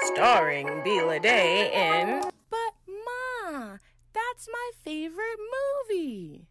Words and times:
starring 0.00 0.66
Bila 0.82 1.20
Day 1.20 1.70
in. 1.72 2.20
But, 2.50 2.74
Ma, 2.88 3.76
that's 4.12 4.48
my 4.52 4.70
favorite 4.84 5.38
movie. 5.88 6.48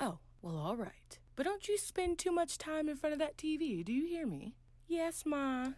Oh, 0.00 0.18
well, 0.42 0.56
all 0.56 0.76
right. 0.76 1.18
But 1.36 1.44
don't 1.44 1.68
you 1.68 1.78
spend 1.78 2.18
too 2.18 2.32
much 2.32 2.58
time 2.58 2.88
in 2.88 2.96
front 2.96 3.12
of 3.12 3.18
that 3.18 3.36
TV, 3.36 3.84
do 3.84 3.92
you 3.92 4.06
hear 4.06 4.26
me? 4.26 4.54
Yes, 4.86 5.24
Ma. 5.26 5.68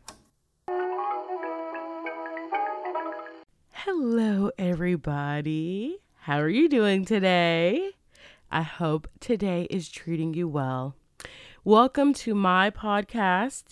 Hello, 3.72 4.50
everybody. 4.58 5.98
How 6.20 6.40
are 6.40 6.48
you 6.48 6.68
doing 6.68 7.04
today? 7.04 7.90
I 8.50 8.62
hope 8.62 9.08
today 9.20 9.66
is 9.70 9.88
treating 9.88 10.34
you 10.34 10.48
well. 10.48 10.94
Welcome 11.64 12.14
to 12.14 12.34
my 12.34 12.70
podcast, 12.70 13.64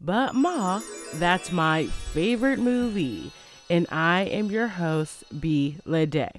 But 0.00 0.34
Ma, 0.34 0.80
that's 1.14 1.52
my 1.52 1.86
favorite 1.86 2.58
movie. 2.58 3.32
And 3.68 3.86
I 3.90 4.22
am 4.22 4.50
your 4.50 4.68
host, 4.68 5.24
B. 5.40 5.76
Lede. 5.84 6.30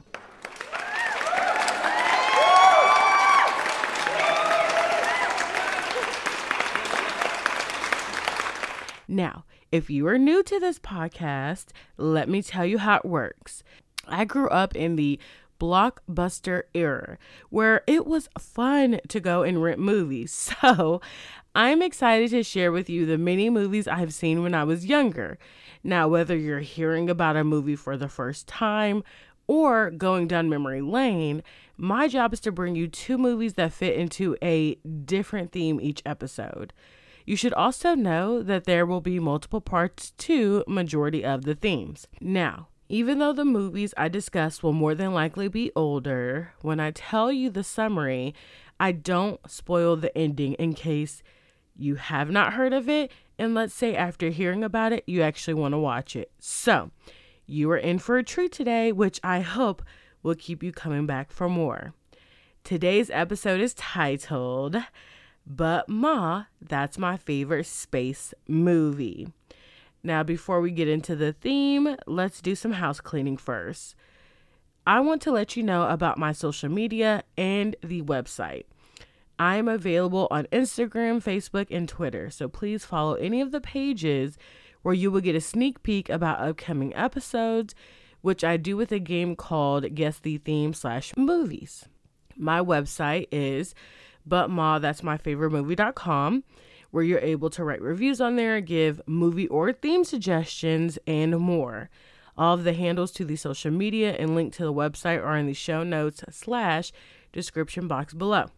Now, 9.08 9.44
if 9.72 9.90
you 9.90 10.08
are 10.08 10.18
new 10.18 10.42
to 10.42 10.60
this 10.60 10.80
podcast, 10.80 11.68
let 11.98 12.28
me 12.28 12.42
tell 12.42 12.66
you 12.66 12.80
how 12.80 12.98
it 12.98 13.06
works. 13.06 13.64
I 14.08 14.26
grew 14.26 14.50
up 14.50 14.76
in 14.76 14.96
the 14.96 15.20
blockbuster 15.62 16.64
era 16.74 17.20
where 17.52 17.84
it 17.86 18.08
was 18.08 18.28
fun 18.40 19.00
to 19.08 19.20
go 19.20 19.44
and 19.44 19.62
rent 19.62 19.80
movies. 19.80 20.52
So 20.62 21.02
I'm 21.54 21.82
excited 21.82 22.30
to 22.32 22.44
share 22.44 22.72
with 22.72 22.90
you 22.90 23.06
the 23.06 23.18
many 23.18 23.50
movies 23.50 23.86
I've 23.86 24.14
seen 24.14 24.42
when 24.42 24.54
I 24.54 24.64
was 24.64 24.86
younger. 24.86 25.38
Now, 25.84 26.08
whether 26.08 26.36
you're 26.36 26.62
hearing 26.62 27.10
about 27.10 27.36
a 27.36 27.44
movie 27.44 27.76
for 27.76 27.98
the 27.98 28.08
first 28.08 28.48
time 28.48 29.04
or 29.48 29.92
going 29.92 30.30
down 30.30 30.48
memory 30.48 30.80
lane, 30.80 31.44
my 31.76 32.08
job 32.08 32.32
is 32.32 32.40
to 32.42 32.54
bring 32.54 32.78
you 32.78 32.88
two 32.88 33.18
movies 33.18 33.56
that 33.56 33.74
fit 33.74 33.96
into 33.96 34.38
a 34.42 34.76
different 34.76 35.52
theme 35.52 35.82
each 35.82 36.02
episode. 36.06 36.72
You 37.26 37.36
should 37.36 37.54
also 37.54 37.96
know 37.96 38.42
that 38.44 38.64
there 38.64 38.86
will 38.86 39.02
be 39.02 39.20
multiple 39.20 39.62
parts 39.62 40.12
to 40.20 40.64
majority 40.70 41.26
of 41.26 41.44
the 41.44 41.56
themes. 41.56 42.08
Now, 42.22 42.70
even 42.88 43.20
though 43.20 43.34
the 43.34 43.44
movies 43.44 43.94
I 43.98 44.08
discuss 44.08 44.64
will 44.64 44.72
more 44.72 44.96
than 44.96 45.14
likely 45.14 45.50
be 45.50 45.72
older, 45.76 46.54
when 46.62 46.80
I 46.80 46.92
tell 46.92 47.30
you 47.30 47.50
the 47.50 47.64
summary, 47.64 48.34
I 48.80 48.94
don't 48.94 49.40
spoil 49.52 49.98
the 49.98 50.18
ending 50.18 50.54
in 50.54 50.74
case 50.74 51.22
you 51.82 51.96
have 51.96 52.30
not 52.30 52.54
heard 52.54 52.74
of 52.74 52.88
it 52.88 53.12
and 53.38 53.54
let's 53.54 53.74
say 53.74 53.96
after 53.96 54.30
hearing 54.30 54.64
about 54.64 54.94
it 54.94 55.04
you 55.08 55.22
actually 55.22 55.54
want 55.54 55.74
to 55.74 55.78
watch 55.78 56.16
it. 56.16 56.32
So, 56.40 56.92
you 57.46 57.70
are 57.72 57.78
in 57.78 58.00
for 58.00 58.18
a 58.18 58.24
treat 58.24 58.52
today, 58.52 58.92
which 58.92 59.20
I 59.24 59.42
hope 59.42 59.82
will 60.24 60.36
keep 60.36 60.64
you 60.64 60.72
coming 60.72 61.06
back 61.06 61.32
for 61.32 61.50
more. 61.50 61.94
Today's 62.64 63.10
episode 63.10 63.60
is 63.60 63.74
titled 63.74 64.78
but 65.46 65.90
Ma, 65.90 66.46
that's 66.62 66.98
my 66.98 67.18
favorite 67.18 67.66
space 67.66 68.34
movie. 68.48 69.28
Now, 70.04 70.24
before 70.24 70.62
we 70.62 70.72
get 70.72 70.88
into 70.88 71.16
the 71.16 71.34
theme, 71.34 71.96
let's 72.08 72.42
do 72.42 72.56
some 72.56 72.74
house 72.74 73.00
cleaning 73.02 73.38
first. 73.38 73.96
I 74.86 75.00
want 75.00 75.22
to 75.24 75.32
let 75.32 75.56
you 75.56 75.64
know 75.64 75.88
about 75.88 76.18
my 76.18 76.32
social 76.32 76.70
media 76.70 77.24
and 77.38 77.76
the 77.84 78.02
website. 78.02 78.66
I 79.42 79.56
am 79.56 79.68
available 79.68 80.28
on 80.30 80.46
Instagram, 80.52 81.20
Facebook, 81.20 81.66
and 81.72 81.90
Twitter, 81.90 82.30
so 82.30 82.48
please 82.48 82.86
follow 82.86 83.16
any 83.16 83.42
of 83.42 83.52
the 83.52 83.60
pages 83.60 84.38
where 84.84 84.94
you 84.94 85.10
will 85.10 85.20
get 85.20 85.36
a 85.36 85.42
sneak 85.42 85.82
peek 85.82 86.10
about 86.10 86.40
upcoming 86.40 86.96
episodes, 86.96 87.74
which 88.22 88.44
I 88.44 88.58
do 88.58 88.78
with 88.78 88.92
a 88.92 89.00
game 89.00 89.36
called 89.36 89.96
Guess 89.96 90.20
the 90.20 90.38
Theme 90.38 90.76
slash 90.76 91.18
Movies. 91.18 91.90
My 92.38 92.60
website 92.60 93.30
is 93.32 93.74
but 94.28 94.52
Ma, 94.52 94.78
that's 94.78 95.02
my 95.02 95.18
favorite 95.18 95.50
movie.com, 95.50 96.44
where 96.92 97.04
you're 97.04 97.18
able 97.18 97.50
to 97.50 97.64
write 97.64 97.82
reviews 97.82 98.22
on 98.22 98.36
there, 98.36 98.62
give 98.62 99.02
movie 99.08 99.48
or 99.48 99.74
theme 99.74 100.04
suggestions, 100.04 101.00
and 101.08 101.40
more. 101.40 101.90
All 102.38 102.54
of 102.54 102.64
the 102.64 102.74
handles 102.74 103.12
to 103.14 103.26
the 103.26 103.38
social 103.38 103.72
media 103.72 104.16
and 104.20 104.36
link 104.36 104.54
to 104.54 104.64
the 104.64 104.72
website 104.72 105.26
are 105.26 105.36
in 105.36 105.48
the 105.48 105.56
show 105.56 105.82
notes 105.82 106.24
slash 106.30 106.92
description 107.34 107.88
box 107.88 108.14
below. 108.14 108.52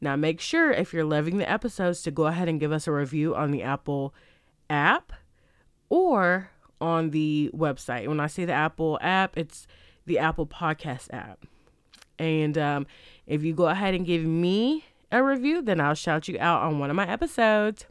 Now, 0.00 0.16
make 0.16 0.40
sure 0.40 0.70
if 0.70 0.92
you're 0.92 1.04
loving 1.04 1.38
the 1.38 1.50
episodes 1.50 2.02
to 2.02 2.10
go 2.10 2.26
ahead 2.26 2.48
and 2.48 2.60
give 2.60 2.72
us 2.72 2.86
a 2.86 2.92
review 2.92 3.34
on 3.34 3.50
the 3.50 3.62
Apple 3.62 4.14
app 4.68 5.12
or 5.88 6.50
on 6.80 7.10
the 7.10 7.50
website. 7.54 8.06
When 8.06 8.20
I 8.20 8.26
say 8.26 8.44
the 8.44 8.52
Apple 8.52 8.98
app, 9.00 9.36
it's 9.36 9.66
the 10.04 10.18
Apple 10.18 10.46
Podcast 10.46 11.12
app. 11.12 11.46
And 12.18 12.56
um, 12.58 12.86
if 13.26 13.42
you 13.42 13.54
go 13.54 13.66
ahead 13.66 13.94
and 13.94 14.06
give 14.06 14.22
me 14.24 14.84
a 15.10 15.22
review, 15.22 15.62
then 15.62 15.80
I'll 15.80 15.94
shout 15.94 16.28
you 16.28 16.36
out 16.40 16.62
on 16.62 16.78
one 16.78 16.90
of 16.90 16.96
my 16.96 17.08
episodes. 17.08 17.86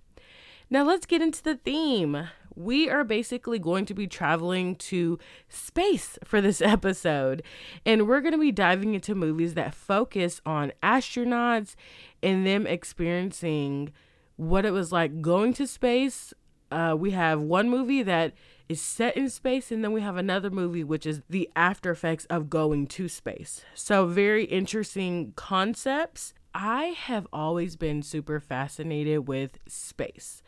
Now, 0.70 0.84
let's 0.84 1.06
get 1.06 1.22
into 1.22 1.44
the 1.44 1.56
theme. 1.56 2.28
We 2.56 2.90
are 2.90 3.04
basically 3.04 3.60
going 3.60 3.86
to 3.86 3.94
be 3.94 4.08
traveling 4.08 4.76
to 4.76 5.20
space 5.50 6.18
for 6.24 6.42
this 6.42 6.62
episode, 6.62 7.44
and 7.86 8.08
we're 8.08 8.22
going 8.22 8.34
to 8.34 8.38
be 8.40 8.52
diving 8.52 8.94
into 8.94 9.16
movies 9.16 9.54
that 9.56 9.74
focus 9.74 10.42
on 10.46 10.72
astronauts 10.82 11.76
and 12.24 12.46
them 12.46 12.66
experiencing 12.66 13.92
what 14.38 14.66
it 14.66 14.72
was 14.72 14.92
like 14.92 15.22
going 15.22 15.54
to 15.54 15.68
space. 15.68 16.34
Uh, 16.72 16.96
we 16.98 17.12
have 17.12 17.42
one 17.42 17.70
movie 17.70 18.04
that 18.04 18.34
is 18.68 18.82
set 18.82 19.16
in 19.16 19.30
space, 19.30 19.72
and 19.72 19.84
then 19.84 19.92
we 19.92 20.02
have 20.02 20.18
another 20.18 20.50
movie 20.50 20.84
which 20.84 21.06
is 21.06 21.22
the 21.30 21.50
after 21.56 21.92
effects 21.92 22.26
of 22.26 22.50
going 22.50 22.88
to 22.88 23.08
space. 23.08 23.64
So, 23.74 24.08
very 24.08 24.46
interesting 24.46 25.34
concepts. 25.36 26.34
I 26.54 26.96
have 26.98 27.28
always 27.34 27.76
been 27.76 28.02
super 28.02 28.40
fascinated 28.40 29.28
with 29.28 29.60
space. 29.68 30.42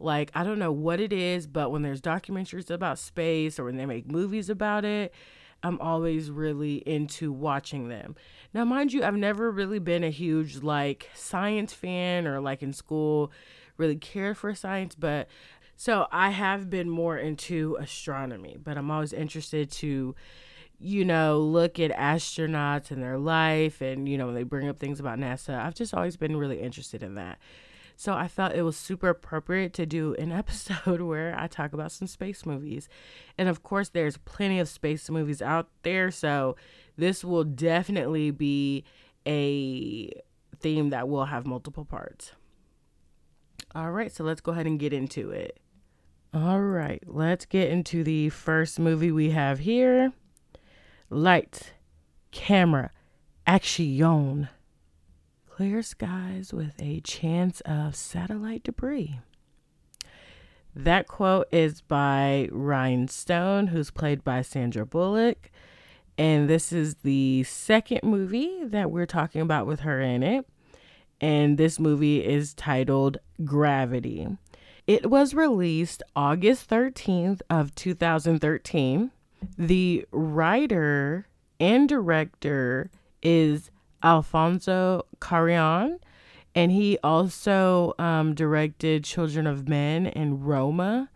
Like, 0.00 0.30
I 0.34 0.42
don't 0.42 0.58
know 0.58 0.72
what 0.72 0.98
it 1.00 1.12
is, 1.12 1.46
but 1.46 1.70
when 1.70 1.82
there's 1.82 2.00
documentaries 2.00 2.70
about 2.70 2.98
space 2.98 3.58
or 3.58 3.64
when 3.64 3.76
they 3.76 3.86
make 3.86 4.10
movies 4.10 4.48
about 4.48 4.84
it, 4.84 5.12
I'm 5.62 5.78
always 5.80 6.30
really 6.30 6.76
into 6.76 7.30
watching 7.30 7.88
them. 7.88 8.16
Now, 8.54 8.64
mind 8.64 8.92
you, 8.92 9.04
I've 9.04 9.16
never 9.16 9.50
really 9.50 9.78
been 9.78 10.02
a 10.02 10.10
huge 10.10 10.62
like 10.62 11.10
science 11.14 11.74
fan 11.74 12.26
or 12.26 12.40
like 12.40 12.62
in 12.62 12.72
school 12.72 13.30
really 13.76 13.96
cared 13.96 14.38
for 14.38 14.54
science, 14.54 14.94
but 14.94 15.28
so 15.76 16.06
I 16.10 16.30
have 16.30 16.70
been 16.70 16.88
more 16.88 17.16
into 17.18 17.76
astronomy, 17.78 18.56
but 18.62 18.76
I'm 18.78 18.90
always 18.90 19.12
interested 19.12 19.70
to 19.72 20.14
you 20.80 21.04
know, 21.04 21.40
look 21.40 21.78
at 21.78 21.90
astronauts 21.92 22.90
and 22.90 23.02
their 23.02 23.18
life 23.18 23.82
and, 23.82 24.08
you 24.08 24.16
know, 24.16 24.26
when 24.26 24.34
they 24.34 24.42
bring 24.42 24.66
up 24.66 24.78
things 24.78 24.98
about 24.98 25.18
NASA. 25.18 25.54
I've 25.54 25.74
just 25.74 25.92
always 25.92 26.16
been 26.16 26.36
really 26.36 26.58
interested 26.58 27.02
in 27.02 27.16
that. 27.16 27.38
So 28.00 28.14
I 28.14 28.28
felt 28.28 28.54
it 28.54 28.62
was 28.62 28.78
super 28.78 29.10
appropriate 29.10 29.74
to 29.74 29.84
do 29.84 30.14
an 30.14 30.32
episode 30.42 31.02
where 31.02 31.38
I 31.38 31.48
talk 31.48 31.74
about 31.74 31.92
some 31.92 32.08
space 32.08 32.46
movies. 32.46 32.88
And 33.36 33.46
of 33.46 33.62
course, 33.62 33.90
there's 33.90 34.16
plenty 34.16 34.58
of 34.58 34.70
space 34.70 35.10
movies 35.10 35.42
out 35.42 35.68
there. 35.82 36.10
So 36.10 36.56
this 36.96 37.22
will 37.22 37.44
definitely 37.44 38.30
be 38.30 38.84
a 39.26 40.10
theme 40.60 40.88
that 40.88 41.10
will 41.10 41.26
have 41.26 41.46
multiple 41.46 41.84
parts. 41.84 42.32
All 43.74 43.90
right, 43.90 44.10
so 44.10 44.24
let's 44.24 44.40
go 44.40 44.52
ahead 44.52 44.66
and 44.66 44.80
get 44.80 44.94
into 44.94 45.30
it. 45.30 45.60
All 46.32 46.62
right, 46.62 47.02
let's 47.06 47.44
get 47.44 47.68
into 47.68 48.02
the 48.02 48.30
first 48.30 48.78
movie 48.78 49.12
we 49.12 49.32
have 49.32 49.58
here. 49.58 50.14
Light, 51.10 51.74
camera, 52.30 52.92
action. 53.46 54.48
Clear 55.60 55.82
skies 55.82 56.54
with 56.54 56.72
a 56.80 57.00
chance 57.00 57.60
of 57.66 57.94
satellite 57.94 58.62
debris. 58.62 59.20
That 60.74 61.06
quote 61.06 61.48
is 61.52 61.82
by 61.82 62.48
Ryan 62.50 63.08
Stone, 63.08 63.66
who's 63.66 63.90
played 63.90 64.24
by 64.24 64.40
Sandra 64.40 64.86
Bullock. 64.86 65.50
And 66.16 66.48
this 66.48 66.72
is 66.72 66.94
the 67.02 67.42
second 67.42 68.00
movie 68.02 68.64
that 68.64 68.90
we're 68.90 69.04
talking 69.04 69.42
about 69.42 69.66
with 69.66 69.80
her 69.80 70.00
in 70.00 70.22
it. 70.22 70.46
And 71.20 71.58
this 71.58 71.78
movie 71.78 72.24
is 72.24 72.54
titled 72.54 73.18
Gravity. 73.44 74.28
It 74.86 75.10
was 75.10 75.34
released 75.34 76.02
August 76.16 76.70
13th 76.70 77.42
of 77.50 77.74
2013 77.74 79.10
the 79.58 80.06
writer 80.10 81.26
and 81.58 81.86
director 81.86 82.90
is 83.22 83.70
Alfonso 84.02 85.06
Cuarón, 85.20 85.98
and 86.54 86.72
he 86.72 86.98
also 87.02 87.94
um, 87.98 88.34
directed 88.34 89.04
Children 89.04 89.46
of 89.46 89.68
Men 89.68 90.06
and 90.06 90.46
Roma. 90.46 91.10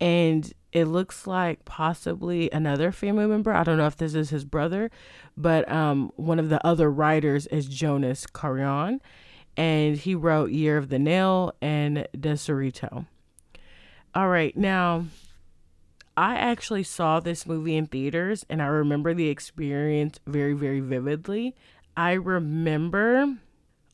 And 0.00 0.52
it 0.72 0.84
looks 0.84 1.26
like 1.26 1.64
possibly 1.64 2.50
another 2.50 2.92
family 2.92 3.26
member. 3.26 3.52
I 3.52 3.64
don't 3.64 3.78
know 3.78 3.86
if 3.86 3.96
this 3.96 4.14
is 4.14 4.30
his 4.30 4.44
brother, 4.44 4.90
but 5.36 5.70
um, 5.70 6.12
one 6.16 6.38
of 6.38 6.50
the 6.50 6.64
other 6.66 6.90
writers 6.90 7.46
is 7.46 7.66
Jonas 7.66 8.26
Cuarón, 8.26 9.00
and 9.56 9.96
he 9.96 10.14
wrote 10.14 10.50
Year 10.50 10.76
of 10.76 10.88
the 10.88 10.98
Nail 10.98 11.54
and 11.62 12.06
Desierto. 12.16 13.06
All 14.14 14.28
right, 14.28 14.56
now 14.56 15.06
I 16.18 16.34
actually 16.34 16.82
saw 16.82 17.20
this 17.20 17.46
movie 17.46 17.76
in 17.76 17.86
theaters 17.86 18.44
and 18.50 18.60
I 18.60 18.66
remember 18.66 19.14
the 19.14 19.28
experience 19.28 20.18
very, 20.26 20.52
very 20.52 20.80
vividly. 20.80 21.54
I 21.98 22.12
remember 22.12 23.38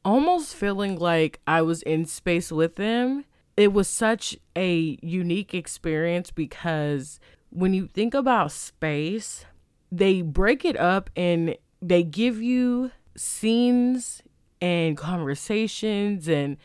almost 0.04 0.54
feeling 0.54 0.98
like 0.98 1.40
I 1.46 1.62
was 1.62 1.80
in 1.80 2.04
space 2.04 2.52
with 2.52 2.76
them. 2.76 3.24
It 3.56 3.72
was 3.72 3.88
such 3.88 4.36
a 4.54 4.98
unique 5.00 5.54
experience 5.54 6.30
because 6.30 7.18
when 7.48 7.72
you 7.72 7.86
think 7.86 8.12
about 8.12 8.52
space, 8.52 9.46
they 9.90 10.20
break 10.20 10.66
it 10.66 10.76
up 10.76 11.08
and 11.16 11.56
they 11.80 12.02
give 12.02 12.42
you 12.42 12.90
scenes 13.16 14.22
and 14.60 14.98
conversations 14.98 16.28
and 16.28 16.58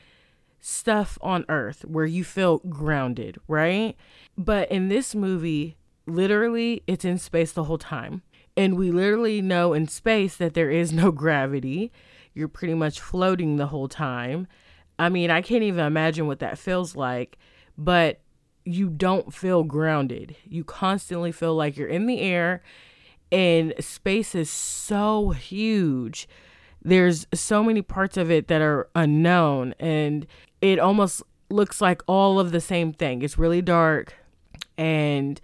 stuff 0.60 1.18
on 1.22 1.46
earth 1.48 1.86
where 1.86 2.06
you 2.06 2.26
feel 2.26 2.58
grounded, 2.68 3.38
right? 3.48 3.96
But 4.38 4.70
in 4.70 4.90
this 4.90 5.16
movie, 5.16 5.78
literally, 6.06 6.84
it's 6.86 7.06
in 7.06 7.18
space 7.18 7.54
the 7.54 7.64
whole 7.64 7.78
time. 7.78 8.24
And 8.60 8.76
we 8.76 8.92
literally 8.92 9.42
know 9.42 9.72
in 9.72 9.88
space 9.88 10.36
that 10.36 10.54
there 10.54 10.70
is 10.70 10.92
no 10.92 11.12
gravity. 11.14 11.94
You're 12.34 12.50
pretty 12.50 12.74
much 12.74 13.00
floating 13.00 13.56
the 13.56 13.68
whole 13.68 13.88
time. 13.88 14.48
I 15.00 15.08
mean, 15.08 15.32
I 15.32 15.42
can't 15.42 15.64
even 15.64 15.86
imagine 15.86 16.28
what 16.28 16.40
that 16.40 16.58
feels 16.58 16.94
like, 16.94 17.38
but 17.78 18.20
you 18.66 18.90
don't 18.90 19.34
feel 19.34 19.64
grounded. 19.64 20.36
You 20.44 20.66
constantly 20.66 21.32
feel 21.32 21.56
like 21.56 21.78
you're 21.78 21.88
in 21.88 22.06
the 22.06 22.20
air, 22.20 22.62
and 23.32 23.74
space 23.80 24.36
is 24.36 24.50
so 24.50 25.30
huge. 25.30 26.28
There's 26.84 27.28
so 27.34 27.64
many 27.64 27.82
parts 27.82 28.18
of 28.18 28.30
it 28.30 28.50
that 28.50 28.62
are 28.62 28.90
unknown, 28.94 29.74
and 29.80 30.28
it 30.60 30.80
almost 30.80 31.24
looks 31.50 31.80
like 31.80 32.02
all 32.08 32.42
of 32.42 32.52
the 32.52 32.60
same 32.60 32.92
thing. 32.92 33.22
It's 33.22 33.38
really 33.38 33.62
dark, 33.62 34.16
and 34.78 35.40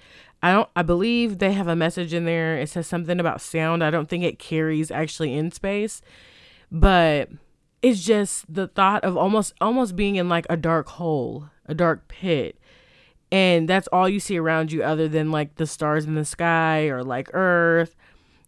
I 0.46 0.52
don't 0.52 0.70
I 0.76 0.84
believe 0.84 1.40
they 1.40 1.54
have 1.54 1.68
a 1.68 1.76
message 1.76 2.14
in 2.14 2.26
there. 2.26 2.56
It 2.56 2.70
says 2.70 2.86
something 2.86 3.20
about 3.20 3.42
sound. 3.42 3.84
I 3.84 3.90
don't 3.90 4.08
think 4.08 4.24
it 4.24 4.38
carries 4.38 4.92
actually 4.92 5.34
in 5.34 5.50
space, 5.50 6.04
but 6.72 7.30
it's 7.82 8.04
just 8.04 8.54
the 8.54 8.68
thought 8.68 9.04
of 9.04 9.18
almost 9.18 9.56
almost 9.60 9.96
being 9.96 10.18
in 10.18 10.30
like 10.30 10.46
a 10.48 10.56
dark 10.56 10.88
hole, 10.88 11.50
a 11.66 11.74
dark 11.74 12.08
pit. 12.08 12.60
And 13.32 13.68
that's 13.68 13.88
all 13.88 14.08
you 14.08 14.20
see 14.20 14.38
around 14.38 14.72
you 14.72 14.84
other 14.84 15.08
than 15.08 15.32
like 15.32 15.56
the 15.56 15.66
stars 15.66 16.06
in 16.06 16.14
the 16.14 16.24
sky 16.24 16.90
or 16.90 17.04
like 17.04 17.28
earth 17.34 17.96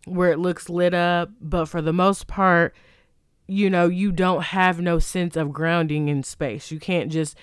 where 0.06 0.32
it 0.32 0.38
looks 0.38 0.70
lit 0.70 0.94
up, 0.94 1.32
but 1.42 1.66
for 1.66 1.82
the 1.82 1.94
most 1.94 2.28
part, 2.28 2.76
you 3.48 3.72
know, 3.72 3.88
you 3.88 4.12
don't 4.12 4.44
have 4.44 4.80
no 4.80 5.00
sense 5.00 5.36
of 5.36 5.52
grounding 5.52 6.10
in 6.10 6.22
space. 6.22 6.70
You 6.70 6.80
can't 6.80 7.12
just 7.12 7.36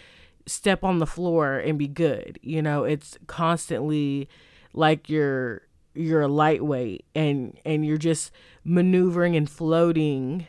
step 0.47 0.85
on 0.85 0.99
the 0.99 1.07
floor 1.07 1.59
and 1.59 1.79
be 1.79 1.89
good. 1.89 2.39
You 2.43 2.63
know, 2.63 2.85
it's 2.85 3.19
constantly 3.27 4.29
like 4.73 5.09
you're 5.09 5.63
you're 5.95 6.23
a 6.23 6.29
lightweight 6.29 7.05
and 7.15 7.59
and 7.65 7.87
you're 7.87 7.97
just 7.97 8.33
maneuvering 8.65 9.37
and 9.37 9.49
floating 9.49 10.47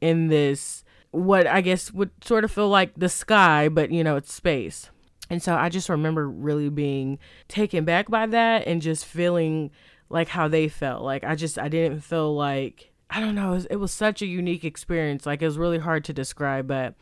in 0.00 0.28
this 0.28 0.84
what 1.10 1.46
I 1.46 1.60
guess 1.60 1.92
would 1.92 2.10
sort 2.22 2.44
of 2.44 2.50
feel 2.50 2.68
like 2.68 2.92
the 2.96 3.08
sky, 3.08 3.68
but 3.68 3.90
you 3.90 4.04
know, 4.04 4.16
it's 4.16 4.32
space. 4.32 4.90
And 5.30 5.42
so 5.42 5.54
I 5.54 5.68
just 5.68 5.88
remember 5.88 6.28
really 6.28 6.70
being 6.70 7.18
taken 7.48 7.84
back 7.84 8.10
by 8.10 8.26
that 8.26 8.66
and 8.66 8.80
just 8.80 9.04
feeling 9.04 9.70
like 10.08 10.28
how 10.28 10.48
they 10.48 10.68
felt. 10.68 11.02
Like 11.02 11.24
I 11.24 11.34
just 11.34 11.58
I 11.58 11.68
didn't 11.68 12.00
feel 12.00 12.34
like 12.34 12.92
I 13.10 13.20
don't 13.20 13.34
know, 13.34 13.52
it 13.52 13.54
was, 13.54 13.66
it 13.66 13.76
was 13.76 13.92
such 13.92 14.20
a 14.20 14.26
unique 14.26 14.64
experience. 14.64 15.26
Like 15.26 15.42
it 15.42 15.46
was 15.46 15.58
really 15.58 15.78
hard 15.78 16.04
to 16.06 16.12
describe, 16.12 16.66
but 16.66 16.94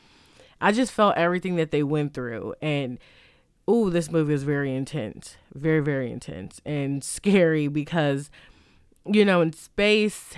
I 0.61 0.73
just 0.73 0.93
felt 0.93 1.17
everything 1.17 1.57
that 1.57 1.71
they 1.71 1.83
went 1.83 2.15
through. 2.15 2.55
And 2.63 2.99
oh, 3.69 3.91
this 3.91 4.11
movie 4.11 4.35
is 4.35 4.45
very 4.45 4.75
intense, 4.75 5.37
very, 5.55 5.81
very 5.81 6.11
intense 6.11 6.61
and 6.65 7.03
scary 7.03 7.69
because, 7.69 8.31
you 9.05 9.25
know, 9.25 9.41
in 9.41 9.53
space, 9.53 10.35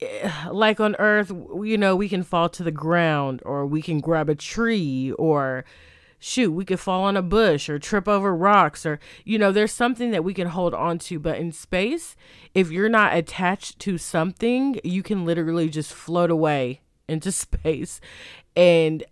eh, 0.00 0.30
like 0.50 0.80
on 0.80 0.94
Earth, 0.98 1.30
you 1.30 1.76
know, 1.76 1.96
we 1.96 2.08
can 2.08 2.22
fall 2.22 2.48
to 2.50 2.62
the 2.62 2.70
ground 2.70 3.42
or 3.44 3.66
we 3.66 3.82
can 3.82 4.00
grab 4.00 4.28
a 4.28 4.34
tree 4.34 5.12
or 5.18 5.64
shoot, 6.20 6.52
we 6.52 6.64
could 6.64 6.78
fall 6.78 7.02
on 7.02 7.16
a 7.16 7.22
bush 7.22 7.68
or 7.68 7.78
trip 7.78 8.06
over 8.06 8.36
rocks 8.36 8.84
or, 8.86 9.00
you 9.24 9.38
know, 9.38 9.50
there's 9.50 9.72
something 9.72 10.10
that 10.10 10.22
we 10.22 10.34
can 10.34 10.48
hold 10.48 10.74
on 10.74 10.98
to. 10.98 11.18
But 11.18 11.38
in 11.38 11.50
space, 11.50 12.14
if 12.54 12.70
you're 12.70 12.90
not 12.90 13.16
attached 13.16 13.78
to 13.80 13.98
something, 13.98 14.78
you 14.84 15.02
can 15.02 15.24
literally 15.24 15.68
just 15.68 15.92
float 15.92 16.30
away 16.30 16.82
into 17.08 17.32
space. 17.32 18.00
And 18.54 19.02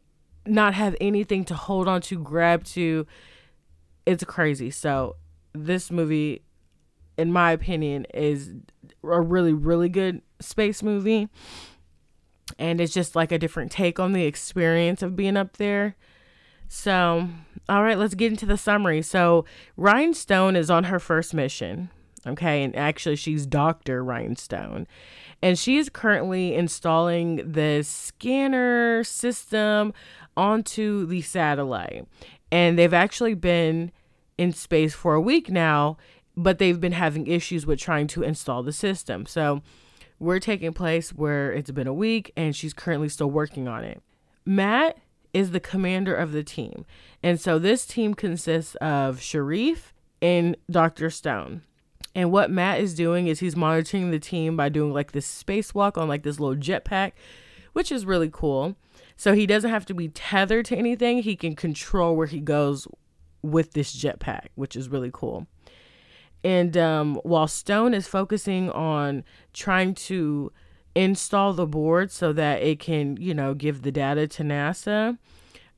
not 0.49 0.75
have 0.75 0.97
anything 1.01 1.45
to 1.47 1.55
hold 1.55 1.89
on 1.89 2.01
to, 2.03 2.19
grab 2.19 2.65
to. 2.65 3.07
It's 4.07 4.25
crazy. 4.25 4.71
So, 4.71 5.17
this 5.53 5.91
movie, 5.91 6.43
in 7.17 7.33
my 7.33 7.53
opinion, 7.53 8.07
is 8.15 8.53
a 9.03 9.21
really, 9.21 9.53
really 9.53 9.89
good 9.89 10.23
space 10.41 10.83
movie. 10.83 11.29
And 12.59 12.81
it's 12.81 12.95
just 12.95 13.15
like 13.15 13.31
a 13.31 13.39
different 13.39 13.71
take 13.71 14.01
on 14.01 14.13
the 14.13 14.25
experience 14.25 15.03
of 15.03 15.17
being 15.17 15.37
up 15.37 15.59
there. 15.59 15.97
So, 16.69 17.29
all 17.69 17.83
right, 17.83 17.99
let's 17.99 18.15
get 18.15 18.33
into 18.33 18.47
the 18.47 18.57
summary. 18.57 19.03
So, 19.03 19.45
Ryan 19.77 20.15
Stone 20.15 20.57
is 20.57 20.71
on 20.71 20.85
her 20.85 20.99
first 20.99 21.35
mission. 21.35 21.91
Okay. 22.27 22.63
And 22.63 22.75
actually, 22.75 23.17
she's 23.17 23.47
Dr. 23.47 24.03
Ryan 24.03 24.37
Stone 24.37 24.87
and 25.43 25.59
she 25.59 25.77
is 25.77 25.89
currently 25.89 26.55
installing 26.55 27.53
this 27.53 27.89
scanner 27.89 29.05
system 29.05 29.93
onto 30.39 31.05
the 31.05 31.21
satellite. 31.21 32.07
And 32.51 32.79
they've 32.79 32.95
actually 32.95 33.35
been 33.35 33.93
in 34.39 34.53
space 34.53 34.95
for 34.95 35.15
a 35.15 35.21
week 35.21 35.51
now, 35.51 35.99
but 36.37 36.59
they've 36.59 36.81
been 36.81 36.93
having 36.93 37.27
issues 37.27 37.67
with 37.67 37.81
trying 37.81 38.07
to 38.07 38.23
install 38.23 38.63
the 38.63 38.73
system. 38.73 39.27
So 39.27 39.61
we're 40.19 40.39
taking 40.39 40.73
place 40.73 41.11
where 41.11 41.53
it's 41.53 41.71
been 41.71 41.87
a 41.87 41.93
week 41.93 42.33
and 42.37 42.57
she's 42.57 42.73
currently 42.73 43.09
still 43.09 43.31
working 43.31 43.69
on 43.69 43.85
it. 43.85 44.01
Matt 44.47 44.99
is 45.35 45.51
the 45.51 45.61
commander 45.61 46.15
of 46.15 46.33
the 46.33 46.43
team. 46.43 46.87
And 47.23 47.41
so 47.41 47.59
this 47.59 47.85
team 47.85 48.15
consists 48.15 48.77
of 48.77 49.21
Sharif 49.21 49.93
and 50.23 50.57
Dr. 50.71 51.11
Stone. 51.11 51.63
And 52.15 52.33
what 52.33 52.51
Matt 52.51 52.81
is 52.81 52.95
doing 52.95 53.27
is 53.27 53.41
he's 53.41 53.55
monitoring 53.55 54.11
the 54.11 54.19
team 54.19 54.57
by 54.57 54.69
doing 54.71 54.93
like 54.93 55.13
this 55.13 55.43
spacewalk 55.43 55.99
on 55.99 56.09
like 56.09 56.23
this 56.23 56.41
little 56.41 56.57
jetpack, 56.57 57.13
which 57.75 57.93
is 57.93 58.07
really 58.07 58.31
cool. 58.33 58.77
So 59.19 59.35
he 59.35 59.47
doesn't 59.47 59.69
have 59.69 59.85
to 59.87 59.95
be 59.95 60.09
tethered 60.09 60.67
to 60.67 60.77
anything. 60.77 61.23
He 61.23 61.35
can 61.35 61.57
control 61.57 62.15
where 62.15 62.29
he 62.29 62.39
goes 62.39 62.87
with 63.43 63.73
this 63.73 63.95
jetpack, 63.95 64.47
which 64.55 64.77
is 64.77 64.89
really 64.89 65.11
cool. 65.13 65.49
And 66.45 66.77
um, 66.77 67.17
while 67.25 67.49
Stone 67.49 67.95
is 67.95 68.07
focusing 68.07 68.71
on 68.71 69.25
trying 69.53 69.95
to 69.95 70.53
install 70.95 71.53
the 71.53 71.67
board 71.67 72.13
so 72.13 72.33
that 72.33 72.63
it 72.63 72.79
can, 72.79 73.17
you 73.17 73.35
know, 73.35 73.55
give 73.55 73.83
the 73.83 73.91
data 73.91 74.29
to 74.29 74.45
NASA, 74.45 75.19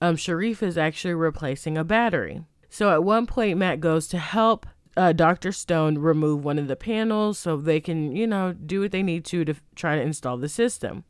um, 0.03 0.17
Sharif 0.17 0.63
is 0.63 0.77
actually 0.77 1.15
replacing 1.15 1.79
a 1.79 1.85
battery. 1.85 2.43
So 2.69 2.91
at 2.91 3.05
one 3.05 3.27
point, 3.27 3.57
Matt 3.57 3.81
goes 3.81 4.07
to 4.09 4.19
help 4.19 4.67
uh, 4.99 5.15
Dr. 5.15 5.51
Stone 5.51 5.97
remove 5.97 6.45
one 6.45 6.59
of 6.59 6.69
the 6.69 6.77
panels 6.77 7.39
so 7.39 7.57
they 7.57 7.81
can, 7.81 8.15
you 8.15 8.27
know, 8.27 8.53
do 8.53 8.83
what 8.83 8.93
they 8.93 9.03
need 9.03 9.25
to 9.27 9.47
to 9.47 9.55
try 9.75 9.97
to 9.97 10.03
install 10.03 10.37
the 10.37 10.49
system. 10.49 11.05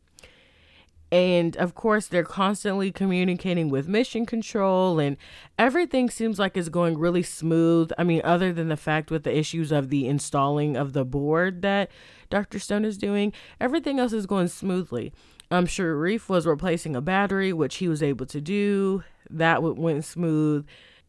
And 1.13 1.57
of 1.57 1.75
course, 1.75 2.07
they're 2.07 2.23
constantly 2.23 2.93
communicating 2.93 3.69
with 3.69 3.89
mission 3.89 4.27
control, 4.27 5.01
and 5.01 5.17
everything 5.59 6.09
seems 6.09 6.39
like 6.39 6.57
it's 6.57 6.69
going 6.69 6.99
really 6.99 7.25
smooth. 7.25 7.91
I 7.99 8.05
mean, 8.05 8.21
other 8.23 8.53
than 8.53 8.69
the 8.69 8.77
fact 8.77 9.11
with 9.11 9.25
the 9.25 9.37
issues 9.37 9.73
of 9.73 9.89
the 9.89 10.07
installing 10.07 10.77
of 10.77 10.93
the 10.93 11.05
board 11.05 11.63
that 11.63 11.91
Dr. 12.31 12.61
Stone 12.61 12.85
is 12.85 12.97
doing, 12.97 13.33
everything 13.61 13.99
else 13.99 14.13
is 14.13 14.27
going 14.27 14.49
smoothly. 14.49 15.13
I'm 15.51 15.67
sure 15.67 15.97
Reef 15.97 16.29
was 16.29 16.47
replacing 16.47 16.95
a 16.95 17.01
battery, 17.01 17.53
which 17.53 17.77
he 17.77 17.89
was 17.89 18.05
able 18.05 18.27
to 18.27 18.41
do. 18.41 19.03
That 19.29 19.63
went 19.63 20.05
smooth. 20.05 20.67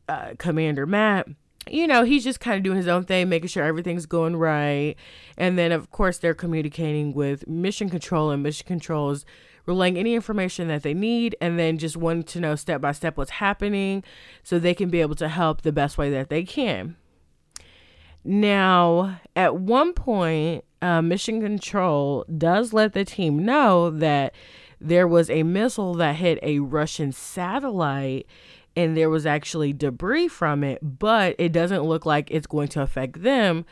Uh, 0.09 0.33
Commander 0.37 0.85
Matt 0.87 1.27
you 1.69 1.85
know, 1.85 2.03
he's 2.03 2.23
just 2.23 2.39
kind 2.39 2.57
of 2.57 2.63
doing 2.63 2.77
his 2.77 2.87
own 2.87 3.05
thing, 3.05 3.29
making 3.29 3.49
sure 3.49 3.63
everything's 3.63 4.05
going 4.05 4.35
right. 4.35 4.95
And 5.37 5.59
then, 5.59 5.71
of 5.71 5.91
course, 5.91 6.17
they're 6.17 6.33
communicating 6.33 7.13
with 7.13 7.47
mission 7.47 7.89
control, 7.89 8.31
and 8.31 8.41
mission 8.41 8.65
control 8.65 9.11
is 9.11 9.25
relaying 9.65 9.97
any 9.97 10.15
information 10.15 10.67
that 10.67 10.83
they 10.83 10.93
need, 10.93 11.35
and 11.41 11.57
then 11.57 11.77
just 11.77 11.97
wanting 11.97 12.23
to 12.23 12.39
know 12.39 12.55
step 12.55 12.81
by 12.81 12.91
step 12.91 13.17
what's 13.17 13.31
happening 13.31 14.03
so 14.43 14.57
they 14.57 14.73
can 14.73 14.89
be 14.89 15.01
able 15.01 15.15
to 15.15 15.29
help 15.29 15.61
the 15.61 15.71
best 15.71 15.97
way 15.97 16.09
that 16.09 16.29
they 16.29 16.43
can. 16.43 16.95
Now, 18.23 19.19
at 19.35 19.55
one 19.55 19.93
point, 19.93 20.63
uh, 20.81 21.01
mission 21.01 21.41
control 21.41 22.25
does 22.37 22.73
let 22.73 22.93
the 22.93 23.05
team 23.05 23.43
know 23.45 23.89
that 23.89 24.33
there 24.79 25.07
was 25.07 25.29
a 25.29 25.43
missile 25.43 25.93
that 25.95 26.15
hit 26.15 26.39
a 26.41 26.59
Russian 26.59 27.11
satellite 27.11 28.27
and 28.75 28.95
there 28.95 29.09
was 29.09 29.25
actually 29.25 29.73
debris 29.73 30.27
from 30.27 30.63
it, 30.63 30.79
but 30.81 31.35
it 31.37 31.51
doesn't 31.51 31.83
look 31.83 32.05
like 32.05 32.31
it's 32.31 32.47
going 32.47 32.69
to 32.69 32.81
affect 32.81 33.21
them 33.21 33.65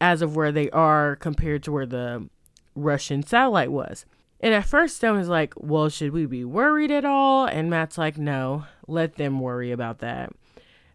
as 0.00 0.22
of 0.22 0.34
where 0.34 0.50
they 0.50 0.70
are 0.70 1.16
compared 1.16 1.62
to 1.64 1.72
where 1.72 1.86
the 1.86 2.28
Russian 2.74 3.22
satellite 3.22 3.70
was. 3.70 4.06
And 4.44 4.52
at 4.52 4.66
first, 4.66 4.96
Stone 4.96 5.20
is 5.20 5.28
like, 5.28 5.54
Well, 5.56 5.88
should 5.88 6.12
we 6.12 6.26
be 6.26 6.44
worried 6.44 6.90
at 6.90 7.06
all? 7.06 7.46
And 7.46 7.70
Matt's 7.70 7.96
like, 7.96 8.18
No, 8.18 8.66
let 8.86 9.14
them 9.14 9.40
worry 9.40 9.72
about 9.72 10.00
that. 10.00 10.34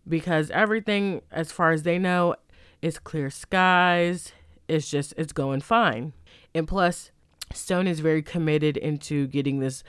Because 0.07 0.51
everything, 0.51 1.23
as 1.31 1.51
far 1.51 1.71
as 1.71 1.81
they 1.81 1.97
know, 1.97 2.35
is 2.83 2.99
clear 2.99 3.31
skies. 3.31 4.33
It's 4.67 4.87
just, 4.87 5.15
it's 5.17 5.33
going 5.33 5.61
fine. 5.61 6.13
And 6.53 6.67
plus, 6.67 7.09
Stone 7.51 7.87
is 7.87 8.01
very 8.01 8.21
committed 8.21 8.77
into 8.77 9.25
getting 9.25 9.61
this, 9.61 9.83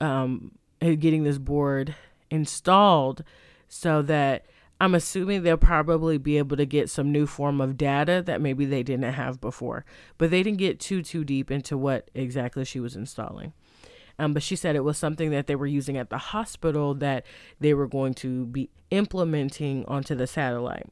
um, 0.00 0.50
getting 0.80 1.22
this 1.22 1.38
board 1.38 1.94
installed 2.28 3.22
so 3.68 4.02
that 4.02 4.46
I'm 4.80 4.94
assuming 4.94 5.42
they'll 5.42 5.56
probably 5.56 6.18
be 6.18 6.36
able 6.38 6.56
to 6.58 6.66
get 6.66 6.90
some 6.90 7.10
new 7.10 7.26
form 7.26 7.60
of 7.60 7.78
data 7.78 8.22
that 8.26 8.42
maybe 8.42 8.66
they 8.66 8.82
didn't 8.82 9.10
have 9.10 9.40
before. 9.40 9.84
But 10.18 10.30
they 10.30 10.42
didn't 10.42 10.58
get 10.58 10.80
too 10.80 11.02
too 11.02 11.24
deep 11.24 11.50
into 11.50 11.78
what 11.78 12.10
exactly 12.14 12.64
she 12.64 12.80
was 12.80 12.94
installing. 12.94 13.52
Um, 14.18 14.32
but 14.32 14.42
she 14.42 14.56
said 14.56 14.76
it 14.76 14.84
was 14.84 14.98
something 14.98 15.30
that 15.30 15.46
they 15.46 15.56
were 15.56 15.66
using 15.66 15.96
at 15.96 16.10
the 16.10 16.18
hospital 16.18 16.94
that 16.94 17.24
they 17.60 17.74
were 17.74 17.86
going 17.86 18.14
to 18.14 18.46
be 18.46 18.70
implementing 18.90 19.84
onto 19.86 20.14
the 20.14 20.26
satellite. 20.26 20.86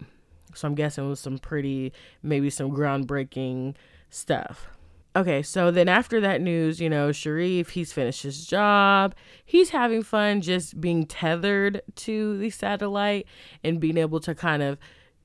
So 0.55 0.69
I'm 0.69 0.75
guessing 0.75 1.07
it 1.07 1.09
was 1.09 1.21
some 1.21 1.39
pretty, 1.39 1.93
maybe 2.23 2.51
some 2.51 2.71
groundbreaking 2.71 3.75
stuff. 4.11 4.69
Okay, 5.17 5.43
so 5.43 5.71
then 5.71 5.89
after 5.89 6.21
that 6.21 6.41
news, 6.41 6.81
you 6.81 6.91
know, 6.91 7.13
Sharif, 7.13 7.71
he's 7.71 7.93
finished 7.93 8.25
his 8.25 8.47
job. 8.47 9.15
He's 9.45 9.71
having 9.71 10.03
fun 10.03 10.41
just 10.41 10.81
being 10.81 11.07
tethered 11.07 11.83
to 11.97 12.37
the 12.39 12.51
satellite 12.51 13.27
and 13.63 13.79
being 13.79 13.97
able 13.97 14.19
to 14.21 14.35
kind 14.35 14.61
of, 14.61 14.77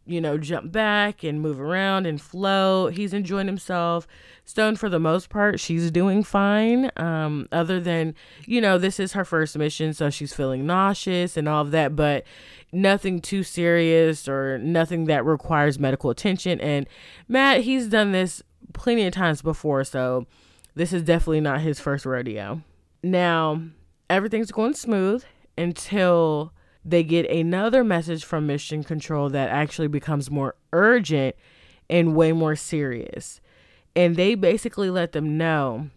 you 0.06 0.22
know, 0.22 0.38
jump 0.38 0.72
back 0.72 1.24
and 1.24 1.42
move 1.42 1.60
around 1.60 2.06
and 2.06 2.22
float. 2.22 2.94
He's 2.94 3.14
enjoying 3.14 3.48
himself. 3.48 4.08
Stone, 4.46 4.76
for 4.76 4.90
the 4.90 5.00
most 5.00 5.30
part, 5.30 5.60
she's 5.60 5.90
doing 5.90 6.24
fine. 6.24 6.92
Um, 6.96 7.48
other 7.52 7.80
than, 7.80 8.14
you 8.46 8.62
know, 8.62 8.78
this 8.78 9.00
is 9.00 9.14
her 9.14 9.26
first 9.26 9.58
mission, 9.58 9.96
so 9.96 10.12
she's 10.12 10.34
feeling 10.34 10.68
nauseous 10.68 11.36
and 11.36 11.50
all 11.50 11.64
of 11.64 11.72
that, 11.72 11.96
but 11.96 12.26
nothing 12.72 13.22
too 13.22 13.42
serious 13.42 14.28
or 14.28 14.60
nothing 14.60 15.06
that 15.06 15.26
requires 15.26 15.80
medical 15.80 16.12
attention. 16.12 16.62
And 16.62 16.88
Matt, 17.28 17.62
he's 17.62 17.88
done 17.88 18.12
this 18.12 18.44
plenty 18.74 19.06
of 19.06 19.14
times 19.14 19.42
before, 19.42 19.84
so 19.84 20.26
this 20.76 20.94
is 20.94 21.04
definitely 21.04 21.42
not 21.42 21.62
his 21.62 21.80
first 21.80 22.06
rodeo. 22.06 22.62
Now, 23.04 23.62
everything's 24.10 24.52
going 24.52 24.74
smooth 24.74 25.24
until 25.58 26.54
they 26.86 27.04
get 27.04 27.30
another 27.30 27.84
message 27.84 28.24
from 28.24 28.48
Mission 28.48 28.84
Control 28.84 29.30
that 29.30 29.50
actually 29.50 29.88
becomes 29.88 30.32
more 30.32 30.56
urgent 30.74 31.36
and 31.90 32.16
way 32.16 32.32
more 32.32 32.56
serious. 32.56 33.42
And 33.96 34.16
they 34.16 34.36
basically 34.36 34.90
let 34.90 35.12
them 35.12 35.38
know 35.38 35.90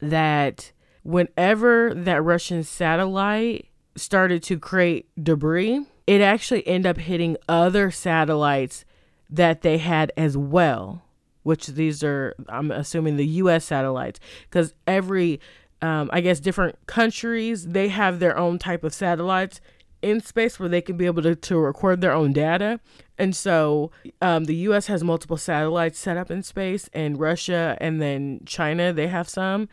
that 0.00 0.72
whenever 1.02 1.94
that 1.94 2.22
Russian 2.22 2.62
satellite 2.62 3.68
started 3.96 4.42
to 4.44 4.58
create 4.58 5.08
debris, 5.22 5.86
it 6.06 6.20
actually 6.20 6.66
ended 6.66 6.90
up 6.90 6.98
hitting 6.98 7.36
other 7.48 7.90
satellites 7.90 8.84
that 9.30 9.62
they 9.62 9.78
had 9.78 10.12
as 10.16 10.36
well 10.36 11.02
which 11.46 11.68
these 11.68 12.02
are, 12.02 12.34
I'm 12.48 12.72
assuming, 12.72 13.16
the 13.16 13.26
U.S. 13.26 13.64
satellites, 13.64 14.18
because 14.50 14.74
every, 14.84 15.40
um, 15.80 16.10
I 16.12 16.20
guess, 16.20 16.40
different 16.40 16.76
countries 16.86 17.68
they 17.68 17.86
have 17.86 18.18
their 18.18 18.36
own 18.36 18.58
type 18.58 18.82
of 18.82 18.92
satellites 18.92 19.60
in 20.02 20.20
space 20.20 20.58
where 20.58 20.68
they 20.68 20.80
can 20.80 20.96
be 20.96 21.06
able 21.06 21.22
to, 21.22 21.36
to 21.36 21.56
record 21.56 22.00
their 22.00 22.12
own 22.12 22.32
data. 22.32 22.80
And 23.16 23.34
so 23.34 23.92
um, 24.20 24.44
the 24.44 24.56
US 24.56 24.88
has 24.88 25.04
multiple 25.04 25.36
satellites 25.36 26.00
set 26.00 26.16
up 26.16 26.32
in 26.32 26.42
space, 26.42 26.90
and 26.92 27.20
Russia 27.20 27.78
and 27.80 28.02
then 28.02 28.40
China, 28.44 28.92
they 28.92 29.06
have 29.06 29.28
some. 29.28 29.68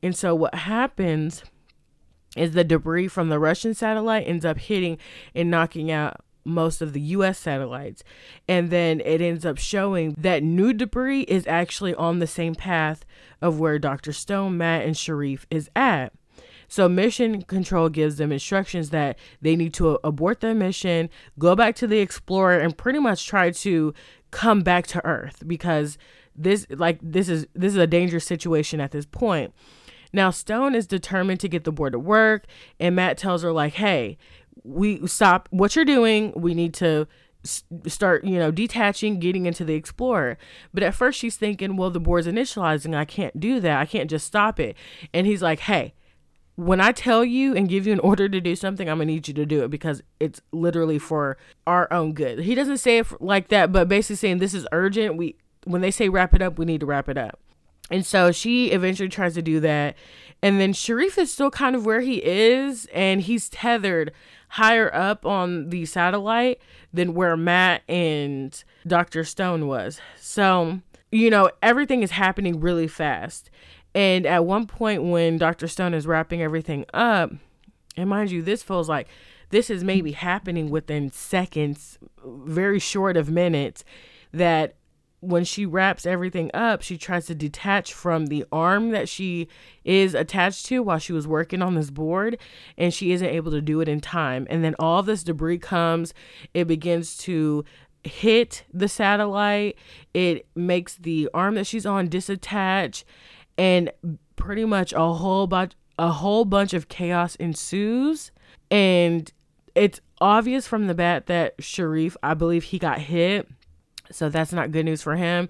And 0.00 0.14
so 0.16 0.36
what 0.36 0.54
happens 0.54 1.42
is 2.36 2.52
the 2.52 2.62
debris 2.62 3.08
from 3.08 3.28
the 3.28 3.40
Russian 3.40 3.74
satellite 3.74 4.28
ends 4.28 4.44
up 4.44 4.58
hitting 4.58 4.98
and 5.34 5.50
knocking 5.50 5.90
out 5.90 6.20
most 6.48 6.80
of 6.82 6.92
the 6.92 7.00
US 7.00 7.38
satellites. 7.38 8.02
And 8.48 8.70
then 8.70 9.00
it 9.00 9.20
ends 9.20 9.44
up 9.44 9.58
showing 9.58 10.14
that 10.18 10.42
new 10.42 10.72
debris 10.72 11.22
is 11.22 11.46
actually 11.46 11.94
on 11.94 12.18
the 12.18 12.26
same 12.26 12.54
path 12.54 13.04
of 13.40 13.60
where 13.60 13.78
Dr. 13.78 14.12
Stone, 14.12 14.56
Matt, 14.56 14.84
and 14.84 14.96
Sharif 14.96 15.46
is 15.50 15.70
at. 15.76 16.12
So 16.68 16.88
mission 16.88 17.42
control 17.42 17.88
gives 17.88 18.16
them 18.16 18.30
instructions 18.30 18.90
that 18.90 19.18
they 19.40 19.56
need 19.56 19.72
to 19.74 19.98
abort 20.04 20.40
their 20.40 20.54
mission, 20.54 21.08
go 21.38 21.56
back 21.56 21.74
to 21.76 21.86
the 21.86 21.98
explorer 21.98 22.58
and 22.58 22.76
pretty 22.76 22.98
much 22.98 23.26
try 23.26 23.50
to 23.50 23.94
come 24.30 24.60
back 24.60 24.86
to 24.88 25.04
earth 25.06 25.42
because 25.46 25.96
this 26.36 26.66
like 26.70 26.98
this 27.02 27.28
is 27.28 27.46
this 27.54 27.72
is 27.72 27.78
a 27.78 27.86
dangerous 27.86 28.26
situation 28.26 28.80
at 28.80 28.92
this 28.92 29.06
point. 29.06 29.54
Now 30.12 30.30
Stone 30.30 30.74
is 30.74 30.86
determined 30.86 31.40
to 31.40 31.48
get 31.48 31.64
the 31.64 31.72
board 31.72 31.94
to 31.94 31.98
work 31.98 32.46
and 32.78 32.94
Matt 32.94 33.16
tells 33.16 33.42
her 33.42 33.52
like, 33.52 33.74
"Hey, 33.74 34.18
we 34.64 35.06
stop 35.06 35.48
what 35.50 35.76
you're 35.76 35.84
doing. 35.84 36.32
We 36.36 36.54
need 36.54 36.74
to 36.74 37.06
start, 37.86 38.24
you 38.24 38.38
know, 38.38 38.50
detaching, 38.50 39.18
getting 39.18 39.46
into 39.46 39.64
the 39.64 39.74
Explorer. 39.74 40.38
But 40.74 40.82
at 40.82 40.94
first 40.94 41.18
she's 41.18 41.36
thinking, 41.36 41.76
well, 41.76 41.90
the 41.90 42.00
board's 42.00 42.26
initializing. 42.26 42.94
I 42.94 43.04
can't 43.04 43.38
do 43.38 43.60
that. 43.60 43.78
I 43.78 43.86
can't 43.86 44.10
just 44.10 44.26
stop 44.26 44.58
it. 44.60 44.76
And 45.14 45.26
he's 45.26 45.42
like, 45.42 45.60
hey, 45.60 45.94
when 46.56 46.80
I 46.80 46.90
tell 46.90 47.24
you 47.24 47.54
and 47.54 47.68
give 47.68 47.86
you 47.86 47.92
an 47.92 48.00
order 48.00 48.28
to 48.28 48.40
do 48.40 48.56
something, 48.56 48.88
I'm 48.88 48.98
gonna 48.98 49.06
need 49.06 49.28
you 49.28 49.34
to 49.34 49.46
do 49.46 49.62
it 49.62 49.70
because 49.70 50.02
it's 50.18 50.40
literally 50.52 50.98
for 50.98 51.38
our 51.66 51.90
own 51.92 52.14
good. 52.14 52.40
He 52.40 52.56
doesn't 52.56 52.78
say 52.78 52.98
it 52.98 53.06
like 53.20 53.48
that, 53.48 53.70
but 53.70 53.88
basically 53.88 54.16
saying 54.16 54.38
this 54.38 54.54
is 54.54 54.66
urgent. 54.72 55.16
We 55.16 55.36
when 55.64 55.82
they 55.82 55.92
say 55.92 56.08
wrap 56.08 56.34
it 56.34 56.42
up, 56.42 56.58
we 56.58 56.64
need 56.64 56.80
to 56.80 56.86
wrap 56.86 57.08
it 57.08 57.16
up. 57.16 57.38
And 57.90 58.04
so 58.04 58.32
she 58.32 58.70
eventually 58.72 59.08
tries 59.08 59.34
to 59.34 59.42
do 59.42 59.60
that. 59.60 59.94
And 60.42 60.60
then 60.60 60.72
Sharif 60.72 61.16
is 61.16 61.32
still 61.32 61.50
kind 61.50 61.74
of 61.74 61.86
where 61.86 62.00
he 62.00 62.24
is, 62.24 62.86
and 62.92 63.20
he's 63.20 63.48
tethered 63.48 64.12
higher 64.48 64.94
up 64.94 65.26
on 65.26 65.70
the 65.70 65.84
satellite 65.84 66.60
than 66.92 67.14
where 67.14 67.36
Matt 67.36 67.82
and 67.88 68.62
Dr. 68.86 69.24
Stone 69.24 69.66
was. 69.66 70.00
So, 70.18 70.80
you 71.12 71.30
know, 71.30 71.50
everything 71.62 72.02
is 72.02 72.12
happening 72.12 72.60
really 72.60 72.88
fast. 72.88 73.50
And 73.94 74.26
at 74.26 74.44
one 74.44 74.66
point, 74.66 75.04
when 75.04 75.38
Dr. 75.38 75.68
Stone 75.68 75.94
is 75.94 76.06
wrapping 76.06 76.42
everything 76.42 76.84
up, 76.92 77.32
and 77.96 78.08
mind 78.08 78.30
you, 78.30 78.42
this 78.42 78.62
feels 78.62 78.88
like 78.88 79.08
this 79.50 79.70
is 79.70 79.82
maybe 79.82 80.12
happening 80.12 80.70
within 80.70 81.10
seconds, 81.10 81.98
very 82.24 82.78
short 82.78 83.16
of 83.16 83.30
minutes, 83.30 83.84
that 84.32 84.74
when 85.20 85.44
she 85.44 85.66
wraps 85.66 86.06
everything 86.06 86.50
up, 86.54 86.82
she 86.82 86.96
tries 86.96 87.26
to 87.26 87.34
detach 87.34 87.92
from 87.92 88.26
the 88.26 88.44
arm 88.52 88.90
that 88.90 89.08
she 89.08 89.48
is 89.84 90.14
attached 90.14 90.66
to 90.66 90.82
while 90.82 90.98
she 90.98 91.12
was 91.12 91.26
working 91.26 91.60
on 91.60 91.74
this 91.74 91.90
board, 91.90 92.38
and 92.76 92.94
she 92.94 93.12
isn't 93.12 93.28
able 93.28 93.50
to 93.50 93.60
do 93.60 93.80
it 93.80 93.88
in 93.88 94.00
time. 94.00 94.46
And 94.48 94.62
then 94.62 94.76
all 94.78 95.02
this 95.02 95.24
debris 95.24 95.58
comes, 95.58 96.14
it 96.54 96.64
begins 96.64 97.16
to 97.18 97.64
hit 98.04 98.64
the 98.72 98.88
satellite, 98.88 99.76
it 100.14 100.46
makes 100.54 100.96
the 100.96 101.28
arm 101.34 101.56
that 101.56 101.66
she's 101.66 101.86
on 101.86 102.08
disattach, 102.08 103.02
and 103.56 103.90
pretty 104.36 104.64
much 104.64 104.92
a 104.92 105.12
whole 105.14 105.46
bunch 105.46 105.72
a 105.98 106.12
whole 106.12 106.44
bunch 106.44 106.74
of 106.74 106.88
chaos 106.88 107.34
ensues. 107.36 108.30
And 108.70 109.32
it's 109.74 110.00
obvious 110.20 110.68
from 110.68 110.86
the 110.86 110.94
bat 110.94 111.26
that 111.26 111.54
Sharif, 111.58 112.16
I 112.22 112.34
believe 112.34 112.64
he 112.64 112.78
got 112.78 113.00
hit 113.00 113.48
so 114.10 114.28
that's 114.28 114.52
not 114.52 114.70
good 114.70 114.84
news 114.84 115.02
for 115.02 115.16
him. 115.16 115.48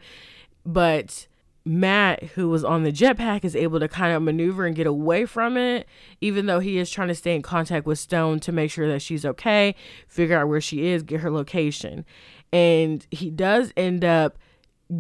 But 0.65 1.27
Matt, 1.65 2.23
who 2.23 2.49
was 2.49 2.65
on 2.65 2.83
the 2.83 2.93
jetpack, 2.93 3.45
is 3.45 3.55
able 3.55 3.79
to 3.81 3.89
kind 3.89 4.13
of 4.13 4.23
maneuver 4.23 4.67
and 4.67 4.75
get 4.75 4.87
away 4.87 5.27
from 5.27 5.57
it, 5.57 5.87
even 6.21 6.47
though 6.47 6.61
he 6.61 6.79
is 6.79 6.91
trying 6.91 7.09
to 7.09 7.15
stay 7.15 7.35
in 7.35 7.43
contact 7.43 7.87
with 7.87 7.99
Stone 7.99 8.41
to 8.41 8.53
make 8.53 8.71
sure 8.71 8.89
that 8.89 9.03
she's 9.03 9.25
okay, 9.25 9.75
figure 10.07 10.39
out 10.39 10.49
where 10.49 10.61
she 10.61 10.87
is, 10.87 11.03
get 11.03 11.21
her 11.21 11.31
location. 11.31 12.05
And 12.53 13.07
he 13.11 13.31
does 13.31 13.73
end 13.77 14.05
up 14.05 14.39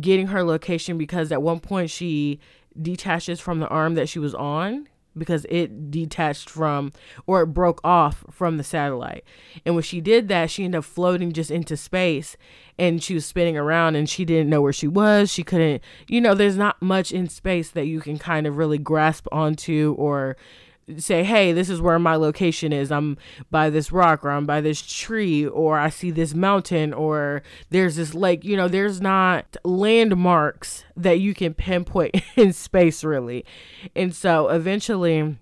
getting 0.00 0.26
her 0.26 0.42
location 0.42 0.98
because 0.98 1.32
at 1.32 1.42
one 1.42 1.60
point 1.60 1.90
she 1.90 2.38
detaches 2.80 3.40
from 3.40 3.60
the 3.60 3.68
arm 3.68 3.94
that 3.94 4.08
she 4.08 4.18
was 4.18 4.34
on 4.34 4.88
because 5.16 5.46
it 5.48 5.90
detached 5.90 6.50
from 6.50 6.92
or 7.26 7.42
it 7.42 7.46
broke 7.46 7.80
off 7.82 8.24
from 8.30 8.56
the 8.56 8.64
satellite. 8.64 9.24
And 9.64 9.74
when 9.74 9.82
she 9.82 10.00
did 10.00 10.28
that, 10.28 10.50
she 10.50 10.64
ended 10.64 10.78
up 10.78 10.84
floating 10.84 11.32
just 11.32 11.50
into 11.50 11.76
space 11.76 12.36
and 12.78 13.02
she 13.02 13.14
was 13.14 13.26
spinning 13.26 13.56
around 13.56 13.96
and 13.96 14.08
she 14.08 14.24
didn't 14.24 14.50
know 14.50 14.62
where 14.62 14.72
she 14.72 14.88
was. 14.88 15.32
She 15.32 15.42
couldn't, 15.42 15.82
you 16.06 16.20
know, 16.20 16.34
there's 16.34 16.56
not 16.56 16.80
much 16.80 17.12
in 17.12 17.28
space 17.28 17.70
that 17.70 17.86
you 17.86 18.00
can 18.00 18.18
kind 18.18 18.46
of 18.46 18.56
really 18.56 18.78
grasp 18.78 19.26
onto 19.32 19.94
or 19.98 20.36
say, 20.96 21.22
hey, 21.22 21.52
this 21.52 21.68
is 21.68 21.80
where 21.80 21.98
my 21.98 22.16
location 22.16 22.72
is. 22.72 22.90
I'm 22.90 23.18
by 23.50 23.70
this 23.70 23.92
rock 23.92 24.24
or 24.24 24.30
I'm 24.30 24.46
by 24.46 24.60
this 24.60 24.80
tree 24.80 25.46
or 25.46 25.78
I 25.78 25.90
see 25.90 26.10
this 26.10 26.34
mountain 26.34 26.92
or 26.92 27.42
there's 27.70 27.96
this 27.96 28.14
lake. 28.14 28.44
You 28.44 28.56
know, 28.56 28.68
there's 28.68 29.00
not 29.00 29.56
landmarks 29.64 30.84
that 30.96 31.20
you 31.20 31.34
can 31.34 31.54
pinpoint 31.54 32.16
in 32.36 32.52
space, 32.52 33.04
really. 33.04 33.44
And 33.94 34.14
so 34.14 34.48
eventually, 34.48 35.36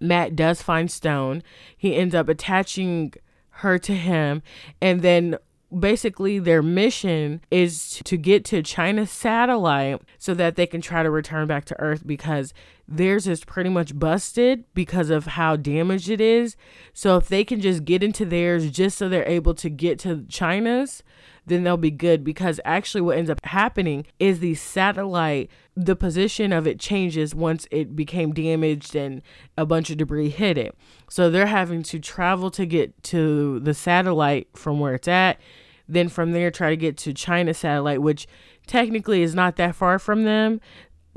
Matt 0.00 0.34
does 0.34 0.62
find 0.62 0.90
Stone. 0.90 1.42
He 1.76 1.96
ends 1.96 2.14
up 2.14 2.28
attaching 2.28 3.14
her 3.56 3.78
to 3.78 3.94
him. 3.94 4.42
And 4.80 5.02
then 5.02 5.38
basically 5.78 6.38
their 6.38 6.62
mission 6.62 7.40
is 7.50 8.00
to 8.04 8.16
get 8.16 8.44
to 8.46 8.62
China's 8.62 9.10
satellite 9.10 10.00
so 10.18 10.34
that 10.34 10.56
they 10.56 10.66
can 10.66 10.80
try 10.80 11.02
to 11.02 11.10
return 11.10 11.46
back 11.46 11.64
to 11.66 11.80
Earth 11.80 12.06
because 12.06 12.52
theirs 12.86 13.26
is 13.26 13.44
pretty 13.44 13.70
much 13.70 13.98
busted 13.98 14.64
because 14.74 15.10
of 15.10 15.26
how 15.26 15.56
damaged 15.56 16.10
it 16.10 16.20
is. 16.20 16.56
So 16.92 17.16
if 17.16 17.28
they 17.28 17.44
can 17.44 17.60
just 17.60 17.84
get 17.84 18.02
into 18.02 18.24
theirs 18.24 18.70
just 18.70 18.98
so 18.98 19.08
they're 19.08 19.28
able 19.28 19.54
to 19.54 19.70
get 19.70 19.98
to 20.00 20.24
China's, 20.28 21.02
then 21.46 21.64
they'll 21.64 21.76
be 21.76 21.90
good 21.90 22.22
because 22.22 22.60
actually 22.64 23.00
what 23.00 23.18
ends 23.18 23.30
up 23.30 23.44
happening 23.44 24.06
is 24.18 24.40
the 24.40 24.54
satellite 24.54 25.50
the 25.74 25.96
position 25.96 26.52
of 26.52 26.66
it 26.66 26.78
changes 26.78 27.34
once 27.34 27.66
it 27.70 27.96
became 27.96 28.32
damaged 28.32 28.94
and 28.94 29.22
a 29.56 29.64
bunch 29.64 29.90
of 29.90 29.96
debris 29.96 30.28
hit 30.28 30.58
it. 30.58 30.76
So 31.08 31.30
they're 31.30 31.46
having 31.46 31.82
to 31.84 31.98
travel 31.98 32.50
to 32.52 32.66
get 32.66 33.02
to 33.04 33.58
the 33.60 33.74
satellite 33.74 34.48
from 34.54 34.78
where 34.78 34.94
it's 34.94 35.08
at, 35.08 35.40
then 35.88 36.08
from 36.08 36.32
there 36.32 36.50
try 36.50 36.70
to 36.70 36.76
get 36.76 36.96
to 36.98 37.12
China 37.12 37.54
satellite 37.54 38.02
which 38.02 38.26
technically 38.66 39.22
is 39.22 39.34
not 39.34 39.56
that 39.56 39.74
far 39.74 39.98
from 39.98 40.24
them 40.24 40.60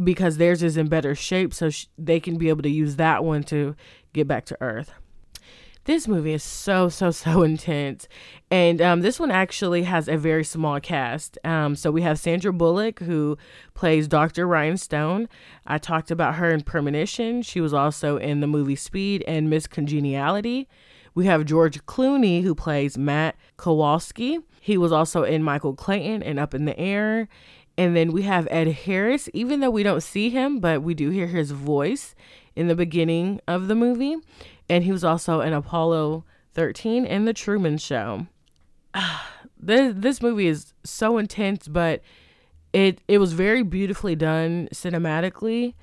because 0.04 0.38
theirs 0.38 0.64
is 0.64 0.78
in 0.78 0.88
better 0.88 1.16
shape 1.16 1.54
so 1.54 1.70
sh- 1.70 1.88
they 1.98 2.20
can 2.20 2.38
be 2.38 2.50
able 2.50 2.64
to 2.64 2.70
use 2.70 2.96
that 2.96 3.24
one 3.24 3.44
to 3.44 3.76
get 4.14 4.28
back 4.28 4.46
to 4.46 4.58
earth 4.60 4.92
this 5.86 6.08
movie 6.08 6.34
is 6.34 6.44
so 6.44 6.90
so 6.90 7.12
so 7.12 7.44
intense. 7.44 8.08
And 8.52 8.82
um, 8.82 9.02
this 9.02 9.20
one 9.20 9.32
actually 9.32 9.84
has 9.84 10.08
a 10.08 10.18
very 10.18 10.44
small 10.44 10.80
cast. 10.80 11.38
Um, 11.44 11.76
so 11.76 11.92
we 11.92 12.02
have 12.02 12.20
sandra 12.20 12.52
bullock 12.52 13.00
who 13.00 13.38
plays 13.74 14.08
dr 14.08 14.46
ryan 14.46 14.78
stone. 14.78 15.30
I 15.66 15.78
talked 15.78 16.12
about 16.12 16.36
her 16.36 16.52
in 16.52 16.62
premonition. 16.62 17.42
She 17.42 17.62
was 17.62 17.74
also 17.74 18.18
in 18.18 18.42
the 18.42 18.48
movie 18.48 18.76
speed 18.76 19.24
and 19.28 19.50
miss 19.50 19.68
congeniality. 19.68 20.68
We 21.14 21.28
have 21.28 21.46
george 21.46 21.86
clooney 21.86 22.44
who 22.44 22.54
plays 22.54 22.98
matt 22.98 23.36
kowalski. 23.58 24.40
He 24.60 24.78
was 24.78 24.92
also 24.92 25.24
in 25.24 25.44
michael 25.44 25.76
clayton 25.76 26.22
and 26.24 26.40
up 26.40 26.54
in 26.54 26.66
the 26.66 26.78
air. 26.80 27.28
And 27.78 27.96
then 27.96 28.14
we 28.14 28.22
have 28.24 28.48
ed 28.50 28.70
harris. 28.70 29.30
Even 29.34 29.60
though 29.60 29.70
we 29.70 29.84
don't 29.84 30.02
see 30.02 30.30
him 30.32 30.60
but 30.60 30.82
we 30.82 30.96
do 30.96 31.12
hear 31.12 31.28
his 31.28 31.52
voice 31.52 32.16
in 32.56 32.68
the 32.68 32.76
beginning 32.76 33.40
of 33.48 33.68
the 33.68 33.76
movie 33.76 34.16
and 34.70 34.84
he 34.84 34.92
was 34.92 35.04
also 35.04 35.42
in 35.42 35.54
Apollo 35.54 36.24
13 36.54 37.06
and 37.06 37.28
The 37.28 37.34
Truman 37.34 37.78
Show. 37.78 38.28
this 39.60 39.94
this 39.96 40.22
movie 40.22 40.48
is 40.48 40.74
so 40.84 41.18
intense, 41.18 41.68
but 41.68 42.02
it 42.74 43.00
it 43.08 43.20
was 43.20 43.34
very 43.34 43.64
beautifully 43.64 44.16
done 44.16 44.70
cinematically. 44.74 45.74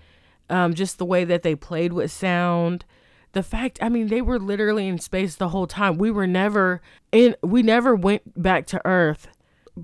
Um, 0.50 0.74
just 0.74 0.98
the 0.98 1.04
way 1.04 1.24
that 1.24 1.42
they 1.42 1.54
played 1.54 1.92
with 1.92 2.10
sound, 2.10 2.84
the 3.32 3.42
fact 3.42 3.78
I 3.80 3.88
mean 3.88 4.08
they 4.08 4.22
were 4.22 4.38
literally 4.38 4.88
in 4.88 4.98
space 4.98 5.36
the 5.36 5.48
whole 5.48 5.66
time. 5.66 5.98
We 5.98 6.10
were 6.10 6.26
never 6.26 6.80
in. 7.10 7.36
We 7.42 7.62
never 7.62 7.94
went 7.94 8.40
back 8.40 8.66
to 8.68 8.86
Earth. 8.86 9.28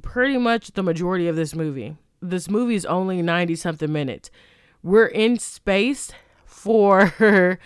Pretty 0.03 0.37
much 0.37 0.73
the 0.73 0.83
majority 0.83 1.29
of 1.29 1.37
this 1.37 1.55
movie. 1.55 1.97
This 2.21 2.51
movie 2.51 2.75
is 2.75 2.85
only 2.87 3.23
ninety 3.23 3.57
something 3.57 3.91
minutes. 3.93 4.31
We're 4.83 5.07
in 5.07 5.39
space 5.39 6.13
for 6.45 7.13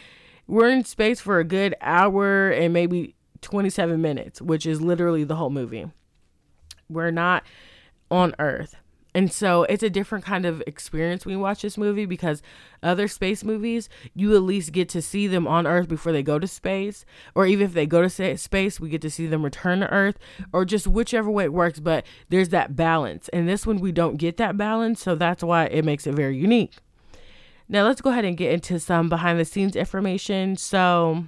we're 0.46 0.68
in 0.68 0.84
space 0.84 1.20
for 1.20 1.38
a 1.38 1.44
good 1.44 1.75
hour 1.80 2.50
and 2.50 2.72
maybe 2.72 3.14
27 3.40 4.00
minutes, 4.00 4.40
which 4.40 4.66
is 4.66 4.80
literally 4.80 5.25
the 5.25 5.37
whole 5.37 5.50
movie. 5.50 5.90
We're 6.88 7.11
not 7.11 7.44
on 8.11 8.34
Earth. 8.38 8.76
And 9.14 9.30
so 9.30 9.64
it's 9.64 9.82
a 9.82 9.90
different 9.90 10.25
kind 10.25 10.46
of 10.46 10.62
experience 10.66 11.26
when 11.26 11.34
you 11.34 11.38
watch 11.38 11.61
this 11.61 11.76
movie 11.76 12.06
because 12.06 12.42
other 12.82 13.08
space 13.08 13.44
movies, 13.44 13.90
you 14.14 14.34
at 14.34 14.42
least 14.42 14.72
get 14.72 14.88
to 14.90 15.02
see 15.02 15.26
them 15.26 15.46
on 15.46 15.66
Earth 15.66 15.87
before 15.87 16.12
they 16.12 16.22
go 16.22 16.38
to 16.38 16.46
space. 16.46 17.04
Or 17.34 17.44
even 17.44 17.66
if 17.66 17.75
they 17.75 17.87
go 17.87 18.00
to 18.06 18.37
space, 18.38 18.80
we 18.80 18.88
get 18.88 19.02
to 19.02 19.11
see 19.11 19.26
them 19.26 19.44
return 19.44 19.80
to 19.80 19.92
Earth 19.92 20.18
or 20.52 20.64
just 20.64 20.87
whichever 20.87 21.30
way 21.30 21.44
it 21.44 21.52
works. 21.52 21.78
But 21.78 22.06
there's 22.30 22.49
that 22.50 22.75
balance. 22.75 23.28
And 23.30 23.46
this 23.46 23.66
one, 23.66 23.80
we 23.80 23.92
don't 23.92 24.16
get 24.16 24.38
that 24.38 24.56
balance. 24.56 25.02
So 25.02 25.14
that's 25.14 25.42
why 25.42 25.66
it 25.66 25.84
makes 25.84 26.06
it 26.06 26.14
very 26.14 26.37
unique. 26.38 26.76
Now, 27.69 27.85
let's 27.85 28.00
go 28.00 28.11
ahead 28.11 28.25
and 28.25 28.37
get 28.37 28.52
into 28.52 28.78
some 28.78 29.09
behind 29.09 29.38
the 29.38 29.45
scenes 29.45 29.76
information. 29.76 30.57
So, 30.57 31.25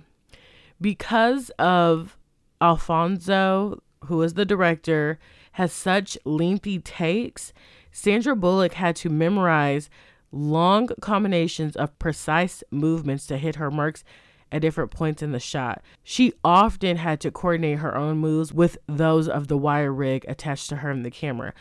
because 0.81 1.50
of 1.59 2.17
Alfonso, 2.61 3.83
who 4.05 4.23
is 4.23 4.35
the 4.35 4.45
director, 4.45 5.19
has 5.53 5.73
such 5.73 6.19
lengthy 6.25 6.79
takes, 6.79 7.53
Sandra 7.93 8.35
Bullock 8.35 8.75
had 8.75 8.97
to 8.97 9.09
memorize 9.09 9.88
long 10.33 10.88
combinations 11.01 11.77
of 11.77 11.97
precise 11.99 12.64
movements 12.70 13.27
to 13.27 13.38
hit 13.38 13.57
her 13.57 13.70
marks 13.70 14.03
at 14.51 14.62
different 14.62 14.90
points 14.90 15.23
in 15.23 15.33
the 15.33 15.40
shot. 15.40 15.83
She 16.03 16.33
often 16.44 16.97
had 16.97 17.20
to 17.20 17.31
coordinate 17.31 17.79
her 17.79 17.97
own 17.97 18.18
moves 18.18 18.53
with 18.53 18.79
those 18.87 19.29
of 19.29 19.49
the 19.49 19.57
wire 19.57 19.92
rig 19.92 20.25
attached 20.29 20.68
to 20.70 20.77
her 20.77 20.90
in 20.90 21.03
the 21.03 21.11
camera. 21.11 21.55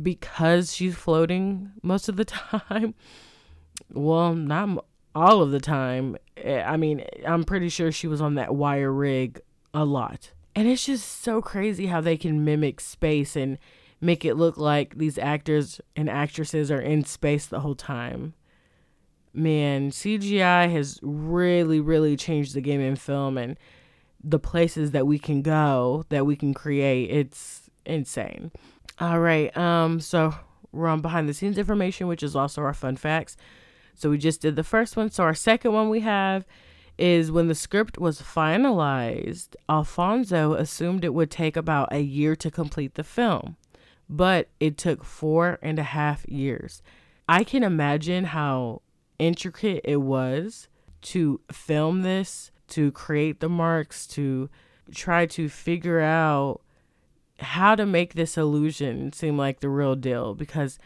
Because 0.00 0.74
she's 0.74 0.94
floating 0.94 1.70
most 1.82 2.08
of 2.08 2.16
the 2.16 2.24
time, 2.24 2.94
well, 3.92 4.34
not 4.34 4.84
all 5.14 5.42
of 5.42 5.50
the 5.50 5.60
time. 5.60 6.16
Eh, 6.36 6.62
I 6.62 6.76
mean, 6.76 7.04
I'm 7.26 7.44
pretty 7.44 7.68
sure 7.68 7.90
she 7.90 8.06
was 8.06 8.20
on 8.20 8.34
that 8.34 8.54
wire 8.54 8.92
rig 8.92 9.40
a 9.72 9.84
lot. 9.84 10.32
And 10.54 10.68
it's 10.68 10.86
just 10.86 11.22
so 11.22 11.42
crazy 11.42 11.86
how 11.86 12.00
they 12.00 12.16
can 12.16 12.44
mimic 12.44 12.80
space 12.80 13.36
and 13.36 13.58
make 14.00 14.24
it 14.24 14.34
look 14.34 14.56
like 14.56 14.96
these 14.96 15.18
actors 15.18 15.80
and 15.94 16.08
actresses 16.08 16.70
are 16.70 16.80
in 16.80 17.04
space 17.04 17.46
the 17.46 17.60
whole 17.60 17.74
time. 17.74 18.34
Man, 19.32 19.90
CGI 19.90 20.70
has 20.72 20.98
really, 21.02 21.80
really 21.80 22.16
changed 22.16 22.54
the 22.54 22.62
game 22.62 22.80
in 22.80 22.96
film 22.96 23.36
and 23.36 23.58
the 24.22 24.38
places 24.38 24.92
that 24.92 25.06
we 25.06 25.18
can 25.18 25.42
go, 25.42 26.04
that 26.08 26.24
we 26.24 26.36
can 26.36 26.54
create. 26.54 27.10
It's 27.10 27.70
insane. 27.84 28.50
All 28.98 29.20
right, 29.20 29.54
um, 29.56 30.00
so 30.00 30.34
we're 30.72 30.88
on 30.88 31.02
behind 31.02 31.28
the 31.28 31.34
scenes 31.34 31.58
information, 31.58 32.06
which 32.06 32.22
is 32.22 32.34
also 32.34 32.62
our 32.62 32.72
fun 32.72 32.96
facts. 32.96 33.36
So 33.96 34.10
we 34.10 34.18
just 34.18 34.40
did 34.40 34.56
the 34.56 34.64
first 34.64 34.96
one. 34.96 35.10
So 35.10 35.24
our 35.24 35.34
second 35.34 35.72
one 35.72 35.88
we 35.88 36.00
have 36.00 36.44
is 36.98 37.30
when 37.30 37.48
the 37.48 37.54
script 37.54 37.98
was 37.98 38.22
finalized, 38.22 39.54
Alfonso 39.68 40.54
assumed 40.54 41.04
it 41.04 41.14
would 41.14 41.30
take 41.30 41.56
about 41.56 41.92
a 41.92 42.00
year 42.00 42.34
to 42.36 42.50
complete 42.50 42.94
the 42.94 43.04
film, 43.04 43.56
but 44.08 44.48
it 44.60 44.78
took 44.78 45.04
four 45.04 45.58
and 45.60 45.78
a 45.78 45.82
half 45.82 46.26
years. 46.28 46.82
I 47.28 47.44
can 47.44 47.62
imagine 47.62 48.24
how 48.24 48.82
intricate 49.18 49.82
it 49.84 49.96
was 49.96 50.68
to 51.02 51.40
film 51.52 52.02
this, 52.02 52.50
to 52.68 52.90
create 52.92 53.40
the 53.40 53.48
marks, 53.48 54.06
to 54.08 54.48
try 54.94 55.26
to 55.26 55.48
figure 55.48 56.00
out 56.00 56.60
how 57.40 57.74
to 57.74 57.84
make 57.84 58.14
this 58.14 58.38
illusion 58.38 59.12
seem 59.12 59.36
like 59.36 59.60
the 59.60 59.68
real 59.68 59.94
deal 59.94 60.34
because 60.34 60.78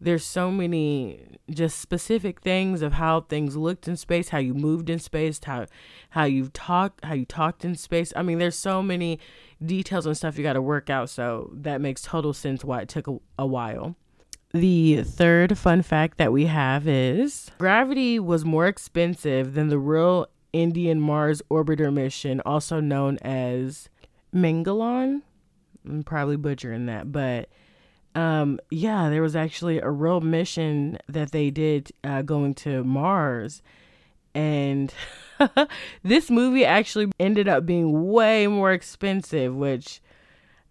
there's 0.00 0.24
so 0.24 0.50
many 0.50 1.38
just 1.50 1.78
specific 1.80 2.40
things 2.40 2.82
of 2.82 2.94
how 2.94 3.22
things 3.22 3.56
looked 3.56 3.88
in 3.88 3.96
space, 3.96 4.28
how 4.28 4.38
you 4.38 4.54
moved 4.54 4.88
in 4.90 4.98
space, 4.98 5.40
how 5.44 5.66
how 6.10 6.24
you 6.24 6.48
talked, 6.48 7.04
how 7.04 7.14
you 7.14 7.24
talked 7.24 7.64
in 7.64 7.74
space. 7.74 8.12
I 8.14 8.22
mean, 8.22 8.38
there's 8.38 8.56
so 8.58 8.82
many 8.82 9.18
details 9.64 10.06
and 10.06 10.16
stuff 10.16 10.38
you 10.38 10.44
got 10.44 10.52
to 10.52 10.62
work 10.62 10.88
out. 10.88 11.10
So 11.10 11.50
that 11.52 11.80
makes 11.80 12.02
total 12.02 12.32
sense 12.32 12.64
why 12.64 12.82
it 12.82 12.88
took 12.88 13.08
a, 13.08 13.18
a 13.38 13.46
while. 13.46 13.96
The 14.52 15.02
third 15.02 15.58
fun 15.58 15.82
fact 15.82 16.16
that 16.18 16.32
we 16.32 16.46
have 16.46 16.88
is 16.88 17.50
gravity 17.58 18.18
was 18.18 18.44
more 18.44 18.66
expensive 18.66 19.54
than 19.54 19.68
the 19.68 19.78
real 19.78 20.28
Indian 20.52 21.00
Mars 21.00 21.42
orbiter 21.50 21.92
mission, 21.92 22.40
also 22.46 22.80
known 22.80 23.18
as 23.18 23.88
Mangalyaan. 24.34 25.22
I'm 25.86 26.02
probably 26.02 26.36
butchering 26.36 26.86
that, 26.86 27.12
but 27.12 27.48
um, 28.18 28.58
yeah, 28.68 29.10
there 29.10 29.22
was 29.22 29.36
actually 29.36 29.78
a 29.78 29.90
real 29.90 30.20
mission 30.20 30.98
that 31.08 31.30
they 31.30 31.50
did 31.50 31.92
uh, 32.02 32.22
going 32.22 32.52
to 32.54 32.82
Mars. 32.82 33.62
And 34.34 34.92
this 36.02 36.28
movie 36.28 36.64
actually 36.64 37.12
ended 37.20 37.46
up 37.46 37.64
being 37.64 38.10
way 38.10 38.48
more 38.48 38.72
expensive, 38.72 39.54
which 39.54 40.00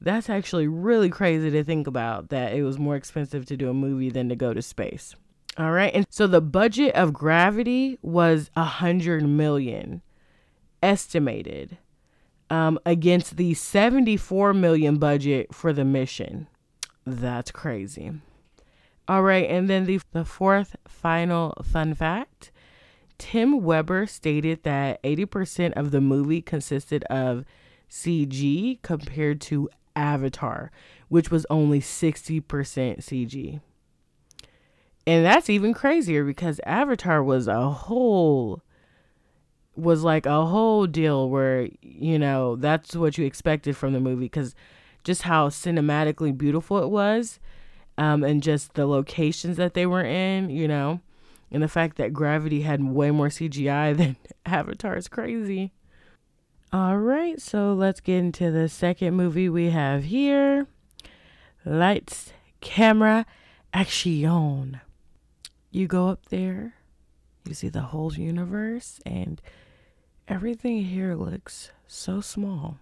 that's 0.02 0.30
actually 0.30 0.68
really 0.68 1.10
crazy 1.10 1.50
to 1.50 1.64
think 1.64 1.88
about 1.88 2.28
that 2.30 2.52
it 2.52 2.64
was 2.64 2.78
more 2.78 2.98
expensive 2.98 3.46
to 3.46 3.56
do 3.56 3.70
a 3.70 3.74
movie 3.74 4.10
than 4.10 4.28
to 4.28 4.36
go 4.36 4.54
to 4.54 4.62
space. 4.62 5.16
All 5.58 5.72
right. 5.72 5.94
And 5.94 6.06
so 6.10 6.28
the 6.28 6.42
budget 6.42 6.94
of 6.96 7.14
Gravity 7.14 7.98
was 8.02 8.52
a 8.58 8.66
hundred 8.66 9.26
million 9.26 10.02
estimated 10.84 11.78
um, 12.50 12.78
against 12.86 13.38
the 13.38 13.54
74 13.54 14.54
million 14.54 14.98
budget 14.98 15.56
for 15.56 15.72
the 15.72 15.86
mission. 15.86 16.48
That's 17.08 17.52
crazy. 17.52 18.12
All 19.08 19.24
right, 19.24 19.50
and 19.50 19.70
then 19.70 19.86
the, 19.86 20.02
the 20.12 20.26
fourth 20.26 20.76
final 20.86 21.54
fun 21.64 21.94
fact 21.94 22.52
Tim 23.18 23.64
Webber 23.64 24.06
stated 24.06 24.64
that 24.64 25.02
80% 25.04 25.72
of 25.74 25.92
the 25.92 26.02
movie 26.02 26.42
consisted 26.42 27.06
of 27.06 27.46
CG 27.90 28.82
compared 28.82 29.40
to 29.42 29.70
Avatar, 29.96 30.70
which 31.08 31.32
was 31.32 31.46
only 31.50 31.80
60% 31.80 32.44
CG. 32.44 33.62
And 35.08 35.26
that's 35.26 35.50
even 35.50 35.74
crazier 35.74 36.26
because 36.26 36.60
Avatar 36.66 37.24
was 37.24 37.48
a 37.48 37.70
whole 37.70 38.62
was 39.78 40.04
like 40.04 40.26
a 40.26 40.46
whole 40.46 40.88
deal 40.88 41.30
where, 41.30 41.70
you 41.82 42.20
know, 42.20 42.58
that's 42.58 42.96
what 42.96 43.18
you 43.18 43.26
expected 43.26 43.78
from 43.78 43.94
the 43.94 44.00
movie 44.02 44.28
cuz 44.28 44.54
just 45.08 45.22
how 45.22 45.48
cinematically 45.48 46.38
beautiful 46.38 46.84
it 46.84 46.90
was 46.90 47.40
um, 47.98 48.26
and 48.26 48.44
just 48.44 48.74
the 48.74 48.86
locations 48.86 49.56
that 49.56 49.74
they 49.74 49.86
were 49.86 50.04
in, 50.04 50.50
you 50.50 50.68
know. 50.68 51.00
And 51.50 51.64
the 51.64 51.70
fact 51.70 51.96
that 51.96 52.12
Gravity 52.12 52.64
had 52.64 52.84
way 52.84 53.10
more 53.10 53.30
CGI 53.30 53.96
than 53.98 54.18
Avatar 54.46 54.98
is 54.98 55.08
crazy. 55.08 55.72
All 56.74 56.98
right, 56.98 57.42
so 57.42 57.74
let's 57.74 58.02
get 58.02 58.18
into 58.18 58.52
the 58.52 58.68
second 58.68 59.16
movie 59.16 59.48
we 59.48 59.70
have 59.70 60.04
here 60.04 60.68
Lights, 61.64 62.34
Camera, 62.60 63.26
Action. 63.74 64.82
You 65.72 65.88
go 65.88 66.10
up 66.10 66.26
there, 66.26 66.74
you 67.46 67.54
see 67.54 67.70
the 67.70 67.82
whole 67.82 68.14
universe, 68.14 69.00
and 69.06 69.42
everything 70.28 70.84
here 70.84 71.16
looks 71.16 71.72
so 71.88 72.20
small. 72.20 72.80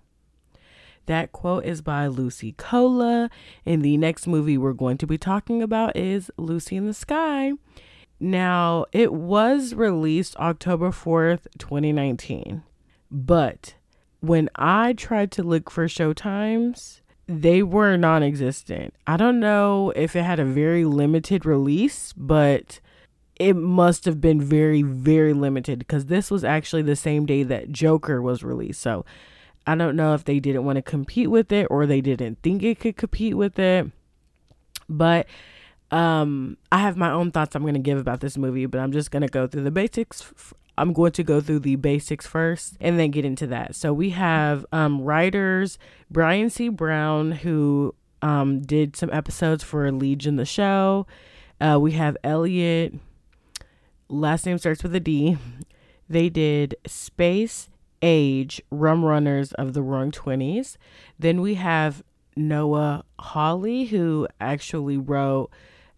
That 1.06 1.32
quote 1.32 1.66
is 1.66 1.82
by 1.82 2.08
Lucy 2.08 2.54
Cola. 2.54 3.30
And 3.66 3.84
the 3.84 3.98
next 3.98 4.28
movie 4.28 4.58
we're 4.58 4.74
going 4.74 4.98
to 5.00 5.08
be 5.08 5.18
talking 5.18 5.62
about 5.62 5.96
is 5.96 6.32
Lucy 6.38 6.76
in 6.76 6.86
the 6.86 6.94
Sky. 6.94 7.54
Now, 8.20 8.86
it 8.92 9.14
was 9.14 9.74
released 9.74 10.38
October 10.38 10.90
4th, 10.90 11.48
2019. 11.58 12.64
But 13.12 13.76
when 14.22 14.50
I 14.56 14.94
tried 14.94 15.32
to 15.34 15.44
look 15.44 15.70
for 15.70 15.86
showtimes, 15.88 17.02
they 17.28 17.62
were 17.62 17.98
non 17.98 18.24
existent. 18.24 18.94
I 19.06 19.18
don't 19.18 19.40
know 19.40 19.92
if 19.96 20.16
it 20.16 20.24
had 20.24 20.40
a 20.40 20.46
very 20.46 20.86
limited 20.86 21.46
release, 21.46 22.14
but 22.14 22.80
it 23.40 23.56
must 23.56 24.06
have 24.06 24.22
been 24.22 24.42
very, 24.42 24.82
very 24.82 25.34
limited 25.34 25.80
because 25.80 26.06
this 26.06 26.32
was 26.32 26.44
actually 26.44 26.84
the 26.84 26.96
same 26.96 27.26
day 27.26 27.44
that 27.44 27.72
Joker 27.72 28.22
was 28.22 28.44
released. 28.44 28.82
So 28.82 29.06
I 29.68 29.76
don't 29.76 29.96
know 29.96 30.14
if 30.14 30.24
they 30.24 30.40
didn't 30.40 30.66
want 30.66 30.78
to 30.78 30.82
compete 30.82 31.30
with 31.30 31.52
it 31.52 31.68
or 31.70 31.86
they 31.86 32.02
didn't 32.02 32.40
think 32.44 32.64
it 32.64 32.80
could 32.80 32.98
compete 32.98 33.36
with 33.36 33.58
it. 33.60 33.92
But 34.88 35.28
um 35.92 36.58
I 36.72 36.80
have 36.80 36.98
my 36.98 37.12
own 37.12 37.32
thoughts 37.32 37.56
I'm 37.56 37.62
going 37.62 37.74
to 37.76 37.80
give 37.80 37.98
about 37.98 38.20
this 38.20 38.38
movie, 38.38 38.66
but 38.66 38.80
I'm 38.80 38.92
just 38.92 39.12
going 39.12 39.22
to 39.22 39.28
go 39.28 39.48
through 39.48 39.64
the 39.64 39.72
basics. 39.72 40.32
I'm 40.78 40.94
going 40.94 41.14
to 41.14 41.24
go 41.24 41.40
through 41.40 41.60
the 41.60 41.78
basics 41.78 42.28
first 42.28 42.76
and 42.82 43.00
then 43.00 43.12
get 43.12 43.24
into 43.24 43.48
that. 43.48 43.76
So 43.76 43.94
we 43.94 44.12
have 44.12 44.66
um 44.72 45.02
writers 45.02 45.78
Brian 46.12 46.50
C. 46.50 46.70
Brown 46.70 47.32
who 47.32 47.96
um 48.22 48.62
did 48.62 48.96
some 48.96 49.10
episodes 49.12 49.64
for 49.64 49.92
Legion 49.92 50.36
the 50.36 50.46
show. 50.46 51.08
Uh 51.60 51.80
we 51.82 51.94
have 51.94 52.18
Elliot 52.24 52.94
last 54.10 54.46
name 54.46 54.58
starts 54.58 54.84
with 54.84 54.94
a 54.96 55.00
D. 55.00 55.38
They 56.08 56.30
did 56.30 56.76
Space 56.86 57.70
age 58.06 58.62
rum 58.70 59.04
runners 59.04 59.52
of 59.54 59.74
the 59.74 59.82
roaring 59.82 60.12
20s 60.12 60.78
then 61.18 61.42
we 61.42 61.56
have 61.56 62.04
noah 62.36 63.04
hawley 63.20 63.86
who 63.86 64.28
actually 64.40 64.98
wrote 64.98 65.50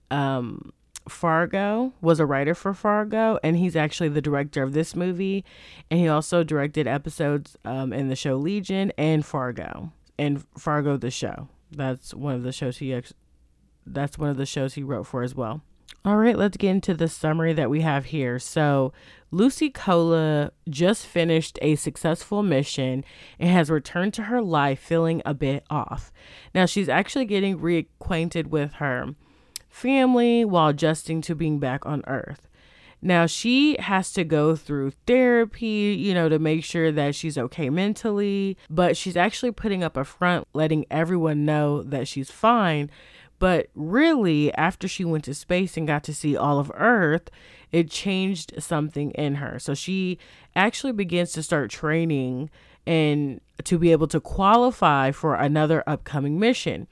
um, 0.10 0.72
fargo 1.10 1.94
was 2.02 2.20
a 2.20 2.26
writer 2.26 2.54
for 2.54 2.74
fargo 2.74 3.40
and 3.44 3.58
he's 3.58 3.76
actually 3.76 4.10
the 4.10 4.22
director 4.22 4.64
of 4.64 4.74
this 4.74 4.96
movie. 4.96 5.44
And 5.90 6.00
he 6.00 6.08
also 6.08 6.44
directed 6.44 6.88
episodes 6.88 7.58
um, 7.66 7.94
in 7.94 8.10
the 8.10 8.16
show 8.16 8.36
legion 8.36 8.92
and 8.98 9.26
fargo 9.26 9.92
and 10.18 10.44
fargo 10.58 10.98
the 10.98 11.12
show. 11.12 11.50
That's 11.72 12.14
one 12.14 12.36
of 12.36 12.44
the 12.44 12.52
shows 12.52 12.78
he 12.78 12.94
ex- 12.94 13.14
that's 13.86 14.18
one 14.18 14.30
of 14.30 14.38
the 14.38 14.46
shows 14.46 14.74
he 14.74 14.84
wrote 14.84 15.08
for 15.08 15.24
as 15.24 15.36
well 15.36 15.62
all 16.08 16.18
right, 16.18 16.38
let's 16.38 16.58
get 16.58 16.70
into 16.70 16.94
the 16.94 17.10
summary 17.10 17.54
that 17.54 17.70
we 17.70 17.82
have 17.82 18.06
here. 18.06 18.40
So, 18.40 18.94
Lucy 19.30 19.70
Cola 19.70 20.52
just 20.70 21.06
finished 21.06 21.60
a 21.62 21.76
successful 21.76 22.44
mission 22.44 23.04
and 23.38 23.50
has 23.50 23.70
returned 23.70 24.14
to 24.14 24.24
her 24.24 24.42
life 24.42 24.80
feeling 24.80 25.22
a 25.26 25.34
bit 25.34 25.66
off. 25.70 26.14
Now, 26.56 26.66
she's 26.66 26.88
actually 26.88 27.26
getting 27.26 27.60
reacquainted 27.60 28.48
with 28.48 28.74
her 28.74 29.16
family 29.68 30.46
while 30.46 30.70
adjusting 30.70 31.20
to 31.24 31.36
being 31.36 31.60
back 31.60 31.86
on 31.86 32.04
Earth. 32.08 32.48
Now, 33.02 33.26
she 33.26 33.76
has 33.80 34.12
to 34.14 34.24
go 34.24 34.56
through 34.56 34.92
therapy, 35.06 35.96
you 36.00 36.14
know, 36.14 36.30
to 36.30 36.40
make 36.40 36.64
sure 36.64 36.92
that 36.92 37.14
she's 37.14 37.38
okay 37.38 37.70
mentally, 37.70 38.58
but 38.70 38.98
she's 38.98 39.18
actually 39.18 39.52
putting 39.52 39.84
up 39.84 39.98
a 39.98 40.04
front, 40.04 40.48
letting 40.54 40.86
everyone 40.90 41.46
know 41.46 41.84
that 41.84 42.08
she's 42.08 42.32
fine 42.32 42.90
but 43.40 43.68
really, 43.76 44.54
after 44.56 44.88
she 44.88 45.06
went 45.06 45.24
to 45.26 45.34
space 45.34 45.78
and 45.78 45.88
got 45.88 46.04
to 46.06 46.14
see 46.14 46.36
all 46.36 46.60
of 46.60 46.72
Earth, 46.74 47.30
it 47.72 47.90
changed 47.90 48.54
something 48.60 49.12
in 49.12 49.36
her. 49.36 49.60
So 49.60 49.74
she 49.74 50.18
actually 50.56 50.94
begins 50.94 51.34
to 51.34 51.44
start 51.44 51.70
training 51.70 52.50
and 52.88 53.42
to 53.66 53.78
be 53.78 53.92
able 53.92 54.08
to 54.08 54.20
qualify 54.20 55.12
for 55.12 55.36
another 55.36 55.84
upcoming 55.86 56.40
mission. 56.40 56.88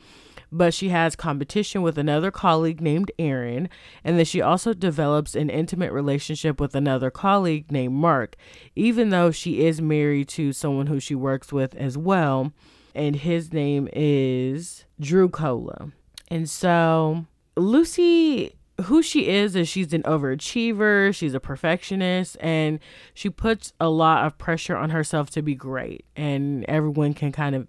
But 0.52 0.74
she 0.74 0.90
has 0.90 1.16
competition 1.16 1.82
with 1.82 1.98
another 1.98 2.32
colleague 2.32 2.80
named 2.80 3.12
Aaron, 3.18 3.68
and 4.04 4.18
then 4.18 4.26
she 4.26 4.42
also 4.42 4.74
develops 4.74 5.36
an 5.36 5.50
intimate 5.50 5.92
relationship 5.92 6.62
with 6.62 6.76
another 6.76 7.10
colleague 7.10 7.72
named 7.72 7.96
Mark, 7.96 8.36
even 8.76 9.10
though 9.10 9.32
she 9.32 9.66
is 9.66 9.82
married 9.82 10.28
to 10.30 10.54
someone 10.54 10.88
who 10.88 11.00
she 11.00 11.16
works 11.16 11.52
with 11.52 11.74
as 11.76 11.98
well. 11.98 12.54
And 12.94 13.16
his 13.16 13.52
name 13.52 13.90
is 13.92 14.86
Drew 15.00 15.28
Cola. 15.28 15.92
And 16.30 16.50
so 16.50 17.26
Lucy 17.56 18.56
who 18.84 19.02
she 19.02 19.30
is 19.30 19.56
is 19.56 19.70
she's 19.70 19.94
an 19.94 20.04
overachiever, 20.04 21.16
she's 21.16 21.34
a 21.34 21.40
perfectionist, 21.40 22.36
and 22.40 22.80
she 23.14 23.30
puts 23.30 23.74
a 23.80 23.90
lot 23.90 24.26
of 24.26 24.38
pressure 24.38 24.76
on 24.76 24.90
herself 24.90 25.30
to 25.32 25.42
be 25.42 25.56
great. 25.56 26.06
And 26.16 26.66
everyone 26.66 27.14
can 27.14 27.32
kind 27.32 27.56
of 27.56 27.68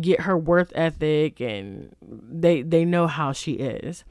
get 0.00 0.22
her 0.22 0.36
worth 0.36 0.72
ethic 0.74 1.40
and 1.40 1.94
they 2.02 2.62
they 2.62 2.84
know 2.84 3.06
how 3.06 3.32
she 3.32 3.52
is. 3.52 4.04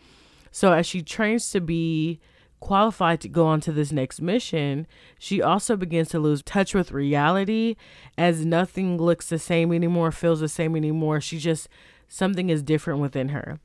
So 0.52 0.72
as 0.72 0.86
she 0.86 1.02
trains 1.02 1.50
to 1.52 1.60
be 1.60 2.22
qualified 2.62 3.20
to 3.20 3.28
go 3.28 3.46
on 3.46 3.60
to 3.60 3.74
this 3.74 3.92
next 3.92 4.22
mission, 4.22 4.88
she 5.20 5.42
also 5.42 5.76
begins 5.76 6.08
to 6.10 6.20
lose 6.20 6.42
touch 6.42 6.74
with 6.74 6.94
reality 6.94 7.76
as 8.18 8.46
nothing 8.46 8.98
looks 8.98 9.28
the 9.28 9.40
same 9.40 9.74
anymore, 9.74 10.14
feels 10.14 10.40
the 10.40 10.48
same 10.48 10.78
anymore. 10.78 11.20
She 11.20 11.38
just 11.38 11.68
something 12.13 12.49
is 12.49 12.62
different 12.62 12.99
within 12.99 13.30
her. 13.30 13.60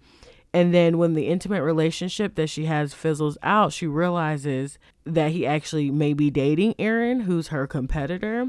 And 0.55 0.73
then 0.73 0.97
when 0.97 1.13
the 1.13 1.27
intimate 1.27 1.63
relationship 1.63 2.35
that 2.37 2.49
she 2.49 2.65
has 2.65 2.95
fizzles 2.95 3.37
out, 3.43 3.73
she 3.73 3.87
realizes 3.87 4.79
that 5.05 5.33
he 5.33 5.47
actually 5.47 5.91
may 5.91 6.15
be 6.15 6.31
dating 6.31 6.75
Aaron, 6.79 7.21
who's 7.21 7.49
her 7.49 7.67
competitor. 7.67 8.47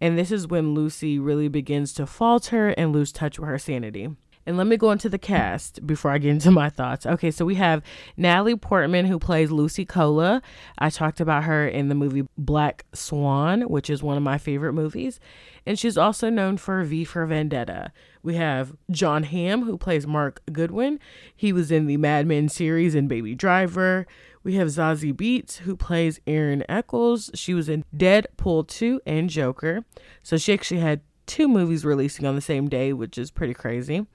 And 0.00 0.18
this 0.18 0.30
is 0.30 0.46
when 0.46 0.74
Lucy 0.74 1.18
really 1.18 1.48
begins 1.48 1.94
to 1.94 2.06
falter 2.06 2.68
and 2.68 2.92
lose 2.92 3.12
touch 3.12 3.38
with 3.38 3.48
her 3.48 3.58
sanity. 3.58 4.10
And 4.50 4.56
let 4.56 4.66
me 4.66 4.76
go 4.76 4.90
into 4.90 5.08
the 5.08 5.16
cast 5.16 5.86
before 5.86 6.10
I 6.10 6.18
get 6.18 6.30
into 6.30 6.50
my 6.50 6.68
thoughts. 6.68 7.06
Okay, 7.06 7.30
so 7.30 7.44
we 7.44 7.54
have 7.54 7.84
Natalie 8.16 8.56
Portman, 8.56 9.06
who 9.06 9.20
plays 9.20 9.52
Lucy 9.52 9.84
Cola. 9.84 10.42
I 10.76 10.90
talked 10.90 11.20
about 11.20 11.44
her 11.44 11.68
in 11.68 11.88
the 11.88 11.94
movie 11.94 12.26
Black 12.36 12.84
Swan, 12.92 13.62
which 13.62 13.88
is 13.88 14.02
one 14.02 14.16
of 14.16 14.24
my 14.24 14.38
favorite 14.38 14.72
movies. 14.72 15.20
And 15.64 15.78
she's 15.78 15.96
also 15.96 16.30
known 16.30 16.56
for 16.56 16.82
V 16.82 17.04
for 17.04 17.24
Vendetta. 17.26 17.92
We 18.24 18.34
have 18.34 18.74
John 18.90 19.22
Hamm, 19.22 19.62
who 19.62 19.78
plays 19.78 20.04
Mark 20.04 20.42
Goodwin. 20.52 20.98
He 21.36 21.52
was 21.52 21.70
in 21.70 21.86
the 21.86 21.96
Mad 21.96 22.26
Men 22.26 22.48
series 22.48 22.96
and 22.96 23.08
Baby 23.08 23.36
Driver. 23.36 24.04
We 24.42 24.56
have 24.56 24.66
Zazie 24.66 25.14
Beetz, 25.14 25.58
who 25.58 25.76
plays 25.76 26.18
Erin 26.26 26.64
Eccles. 26.68 27.30
She 27.34 27.54
was 27.54 27.68
in 27.68 27.84
Deadpool 27.96 28.66
2 28.66 29.00
and 29.06 29.30
Joker. 29.30 29.84
So 30.24 30.36
she 30.36 30.52
actually 30.52 30.80
had 30.80 31.02
two 31.26 31.46
movies 31.46 31.84
releasing 31.84 32.26
on 32.26 32.34
the 32.34 32.40
same 32.40 32.68
day, 32.68 32.92
which 32.92 33.16
is 33.16 33.30
pretty 33.30 33.54
crazy. 33.54 34.08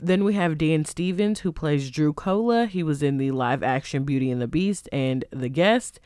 Then 0.00 0.22
we 0.22 0.34
have 0.34 0.58
Dan 0.58 0.84
Stevens, 0.84 1.40
who 1.40 1.52
plays 1.52 1.90
Drew 1.90 2.12
Cola. 2.12 2.66
He 2.66 2.82
was 2.82 3.02
in 3.02 3.18
the 3.18 3.32
live 3.32 3.62
action 3.62 4.04
Beauty 4.04 4.30
and 4.30 4.40
the 4.40 4.46
Beast 4.46 4.88
and 4.92 5.24
The 5.30 5.48
Guest. 5.48 5.98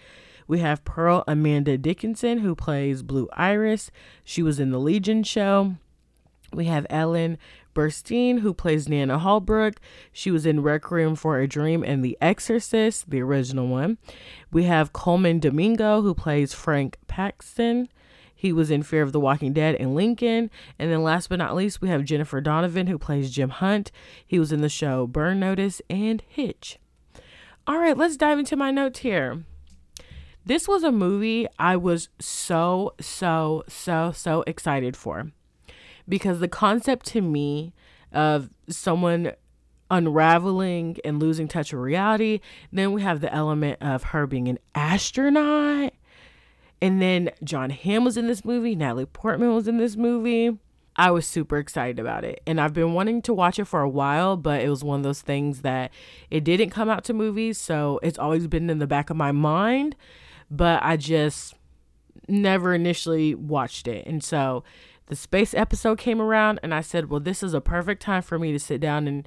We 0.48 0.60
have 0.60 0.84
Pearl 0.84 1.24
Amanda 1.28 1.78
Dickinson, 1.78 2.38
who 2.38 2.54
plays 2.54 3.02
Blue 3.02 3.28
Iris. 3.34 3.90
She 4.24 4.42
was 4.42 4.58
in 4.58 4.70
the 4.70 4.80
Legion 4.80 5.22
show. 5.22 5.76
We 6.52 6.66
have 6.66 6.86
Ellen 6.90 7.38
Burstyn, 7.74 8.40
who 8.40 8.52
plays 8.52 8.88
Nana 8.88 9.18
Holbrook. 9.18 9.80
She 10.12 10.30
was 10.30 10.44
in 10.44 10.62
Requiem 10.62 11.14
for 11.14 11.38
a 11.38 11.46
Dream 11.46 11.82
and 11.82 12.04
The 12.04 12.18
Exorcist, 12.20 13.10
the 13.10 13.22
original 13.22 13.66
one. 13.66 13.98
We 14.50 14.64
have 14.64 14.92
Colman 14.92 15.38
Domingo, 15.38 16.02
who 16.02 16.14
plays 16.14 16.52
Frank 16.52 16.98
Paxton. 17.06 17.88
He 18.42 18.52
was 18.52 18.72
in 18.72 18.82
Fear 18.82 19.02
of 19.02 19.12
the 19.12 19.20
Walking 19.20 19.52
Dead 19.52 19.76
and 19.76 19.94
Lincoln. 19.94 20.50
And 20.76 20.90
then 20.90 21.04
last 21.04 21.28
but 21.28 21.38
not 21.38 21.54
least, 21.54 21.80
we 21.80 21.88
have 21.90 22.04
Jennifer 22.04 22.40
Donovan, 22.40 22.88
who 22.88 22.98
plays 22.98 23.30
Jim 23.30 23.50
Hunt. 23.50 23.92
He 24.26 24.40
was 24.40 24.50
in 24.50 24.62
the 24.62 24.68
show 24.68 25.06
Burn 25.06 25.38
Notice 25.38 25.80
and 25.88 26.20
Hitch. 26.26 26.80
All 27.68 27.78
right, 27.78 27.96
let's 27.96 28.16
dive 28.16 28.40
into 28.40 28.56
my 28.56 28.72
notes 28.72 28.98
here. 28.98 29.44
This 30.44 30.66
was 30.66 30.82
a 30.82 30.90
movie 30.90 31.46
I 31.56 31.76
was 31.76 32.08
so, 32.18 32.94
so, 33.00 33.62
so, 33.68 34.10
so 34.10 34.42
excited 34.48 34.96
for 34.96 35.30
because 36.08 36.40
the 36.40 36.48
concept 36.48 37.06
to 37.06 37.20
me 37.20 37.72
of 38.10 38.50
someone 38.68 39.34
unraveling 39.88 40.96
and 41.04 41.20
losing 41.20 41.46
touch 41.46 41.72
with 41.72 41.80
reality, 41.80 42.40
then 42.72 42.90
we 42.90 43.02
have 43.02 43.20
the 43.20 43.32
element 43.32 43.80
of 43.80 44.02
her 44.02 44.26
being 44.26 44.48
an 44.48 44.58
astronaut 44.74 45.92
and 46.82 47.00
then 47.00 47.30
John 47.44 47.70
Hamm 47.70 48.04
was 48.04 48.16
in 48.16 48.26
this 48.26 48.44
movie, 48.44 48.74
Natalie 48.74 49.06
Portman 49.06 49.54
was 49.54 49.68
in 49.68 49.78
this 49.78 49.96
movie. 49.96 50.58
I 50.96 51.12
was 51.12 51.26
super 51.26 51.56
excited 51.56 52.00
about 52.00 52.24
it. 52.24 52.42
And 52.44 52.60
I've 52.60 52.74
been 52.74 52.92
wanting 52.92 53.22
to 53.22 53.32
watch 53.32 53.60
it 53.60 53.66
for 53.66 53.82
a 53.82 53.88
while, 53.88 54.36
but 54.36 54.62
it 54.62 54.68
was 54.68 54.82
one 54.82 54.98
of 54.98 55.04
those 55.04 55.22
things 55.22 55.62
that 55.62 55.92
it 56.28 56.42
didn't 56.42 56.70
come 56.70 56.90
out 56.90 57.04
to 57.04 57.14
movies. 57.14 57.56
So 57.56 58.00
it's 58.02 58.18
always 58.18 58.48
been 58.48 58.68
in 58.68 58.80
the 58.80 58.88
back 58.88 59.10
of 59.10 59.16
my 59.16 59.30
mind, 59.30 59.94
but 60.50 60.82
I 60.82 60.96
just 60.96 61.54
never 62.28 62.74
initially 62.74 63.32
watched 63.34 63.86
it. 63.86 64.04
And 64.04 64.22
so 64.22 64.64
the 65.06 65.14
space 65.16 65.54
episode 65.54 65.98
came 65.98 66.20
around, 66.20 66.58
and 66.64 66.74
I 66.74 66.80
said, 66.80 67.08
well, 67.08 67.20
this 67.20 67.44
is 67.44 67.54
a 67.54 67.60
perfect 67.60 68.02
time 68.02 68.22
for 68.22 68.40
me 68.40 68.50
to 68.50 68.58
sit 68.58 68.80
down 68.80 69.06
and 69.06 69.26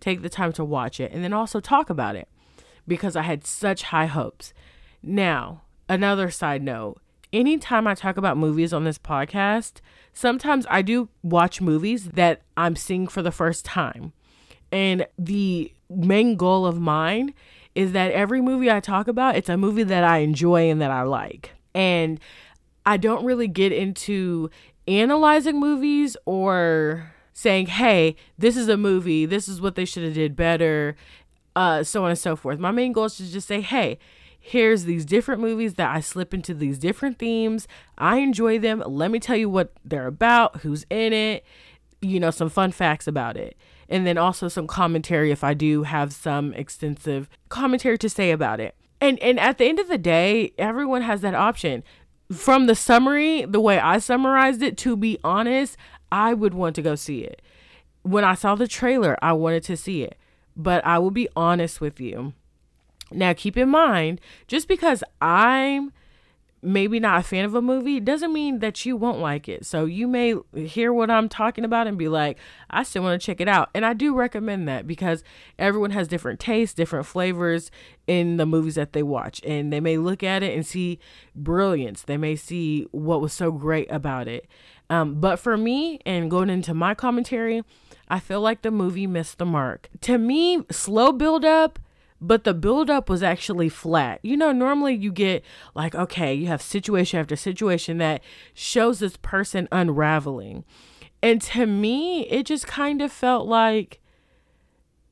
take 0.00 0.22
the 0.22 0.28
time 0.28 0.52
to 0.54 0.64
watch 0.64 0.98
it 0.98 1.12
and 1.12 1.22
then 1.22 1.32
also 1.32 1.60
talk 1.60 1.88
about 1.88 2.16
it 2.16 2.28
because 2.86 3.14
I 3.14 3.22
had 3.22 3.46
such 3.46 3.84
high 3.84 4.06
hopes. 4.06 4.52
Now, 5.02 5.62
another 5.88 6.30
side 6.30 6.62
note 6.62 7.00
anytime 7.32 7.86
I 7.86 7.94
talk 7.94 8.16
about 8.16 8.36
movies 8.36 8.72
on 8.72 8.84
this 8.84 8.98
podcast, 8.98 9.80
sometimes 10.12 10.66
I 10.70 10.82
do 10.82 11.08
watch 11.22 11.60
movies 11.60 12.10
that 12.10 12.42
I'm 12.56 12.76
seeing 12.76 13.06
for 13.06 13.22
the 13.22 13.32
first 13.32 13.64
time. 13.64 14.12
And 14.72 15.06
the 15.18 15.72
main 15.88 16.36
goal 16.36 16.66
of 16.66 16.80
mine 16.80 17.34
is 17.74 17.92
that 17.92 18.10
every 18.12 18.40
movie 18.40 18.70
I 18.70 18.80
talk 18.80 19.06
about, 19.06 19.36
it's 19.36 19.48
a 19.48 19.56
movie 19.56 19.82
that 19.84 20.02
I 20.02 20.18
enjoy 20.18 20.70
and 20.70 20.80
that 20.80 20.90
I 20.90 21.02
like. 21.02 21.52
And 21.74 22.18
I 22.86 22.96
don't 22.96 23.24
really 23.24 23.48
get 23.48 23.72
into 23.72 24.50
analyzing 24.88 25.60
movies 25.60 26.16
or 26.24 27.12
saying, 27.32 27.66
"Hey, 27.66 28.16
this 28.38 28.56
is 28.56 28.68
a 28.68 28.76
movie. 28.78 29.26
This 29.26 29.46
is 29.46 29.60
what 29.60 29.74
they 29.74 29.84
should 29.84 30.04
have 30.04 30.14
did 30.14 30.36
better." 30.36 30.96
Uh, 31.54 31.82
so 31.82 32.04
on 32.04 32.10
and 32.10 32.18
so 32.18 32.36
forth. 32.36 32.58
My 32.58 32.70
main 32.70 32.92
goal 32.92 33.06
is 33.06 33.16
to 33.16 33.30
just 33.30 33.48
say, 33.48 33.60
"Hey, 33.60 33.98
here's 34.46 34.84
these 34.84 35.04
different 35.04 35.40
movies 35.40 35.74
that 35.74 35.92
I 35.92 35.98
slip 35.98 36.32
into 36.32 36.54
these 36.54 36.78
different 36.78 37.18
themes. 37.18 37.66
I 37.98 38.18
enjoy 38.18 38.60
them. 38.60 38.80
Let 38.86 39.10
me 39.10 39.18
tell 39.18 39.34
you 39.34 39.50
what 39.50 39.72
they're 39.84 40.06
about, 40.06 40.58
who's 40.58 40.86
in 40.88 41.12
it, 41.12 41.44
you 42.00 42.20
know, 42.20 42.30
some 42.30 42.48
fun 42.48 42.70
facts 42.70 43.08
about 43.08 43.36
it. 43.36 43.56
And 43.88 44.06
then 44.06 44.16
also 44.16 44.46
some 44.46 44.68
commentary 44.68 45.32
if 45.32 45.42
I 45.42 45.52
do 45.52 45.82
have 45.82 46.12
some 46.12 46.54
extensive 46.54 47.28
commentary 47.48 47.98
to 47.98 48.08
say 48.08 48.30
about 48.30 48.60
it. 48.60 48.76
And 49.00 49.18
and 49.18 49.40
at 49.40 49.58
the 49.58 49.64
end 49.64 49.80
of 49.80 49.88
the 49.88 49.98
day, 49.98 50.52
everyone 50.58 51.02
has 51.02 51.22
that 51.22 51.34
option. 51.34 51.82
From 52.32 52.66
the 52.66 52.76
summary, 52.76 53.44
the 53.44 53.60
way 53.60 53.80
I 53.80 53.98
summarized 53.98 54.62
it, 54.62 54.76
to 54.78 54.96
be 54.96 55.18
honest, 55.24 55.76
I 56.12 56.34
would 56.34 56.54
want 56.54 56.76
to 56.76 56.82
go 56.82 56.94
see 56.94 57.22
it. 57.24 57.42
When 58.02 58.22
I 58.22 58.34
saw 58.34 58.54
the 58.54 58.68
trailer, 58.68 59.16
I 59.20 59.32
wanted 59.32 59.64
to 59.64 59.76
see 59.76 60.04
it. 60.04 60.16
But 60.56 60.86
I 60.86 61.00
will 61.00 61.10
be 61.10 61.28
honest 61.34 61.80
with 61.80 62.00
you 62.00 62.32
now, 63.10 63.32
keep 63.32 63.56
in 63.56 63.68
mind, 63.68 64.20
just 64.46 64.68
because 64.68 65.04
I'm 65.20 65.92
maybe 66.62 66.98
not 66.98 67.20
a 67.20 67.22
fan 67.22 67.44
of 67.44 67.54
a 67.54 67.62
movie 67.62 68.00
doesn't 68.00 68.32
mean 68.32 68.58
that 68.58 68.84
you 68.84 68.96
won't 68.96 69.20
like 69.20 69.48
it. 69.48 69.64
So 69.64 69.84
you 69.84 70.08
may 70.08 70.34
hear 70.54 70.92
what 70.92 71.10
I'm 71.10 71.28
talking 71.28 71.64
about 71.64 71.86
and 71.86 71.96
be 71.96 72.08
like, 72.08 72.38
I 72.70 72.82
still 72.82 73.04
want 73.04 73.20
to 73.20 73.24
check 73.24 73.40
it 73.40 73.46
out. 73.46 73.70
And 73.72 73.86
I 73.86 73.92
do 73.92 74.14
recommend 74.14 74.66
that 74.66 74.86
because 74.86 75.22
everyone 75.58 75.92
has 75.92 76.08
different 76.08 76.40
tastes, 76.40 76.74
different 76.74 77.06
flavors 77.06 77.70
in 78.08 78.36
the 78.36 78.46
movies 78.46 78.74
that 78.74 78.94
they 78.94 79.02
watch. 79.04 79.40
And 79.44 79.72
they 79.72 79.78
may 79.80 79.96
look 79.96 80.24
at 80.24 80.42
it 80.42 80.54
and 80.54 80.66
see 80.66 80.98
brilliance. 81.36 82.02
They 82.02 82.16
may 82.16 82.34
see 82.34 82.88
what 82.90 83.20
was 83.20 83.32
so 83.32 83.52
great 83.52 83.88
about 83.90 84.26
it. 84.26 84.48
Um, 84.90 85.20
but 85.20 85.38
for 85.38 85.56
me, 85.56 86.00
and 86.04 86.30
going 86.30 86.50
into 86.50 86.74
my 86.74 86.94
commentary, 86.94 87.62
I 88.08 88.18
feel 88.18 88.40
like 88.40 88.62
the 88.62 88.70
movie 88.70 89.06
missed 89.06 89.38
the 89.38 89.46
mark. 89.46 89.88
To 90.02 90.18
me, 90.18 90.64
slow 90.70 91.12
build 91.12 91.44
up 91.44 91.78
but 92.20 92.44
the 92.44 92.54
buildup 92.54 93.08
was 93.08 93.22
actually 93.22 93.68
flat. 93.68 94.20
You 94.22 94.36
know, 94.36 94.52
normally 94.52 94.94
you 94.94 95.12
get 95.12 95.44
like, 95.74 95.94
okay, 95.94 96.34
you 96.34 96.46
have 96.46 96.62
situation 96.62 97.20
after 97.20 97.36
situation 97.36 97.98
that 97.98 98.22
shows 98.54 98.98
this 98.98 99.16
person 99.18 99.68
unraveling. 99.70 100.64
And 101.22 101.40
to 101.42 101.66
me, 101.66 102.26
it 102.28 102.46
just 102.46 102.66
kind 102.66 103.02
of 103.02 103.12
felt 103.12 103.46
like, 103.46 104.00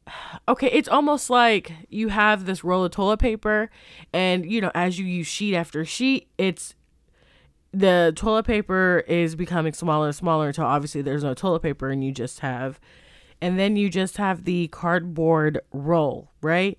okay, 0.49 0.69
it's 0.69 0.89
almost 0.89 1.31
like 1.31 1.73
you 1.89 2.09
have 2.09 2.47
this 2.47 2.65
roll 2.65 2.85
of 2.85 2.93
toilet 2.93 3.19
paper, 3.19 3.71
and 4.13 4.51
you 4.51 4.61
know, 4.61 4.71
as 4.75 4.99
you 4.99 5.07
use 5.07 5.27
sheet 5.27 5.55
after 5.55 5.85
sheet, 5.85 6.29
it's 6.39 6.75
the 7.73 8.13
toilet 8.15 8.47
paper 8.47 9.03
is 9.09 9.35
becoming 9.35 9.73
smaller 9.73 10.07
and 10.07 10.15
smaller 10.15 10.47
until 10.47 10.65
obviously 10.65 11.03
there's 11.03 11.25
no 11.25 11.35
toilet 11.35 11.61
paper 11.61 11.91
and 11.91 12.05
you 12.05 12.13
just 12.13 12.39
have 12.39 12.79
and 13.45 13.59
then 13.59 13.77
you 13.77 13.91
just 13.91 14.17
have 14.17 14.45
the 14.45 14.69
cardboard 14.69 15.61
roll, 15.71 16.31
right? 16.41 16.79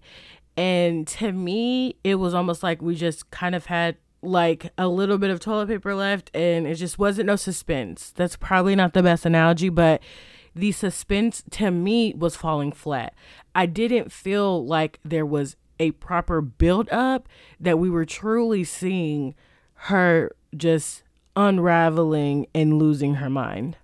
And 0.58 1.06
to 1.10 1.32
me, 1.32 1.96
it 2.04 2.16
was 2.16 2.34
almost 2.34 2.64
like 2.64 2.82
we 2.82 2.96
just 2.96 3.30
kind 3.30 3.54
of 3.54 3.68
had 3.68 3.98
like 4.24 4.74
a 4.76 4.88
little 4.88 5.20
bit 5.20 5.30
of 5.30 5.40
toilet 5.40 5.68
paper 5.68 5.94
left 5.94 6.32
and 6.34 6.66
it 6.66 6.74
just 6.74 6.98
wasn't 6.98 7.28
no 7.28 7.36
suspense. 7.36 8.12
That's 8.16 8.36
probably 8.36 8.76
not 8.76 8.94
the 8.94 9.04
best 9.04 9.28
analogy, 9.28 9.70
but 9.70 10.02
the 10.56 10.72
suspense 10.72 11.44
to 11.52 11.70
me 11.70 12.16
was 12.18 12.36
falling 12.36 12.72
flat. 12.72 13.14
I 13.54 13.68
didn't 13.68 14.12
feel 14.12 14.66
like 14.66 15.00
there 15.06 15.24
was 15.24 15.58
a 15.80 15.92
proper 15.92 16.42
build 16.42 16.90
up 16.90 17.30
that 17.60 17.78
we 17.78 17.92
were 17.92 18.06
truly 18.06 18.64
seeing 18.64 19.36
her 19.74 20.36
just 20.58 21.04
unraveling 21.36 22.48
and 22.56 22.80
losing 22.80 23.16
her 23.16 23.30
mind. 23.30 23.78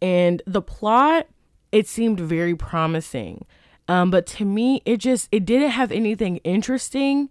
And 0.00 0.42
the 0.46 0.62
plot, 0.62 1.26
it 1.72 1.86
seemed 1.86 2.20
very 2.20 2.54
promising. 2.54 3.44
Um, 3.88 4.10
but 4.10 4.26
to 4.26 4.44
me, 4.44 4.82
it 4.84 4.98
just 4.98 5.28
it 5.32 5.44
didn't 5.44 5.70
have 5.70 5.90
anything 5.90 6.36
interesting, 6.38 7.30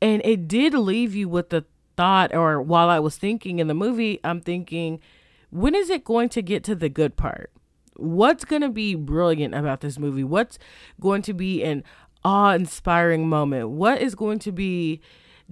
and 0.00 0.22
it 0.24 0.48
did 0.48 0.72
leave 0.74 1.14
you 1.14 1.28
with 1.28 1.50
the 1.50 1.64
thought. 1.96 2.34
Or 2.34 2.62
while 2.62 2.88
I 2.88 2.98
was 2.98 3.16
thinking 3.16 3.58
in 3.58 3.68
the 3.68 3.74
movie, 3.74 4.18
I'm 4.24 4.40
thinking, 4.40 5.00
when 5.50 5.74
is 5.74 5.90
it 5.90 6.04
going 6.04 6.30
to 6.30 6.42
get 6.42 6.64
to 6.64 6.74
the 6.74 6.88
good 6.88 7.16
part? 7.16 7.50
What's 7.96 8.44
going 8.44 8.62
to 8.62 8.68
be 8.68 8.94
brilliant 8.94 9.54
about 9.54 9.80
this 9.80 9.98
movie? 9.98 10.24
What's 10.24 10.58
going 11.00 11.22
to 11.22 11.34
be 11.34 11.62
an 11.62 11.84
awe-inspiring 12.24 13.28
moment? 13.28 13.70
What 13.70 14.00
is 14.00 14.14
going 14.14 14.38
to 14.40 14.52
be 14.52 15.00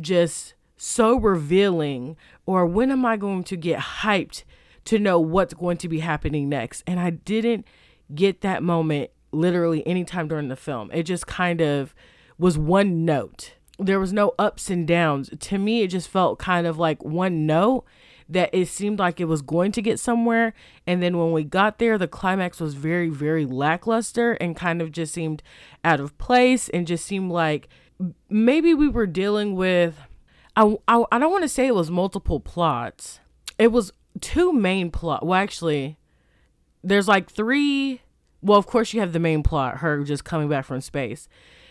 just 0.01 0.55
so 0.77 1.19
revealing? 1.19 2.17
Or 2.47 2.65
when 2.65 2.91
am 2.91 3.05
I 3.05 3.17
going 3.17 3.45
to 3.45 3.57
get 3.57 3.81
hyped 3.81 4.45
to 4.87 4.99
know 4.99 5.19
what's 5.21 5.55
going 5.55 5.77
to 5.79 5.89
be 5.89 6.01
happening 6.01 6.49
next. 6.49 6.83
And 6.87 6.99
I 6.99 7.11
didn't 7.11 7.67
get 8.15 8.41
that 8.41 8.63
moment 8.63 9.11
literally 9.33 9.87
anytime 9.87 10.29
during 10.29 10.49
the 10.49 10.57
film. 10.57 10.91
It 10.93 11.05
just 11.05 11.27
kind 11.27 11.61
of 11.61 11.95
was 12.39 12.59
one 12.59 13.05
note. 13.05 13.55
There 13.79 14.01
was 14.01 14.13
no 14.13 14.35
ups 14.39 14.71
and 14.71 14.87
downs. 14.87 15.31
To 15.39 15.59
me, 15.59 15.83
it 15.83 15.89
just 15.89 16.09
felt 16.09 16.39
kind 16.39 16.67
of 16.67 16.79
like 16.79 17.03
one 17.05 17.47
note 17.47 17.85
that 18.29 18.51
it 18.53 18.67
seemed 18.67 18.99
like 18.99 19.21
it 19.21 19.27
was 19.27 19.43
going 19.43 19.73
to 19.73 19.83
get 19.83 20.01
somewhere. 20.01 20.55
And 20.87 21.03
then 21.03 21.19
when 21.19 21.33
we 21.33 21.45
got 21.45 21.79
there, 21.79 21.99
the 21.99 22.09
climax 22.09 22.61
was 22.61 22.75
very, 22.75 23.09
very 23.09 23.45
lackluster 23.45 24.33
and 24.35 24.57
kind 24.57 24.83
of 24.83 24.93
just 24.93 25.13
seemed 25.13 25.43
out 25.85 26.01
of 26.01 26.17
place 26.19 26.69
and 26.71 26.87
just 26.87 27.05
seemed 27.05 27.31
like 27.31 27.69
maybe 28.29 28.75
we 28.75 28.89
were 28.89 29.07
dealing 29.07 29.55
with. 29.55 30.01
I, 30.57 30.77
I, 30.89 31.05
I 31.13 31.19
don't 31.19 31.31
want 31.31 31.45
to 31.45 31.49
say 31.49 31.67
it 31.67 31.75
was 31.75 31.91
multiple 31.91 32.41
plots. 32.41 33.21
It 33.59 33.73
was 33.73 33.93
two 34.21 34.53
main 34.53 34.91
plot. 34.91 35.25
Well, 35.25 35.39
actually, 35.39 35.99
there's 36.83 37.09
like 37.09 37.31
three. 37.31 38.03
Well, 38.43 38.59
of 38.59 38.67
course, 38.67 38.93
you 38.93 39.01
have 39.01 39.13
the 39.13 39.19
main 39.19 39.43
plot, 39.43 39.79
her 39.79 40.03
just 40.05 40.25
coming 40.25 40.49
back 40.49 40.65
from 40.65 40.81
space. 40.81 41.29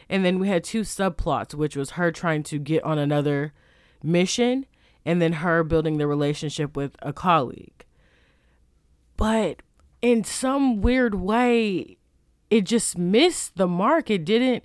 And 0.10 0.24
then 0.24 0.40
we 0.40 0.48
had 0.48 0.64
two 0.64 0.82
subplots, 0.82 1.54
which 1.54 1.76
was 1.76 1.92
her 1.92 2.12
trying 2.12 2.44
to 2.44 2.60
get 2.60 2.84
on 2.84 3.00
another 3.00 3.54
mission 4.04 4.66
and 5.06 5.22
then 5.22 5.34
her 5.34 5.64
building 5.64 5.98
the 5.98 6.08
relationship 6.08 6.76
with 6.76 6.96
a 7.02 7.14
colleague. 7.14 7.86
But 9.18 9.62
in 10.02 10.24
some 10.24 10.82
weird 10.82 11.16
way, 11.16 11.98
it 12.50 12.62
just 12.62 12.98
missed 12.98 13.58
the 13.58 13.68
mark. 13.68 14.10
It 14.10 14.26
didn't, 14.26 14.64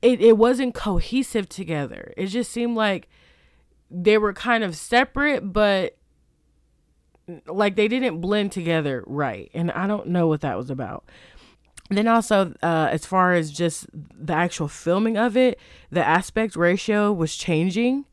it, 0.00 0.20
it 0.20 0.36
wasn't 0.36 0.74
cohesive 0.74 1.48
together. 1.48 2.12
It 2.16 2.26
just 2.26 2.50
seemed 2.50 2.76
like 2.76 3.08
they 3.90 4.18
were 4.18 4.32
kind 4.32 4.64
of 4.64 4.76
separate, 4.76 5.52
but 5.52 5.96
like 7.46 7.76
they 7.76 7.88
didn't 7.88 8.20
blend 8.20 8.52
together 8.52 9.04
right 9.06 9.50
and 9.54 9.70
i 9.72 9.86
don't 9.86 10.08
know 10.08 10.26
what 10.26 10.40
that 10.40 10.56
was 10.56 10.70
about. 10.70 11.04
Then 11.90 12.08
also 12.08 12.54
uh, 12.62 12.88
as 12.90 13.04
far 13.04 13.34
as 13.34 13.50
just 13.50 13.86
the 13.92 14.32
actual 14.32 14.68
filming 14.68 15.18
of 15.18 15.36
it 15.36 15.58
the 15.90 16.04
aspect 16.04 16.56
ratio 16.56 17.12
was 17.12 17.36
changing 17.36 18.06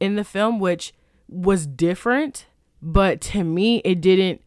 in 0.00 0.16
the 0.16 0.24
film 0.24 0.58
which 0.58 0.92
was 1.28 1.66
different 1.66 2.46
but 2.80 3.20
to 3.20 3.44
me 3.44 3.78
it 3.84 4.00
didn't 4.00 4.42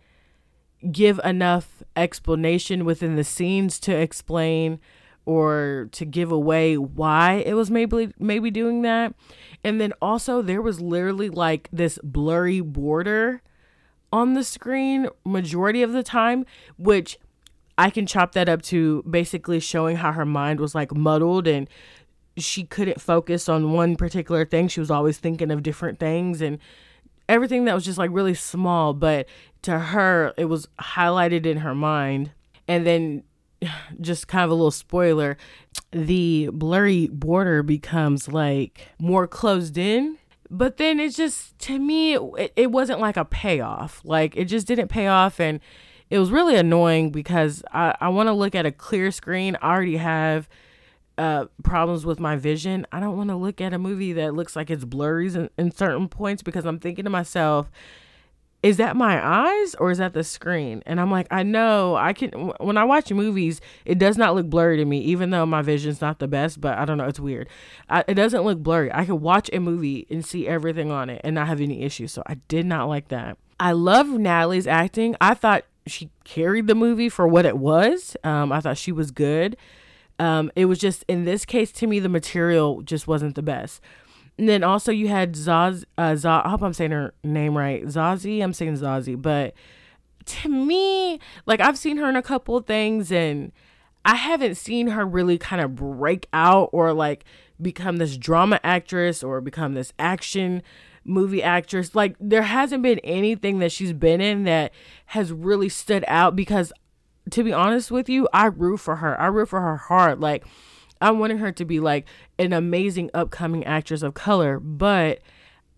give 0.92 1.20
enough 1.24 1.84
explanation 1.96 2.86
within 2.86 3.16
the 3.16 3.24
scenes 3.24 3.80
to 3.80 3.96
explain 3.96 4.80
or 5.26 5.90
to 5.92 6.06
give 6.06 6.32
away 6.32 6.78
why 6.78 7.44
it 7.46 7.54
was 7.54 7.72
maybe 7.72 8.14
maybe 8.20 8.52
doing 8.52 8.84
that. 8.84 9.14
And 9.64 9.82
then 9.82 9.94
also 10.02 10.42
there 10.42 10.62
was 10.62 10.82
literally 10.82 11.30
like 11.30 11.68
this 11.74 11.98
blurry 12.04 12.62
border 12.62 13.42
on 14.12 14.34
the 14.34 14.44
screen 14.44 15.08
majority 15.26 15.84
of 15.84 15.92
the 15.94 16.04
time, 16.04 16.46
which 16.78 17.18
I 17.78 17.90
can 17.90 18.06
chop 18.06 18.32
that 18.34 18.48
up 18.48 18.62
to 18.64 19.04
basically 19.04 19.60
showing 19.60 19.98
how 19.98 20.12
her 20.14 20.26
mind 20.26 20.60
was 20.60 20.74
like 20.74 20.96
muddled 20.96 21.48
and 21.48 21.70
she 22.38 22.64
couldn't 22.64 23.02
focus 23.02 23.48
on 23.50 23.74
one 23.74 23.96
particular 23.96 24.46
thing. 24.46 24.68
She 24.68 24.80
was 24.80 24.92
always 24.92 25.18
thinking 25.18 25.52
of 25.52 25.64
different 25.64 26.00
things 26.00 26.42
and 26.42 26.60
everything 27.28 27.66
that 27.66 27.74
was 27.74 27.86
just 27.86 27.98
like 27.98 28.10
really 28.14 28.34
small, 28.34 28.94
but 28.94 29.28
to 29.64 29.80
her, 29.80 30.34
it 30.38 30.46
was 30.46 30.68
highlighted 30.80 31.46
in 31.46 31.58
her 31.58 31.76
mind. 31.76 32.32
And 32.68 32.86
then, 32.86 33.24
just 34.02 34.28
kind 34.28 34.44
of 34.44 34.52
a 34.52 34.54
little 34.54 34.72
spoiler, 34.72 35.38
the 35.92 36.50
blurry 36.54 37.08
border 37.08 37.64
becomes 37.64 38.28
like 38.28 38.88
more 39.00 39.28
closed 39.28 39.78
in. 39.78 40.18
But 40.50 40.78
then 40.78 41.00
it's 41.00 41.18
just, 41.18 41.58
to 41.60 41.80
me, 41.80 42.16
it, 42.16 42.54
it 42.56 42.72
wasn't 42.72 43.00
like 43.00 43.18
a 43.18 43.26
payoff. 43.26 44.02
Like, 44.04 44.36
it 44.38 44.46
just 44.46 44.68
didn't 44.68 44.90
pay 44.90 45.08
off. 45.08 45.40
And 45.40 45.60
it 46.10 46.20
was 46.20 46.32
really 46.32 46.56
annoying 46.56 47.12
because 47.12 47.64
I, 47.72 47.96
I 48.00 48.10
want 48.10 48.28
to 48.28 48.34
look 48.34 48.56
at 48.56 48.66
a 48.66 48.72
clear 48.72 49.12
screen. 49.12 49.58
I 49.62 49.72
already 49.72 49.98
have 49.98 50.48
uh, 51.18 51.46
problems 51.64 52.06
with 52.06 52.20
my 52.20 52.36
vision. 52.36 52.86
I 52.92 53.00
don't 53.00 53.18
want 53.18 53.30
to 53.30 53.36
look 53.36 53.62
at 53.62 53.74
a 53.74 53.80
movie 53.80 54.14
that 54.14 54.36
looks 54.36 54.56
like 54.56 54.70
it's 54.70 54.86
blurry 54.86 55.28
in, 55.34 55.50
in 55.58 55.72
certain 55.72 56.08
points 56.08 56.44
because 56.44 56.66
I'm 56.66 56.80
thinking 56.80 57.06
to 57.06 57.10
myself, 57.10 57.72
is 58.66 58.78
that 58.78 58.96
my 58.96 59.24
eyes 59.24 59.76
or 59.76 59.92
is 59.92 60.00
that 60.00 60.14
the 60.14 60.24
screen? 60.24 60.82
And 60.88 61.00
I'm 61.00 61.12
like, 61.12 61.28
I 61.30 61.44
know 61.44 61.96
I 61.96 62.14
can. 62.14 62.32
When 62.60 62.78
I 62.78 62.84
watch 62.84 63.12
movies, 63.12 63.62
it 63.86 64.00
does 64.00 64.18
not 64.18 64.34
look 64.34 64.50
blurry 64.50 64.78
to 64.78 64.86
me, 64.86 65.02
even 65.02 65.30
though 65.30 65.46
my 65.46 65.62
vision's 65.62 66.02
not 66.02 66.18
the 66.18 66.28
best. 66.28 66.60
But 66.60 66.80
I 66.80 66.84
don't 66.84 66.98
know, 66.98 67.06
it's 67.06 67.20
weird. 67.20 67.48
I, 67.90 68.04
it 68.08 68.16
doesn't 68.16 68.42
look 68.42 68.58
blurry. 68.58 68.92
I 68.92 69.06
can 69.06 69.22
watch 69.22 69.52
a 69.54 69.60
movie 69.60 70.08
and 70.10 70.26
see 70.26 70.48
everything 70.48 70.90
on 70.90 71.12
it 71.12 71.22
and 71.24 71.36
not 71.36 71.46
have 71.46 71.62
any 71.62 71.84
issues. 71.84 72.12
So 72.12 72.24
I 72.26 72.36
did 72.48 72.66
not 72.66 72.90
like 72.90 73.10
that. 73.10 73.38
I 73.60 73.74
love 73.74 74.08
Natalie's 74.08 74.66
acting. 74.66 75.16
I 75.22 75.36
thought 75.36 75.66
she 75.86 76.10
carried 76.24 76.66
the 76.66 76.74
movie 76.74 77.08
for 77.08 77.28
what 77.28 77.46
it 77.46 77.60
was. 77.60 78.18
Um, 78.24 78.52
I 78.52 78.62
thought 78.62 78.80
she 78.80 78.92
was 78.92 79.12
good. 79.12 79.58
Um, 80.18 80.52
it 80.56 80.66
was 80.66 80.80
just 80.80 81.06
in 81.08 81.26
this 81.26 81.46
case 81.46 81.72
to 81.74 81.86
me 81.86 82.00
the 82.00 82.10
material 82.10 82.82
just 82.82 83.08
wasn't 83.08 83.36
the 83.36 83.44
best. 83.44 83.80
And 84.38 84.50
then 84.50 84.64
also 84.64 84.92
you 84.92 85.08
had 85.08 85.34
Zaz, 85.34 85.86
uh, 85.98 86.12
Zaz 86.12 86.46
I 86.46 86.50
hope 86.50 86.62
I'm 86.62 86.74
saying 86.74 86.92
her 86.92 87.14
name 87.24 87.58
right. 87.58 87.84
Zazie, 87.86 88.44
I'm 88.44 88.54
saying 88.54 88.76
Zazie, 88.76 89.22
but 89.22 89.54
to 90.26 90.50
me, 90.50 91.20
like 91.46 91.60
I've 91.60 91.78
seen 91.78 91.98
her 91.98 92.10
in 92.10 92.16
a 92.16 92.22
couple 92.22 92.60
things 92.62 93.12
and 93.12 93.52
I 94.04 94.16
haven't 94.16 94.56
seen 94.56 94.88
her 94.88 95.06
really 95.06 95.38
kind 95.38 95.62
of 95.62 95.76
break 95.76 96.28
out 96.34 96.70
or 96.74 96.94
like 96.94 97.26
become 97.62 97.98
this 97.98 98.18
drama 98.18 98.60
actress 98.64 99.24
or 99.24 99.42
become 99.42 99.74
this 99.74 99.94
action 99.98 100.62
movie 101.06 101.42
actress. 101.44 101.96
Like 101.96 102.16
there 102.20 102.44
hasn't 102.44 102.84
been 102.84 103.00
anything 103.00 103.60
that 103.60 103.72
she's 103.72 103.94
been 103.94 104.22
in 104.22 104.44
that 104.44 104.74
has 105.08 105.32
really 105.32 105.70
stood 105.70 106.04
out 106.08 106.36
because 106.36 106.74
to 107.32 107.44
be 107.44 107.54
honest 107.54 107.90
with 107.90 108.10
you, 108.10 108.28
I 108.34 108.48
root 108.48 108.78
for 108.78 108.98
her. 108.98 109.20
I 109.20 109.28
root 109.28 109.50
for 109.50 109.62
her 109.62 109.78
hard. 109.78 110.20
Like 110.20 110.46
I 111.02 111.12
wanted 111.12 111.40
her 111.40 111.52
to 111.52 111.66
be 111.66 111.80
like 111.80 112.06
an 112.40 112.54
amazing 112.54 113.10
upcoming 113.14 113.64
actress 113.66 114.02
of 114.02 114.14
color, 114.14 114.60
but 114.60 115.20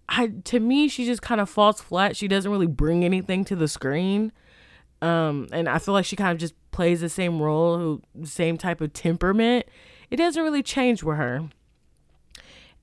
I 0.09 0.27
to 0.45 0.59
me 0.59 0.87
she 0.87 1.05
just 1.05 1.21
kind 1.21 1.41
of 1.41 1.49
falls 1.49 1.81
flat. 1.81 2.15
She 2.15 2.27
doesn't 2.27 2.51
really 2.51 2.67
bring 2.67 3.03
anything 3.03 3.43
to 3.45 3.55
the 3.55 3.67
screen. 3.67 4.31
Um 5.01 5.47
and 5.51 5.67
I 5.67 5.79
feel 5.79 5.93
like 5.93 6.05
she 6.05 6.15
kind 6.15 6.31
of 6.31 6.37
just 6.37 6.53
plays 6.71 7.01
the 7.01 7.09
same 7.09 7.41
role, 7.41 8.01
same 8.23 8.57
type 8.57 8.81
of 8.81 8.93
temperament. 8.93 9.65
It 10.09 10.17
doesn't 10.17 10.41
really 10.41 10.63
change 10.63 11.03
with 11.03 11.17
her. 11.17 11.49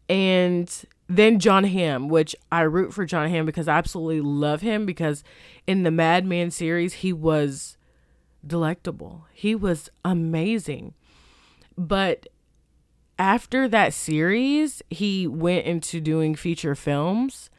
And 0.09 0.71
then 1.09 1.39
Jon 1.39 1.65
Hamm, 1.65 2.09
which 2.09 2.35
I 2.51 2.63
root 2.63 2.93
for 2.93 3.05
Jon 3.05 3.31
Hamm 3.31 3.47
because 3.47 3.69
I 3.69 3.79
absolutely 3.79 4.21
love 4.21 4.61
him 4.61 4.85
because 4.85 5.23
in 5.67 5.83
the 5.83 5.91
Mad 5.91 6.27
Men 6.27 6.51
series 6.51 6.95
he 6.95 7.13
was 7.13 7.77
delectable. 8.47 9.27
He 9.33 9.55
was 9.55 9.89
amazing. 10.05 10.95
But 11.77 12.27
after 13.19 13.69
that 13.69 13.95
series, 13.95 14.83
he 14.91 15.27
went 15.27 15.67
into 15.67 16.01
doing 16.01 16.35
feature 16.35 16.75
films. 16.75 17.51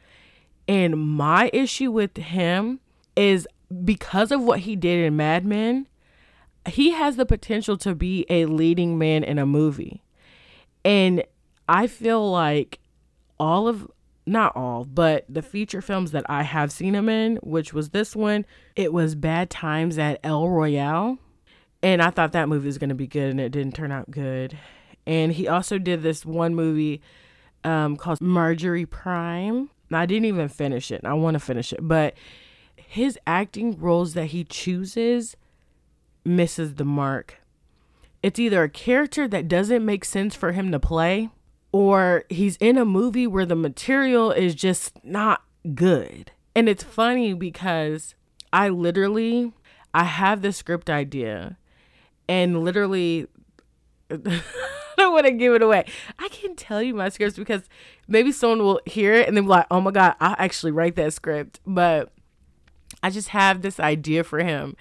And 0.68 0.98
my 0.98 1.50
issue 1.52 1.90
with 1.90 2.16
him 2.16 2.80
is 3.14 3.46
because 3.84 4.30
of 4.32 4.42
what 4.42 4.60
he 4.60 4.76
did 4.76 5.04
in 5.04 5.16
Mad 5.16 5.44
Men, 5.44 5.88
he 6.68 6.90
has 6.90 7.16
the 7.16 7.26
potential 7.26 7.76
to 7.78 7.94
be 7.94 8.26
a 8.28 8.46
leading 8.46 8.98
man 8.98 9.22
in 9.22 9.38
a 9.38 9.46
movie. 9.46 10.02
And 10.84 11.22
I 11.68 11.86
feel 11.86 12.30
like 12.30 12.80
all 13.38 13.68
of 13.68 13.88
not 14.26 14.56
all, 14.56 14.84
but 14.84 15.24
the 15.28 15.42
feature 15.42 15.80
films 15.80 16.10
that 16.10 16.26
I 16.28 16.42
have 16.42 16.72
seen 16.72 16.94
him 16.94 17.08
in, 17.08 17.36
which 17.36 17.72
was 17.72 17.90
this 17.90 18.16
one, 18.16 18.44
it 18.74 18.92
was 18.92 19.14
Bad 19.14 19.50
Times 19.50 19.98
at 19.98 20.18
El 20.24 20.48
Royale. 20.48 21.18
And 21.86 22.02
I 22.02 22.10
thought 22.10 22.32
that 22.32 22.48
movie 22.48 22.66
was 22.66 22.78
going 22.78 22.88
to 22.88 22.96
be 22.96 23.06
good, 23.06 23.30
and 23.30 23.40
it 23.40 23.50
didn't 23.50 23.76
turn 23.76 23.92
out 23.92 24.10
good. 24.10 24.58
And 25.06 25.30
he 25.32 25.46
also 25.46 25.78
did 25.78 26.02
this 26.02 26.26
one 26.26 26.52
movie 26.52 27.00
um, 27.62 27.96
called 27.96 28.20
Marjorie 28.20 28.84
Prime. 28.84 29.70
I 29.92 30.04
didn't 30.04 30.24
even 30.24 30.48
finish 30.48 30.90
it. 30.90 31.02
I 31.04 31.14
want 31.14 31.36
to 31.36 31.38
finish 31.38 31.72
it. 31.72 31.78
But 31.80 32.14
his 32.74 33.16
acting 33.24 33.78
roles 33.78 34.14
that 34.14 34.26
he 34.26 34.42
chooses 34.42 35.36
misses 36.24 36.74
the 36.74 36.84
mark. 36.84 37.36
It's 38.20 38.40
either 38.40 38.64
a 38.64 38.68
character 38.68 39.28
that 39.28 39.46
doesn't 39.46 39.84
make 39.84 40.04
sense 40.04 40.34
for 40.34 40.50
him 40.50 40.72
to 40.72 40.80
play 40.80 41.30
or 41.70 42.24
he's 42.28 42.56
in 42.56 42.78
a 42.78 42.84
movie 42.84 43.28
where 43.28 43.46
the 43.46 43.54
material 43.54 44.32
is 44.32 44.56
just 44.56 45.04
not 45.04 45.44
good. 45.76 46.32
And 46.52 46.68
it's 46.68 46.82
funny 46.82 47.32
because 47.32 48.16
I 48.52 48.70
literally 48.70 49.52
I 49.94 50.02
have 50.02 50.42
the 50.42 50.52
script 50.52 50.90
idea 50.90 51.58
and 52.28 52.64
literally 52.64 53.26
I 54.10 55.02
don't 55.02 55.12
want 55.12 55.26
to 55.26 55.32
give 55.32 55.52
it 55.54 55.62
away. 55.62 55.84
I 56.18 56.28
can't 56.28 56.56
tell 56.56 56.82
you 56.82 56.94
my 56.94 57.08
scripts 57.08 57.36
because 57.36 57.62
maybe 58.08 58.32
someone 58.32 58.60
will 58.60 58.80
hear 58.86 59.14
it 59.14 59.28
and 59.28 59.36
they'll 59.36 59.44
be 59.44 59.48
like, 59.48 59.66
oh 59.70 59.80
my 59.80 59.90
God, 59.90 60.14
I'll 60.20 60.36
actually 60.38 60.72
write 60.72 60.96
that 60.96 61.12
script. 61.12 61.60
But 61.66 62.10
I 63.02 63.10
just 63.10 63.28
have 63.28 63.62
this 63.62 63.78
idea 63.78 64.24
for 64.24 64.38
him 64.38 64.76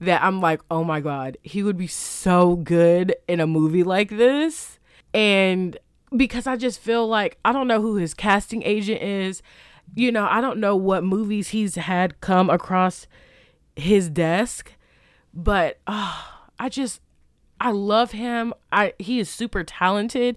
that 0.00 0.22
I'm 0.22 0.40
like, 0.40 0.60
oh 0.70 0.84
my 0.84 1.00
God, 1.00 1.38
he 1.42 1.62
would 1.62 1.76
be 1.78 1.86
so 1.86 2.56
good 2.56 3.14
in 3.26 3.40
a 3.40 3.46
movie 3.46 3.84
like 3.84 4.10
this. 4.10 4.78
And 5.14 5.78
because 6.16 6.46
I 6.46 6.56
just 6.56 6.80
feel 6.80 7.06
like 7.06 7.38
I 7.44 7.52
don't 7.52 7.68
know 7.68 7.80
who 7.80 7.96
his 7.96 8.14
casting 8.14 8.62
agent 8.64 9.02
is. 9.02 9.42
You 9.94 10.10
know, 10.10 10.26
I 10.28 10.40
don't 10.40 10.58
know 10.58 10.76
what 10.76 11.04
movies 11.04 11.48
he's 11.48 11.76
had 11.76 12.20
come 12.20 12.50
across 12.50 13.06
his 13.76 14.08
desk, 14.08 14.72
but 15.32 15.78
oh, 15.86 16.33
I 16.58 16.68
just 16.68 17.00
I 17.60 17.70
love 17.70 18.12
him. 18.12 18.54
I 18.72 18.94
he 18.98 19.18
is 19.18 19.30
super 19.30 19.64
talented. 19.64 20.36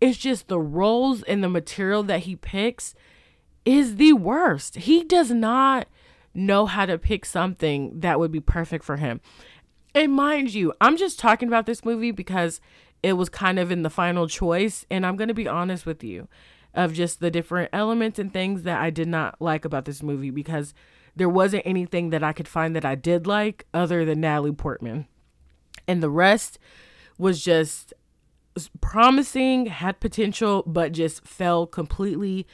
It's 0.00 0.18
just 0.18 0.48
the 0.48 0.60
roles 0.60 1.22
and 1.22 1.42
the 1.42 1.48
material 1.48 2.02
that 2.04 2.20
he 2.20 2.36
picks 2.36 2.94
is 3.64 3.96
the 3.96 4.12
worst. 4.14 4.76
He 4.76 5.04
does 5.04 5.30
not 5.30 5.86
know 6.34 6.66
how 6.66 6.86
to 6.86 6.98
pick 6.98 7.24
something 7.24 8.00
that 8.00 8.18
would 8.18 8.32
be 8.32 8.40
perfect 8.40 8.84
for 8.84 8.96
him. 8.96 9.20
And 9.94 10.12
mind 10.12 10.54
you, 10.54 10.72
I'm 10.80 10.96
just 10.96 11.18
talking 11.18 11.48
about 11.48 11.66
this 11.66 11.84
movie 11.84 12.10
because 12.10 12.60
it 13.02 13.14
was 13.14 13.28
kind 13.28 13.58
of 13.58 13.70
in 13.70 13.82
the 13.82 13.90
final 13.90 14.26
choice. 14.26 14.86
And 14.90 15.04
I'm 15.04 15.16
going 15.16 15.28
to 15.28 15.34
be 15.34 15.48
honest 15.48 15.84
with 15.86 16.02
you 16.02 16.28
of 16.74 16.94
just 16.94 17.20
the 17.20 17.30
different 17.30 17.68
elements 17.72 18.18
and 18.18 18.32
things 18.32 18.62
that 18.62 18.80
I 18.80 18.90
did 18.90 19.08
not 19.08 19.40
like 19.40 19.64
about 19.64 19.84
this 19.84 20.02
movie 20.02 20.30
because 20.30 20.72
there 21.14 21.28
wasn't 21.28 21.66
anything 21.66 22.10
that 22.10 22.22
I 22.22 22.32
could 22.32 22.48
find 22.48 22.74
that 22.74 22.84
I 22.84 22.94
did 22.94 23.26
like 23.26 23.66
other 23.74 24.04
than 24.04 24.20
Natalie 24.22 24.52
Portman. 24.52 25.06
And 25.86 26.02
the 26.02 26.10
rest 26.10 26.58
was 27.18 27.42
just 27.42 27.92
promising, 28.80 29.66
had 29.66 30.00
potential, 30.00 30.62
but 30.66 30.92
just 30.92 31.26
fell 31.26 31.66
completely 31.66 32.46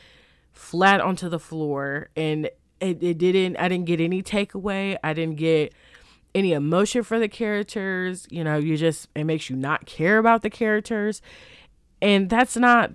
flat 0.52 1.00
onto 1.00 1.28
the 1.28 1.38
floor. 1.38 2.10
And 2.16 2.46
it, 2.80 3.02
it 3.02 3.18
didn't, 3.18 3.56
I 3.56 3.68
didn't 3.68 3.86
get 3.86 4.00
any 4.00 4.22
takeaway. 4.22 4.96
I 5.02 5.12
didn't 5.12 5.36
get 5.36 5.72
any 6.34 6.52
emotion 6.52 7.02
for 7.02 7.18
the 7.18 7.28
characters. 7.28 8.26
You 8.30 8.44
know, 8.44 8.58
you 8.58 8.76
just, 8.76 9.08
it 9.14 9.24
makes 9.24 9.50
you 9.50 9.56
not 9.56 9.86
care 9.86 10.18
about 10.18 10.42
the 10.42 10.50
characters. 10.50 11.20
And 12.00 12.30
that's 12.30 12.56
not 12.56 12.92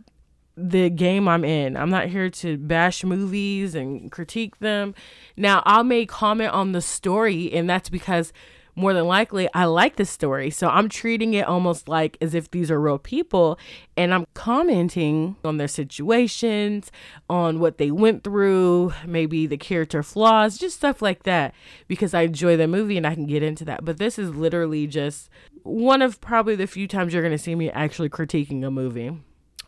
the 0.56 0.90
game 0.90 1.28
I'm 1.28 1.44
in. 1.44 1.76
I'm 1.76 1.90
not 1.90 2.08
here 2.08 2.30
to 2.30 2.58
bash 2.58 3.04
movies 3.04 3.76
and 3.76 4.12
critique 4.12 4.60
them. 4.60 4.94
Now, 5.36 5.64
I'll 5.66 5.84
make 5.84 6.10
comment 6.10 6.52
on 6.52 6.74
the 6.74 6.82
story, 6.82 7.52
and 7.52 7.70
that's 7.70 7.90
because 7.90 8.32
more 8.76 8.94
than 8.94 9.06
likely 9.06 9.48
I 9.54 9.66
like 9.66 9.96
the 9.96 10.06
story. 10.06 10.50
So 10.50 10.68
I'm 10.68 10.90
treating 10.90 11.34
it 11.34 11.48
almost 11.48 11.88
like 11.88 12.18
as 12.22 12.34
if 12.34 12.50
these 12.52 12.72
are 12.72 12.80
real 12.80 12.98
people 12.98 13.60
and 13.96 14.14
I'm 14.14 14.26
commenting 14.34 15.36
on 15.44 15.58
their 15.58 15.68
situations, 15.68 16.92
on 17.30 17.60
what 17.60 17.78
they 17.78 17.92
went 17.92 18.24
through, 18.24 18.94
maybe 19.06 19.46
the 19.46 19.58
character 19.58 20.02
flaws, 20.02 20.58
just 20.58 20.78
stuff 20.78 21.02
like 21.02 21.24
that 21.24 21.54
because 21.88 22.14
I 22.14 22.22
enjoy 22.24 22.58
the 22.58 22.68
movie 22.68 22.98
and 22.98 23.06
I 23.06 23.14
can 23.14 23.28
get 23.28 23.44
into 23.44 23.66
that. 23.66 23.86
But 23.86 23.98
this 23.98 24.18
is 24.18 24.34
literally 24.36 24.88
just 24.88 25.30
one 25.64 26.02
of 26.02 26.20
probably 26.20 26.56
the 26.56 26.68
few 26.68 26.88
times 26.88 27.14
you're 27.14 27.22
going 27.22 27.32
to 27.32 27.38
see 27.38 27.56
me 27.56 27.70
actually 27.70 28.10
critiquing 28.10 28.66
a 28.66 28.72
movie. 28.72 29.18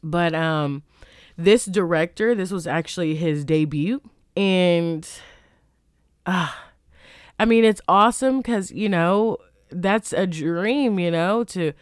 But 0.03 0.33
um 0.33 0.83
this 1.37 1.65
director, 1.65 2.33
this 2.33 2.51
was 2.51 2.65
actually 2.65 3.15
his 3.15 3.43
debut 3.43 4.01
and 4.37 5.07
ah 6.25 6.57
uh, 6.57 6.74
I 7.39 7.45
mean, 7.45 7.65
it's 7.65 7.81
awesome 7.87 8.37
because, 8.37 8.71
you 8.71 8.89
know, 8.89 9.37
that's 9.69 10.13
a 10.13 10.25
dream, 10.25 10.99
you 10.99 11.11
know, 11.11 11.43
to 11.45 11.73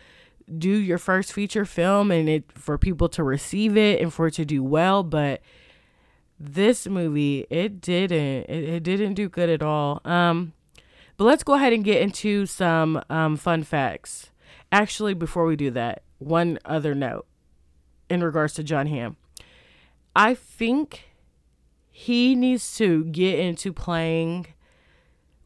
do 0.58 0.70
your 0.70 0.98
first 0.98 1.32
feature 1.32 1.66
film 1.66 2.12
and 2.12 2.28
it 2.28 2.52
for 2.52 2.78
people 2.78 3.08
to 3.10 3.24
receive 3.24 3.78
it 3.78 4.02
and 4.02 4.14
for 4.14 4.28
it 4.28 4.34
to 4.36 4.46
do 4.46 4.64
well. 4.64 5.04
But 5.04 5.42
this 6.40 6.88
movie 6.88 7.46
it 7.50 7.80
didn't 7.80 8.50
it, 8.50 8.64
it 8.70 8.84
didn't 8.84 9.14
do 9.14 9.30
good 9.30 9.50
at 9.50 9.62
all. 9.62 10.02
Um, 10.04 10.54
but 11.18 11.26
let's 11.26 11.44
go 11.44 11.54
ahead 11.54 11.74
and 11.74 11.84
get 11.84 12.02
into 12.02 12.46
some 12.46 13.02
um, 13.10 13.38
fun 13.38 13.64
facts. 13.64 14.32
Actually, 14.72 15.14
before 15.14 15.46
we 15.46 15.56
do 15.56 15.70
that, 15.72 16.02
one 16.18 16.58
other 16.66 16.96
note 16.96 17.28
in 18.10 18.24
regards 18.24 18.54
to 18.56 18.64
Jon 18.64 18.88
Hamm. 18.88 19.18
I 20.16 20.34
think 20.34 21.04
he 21.92 22.36
needs 22.36 22.76
to 22.78 23.06
get 23.06 23.40
into 23.40 23.72
playing 23.72 24.48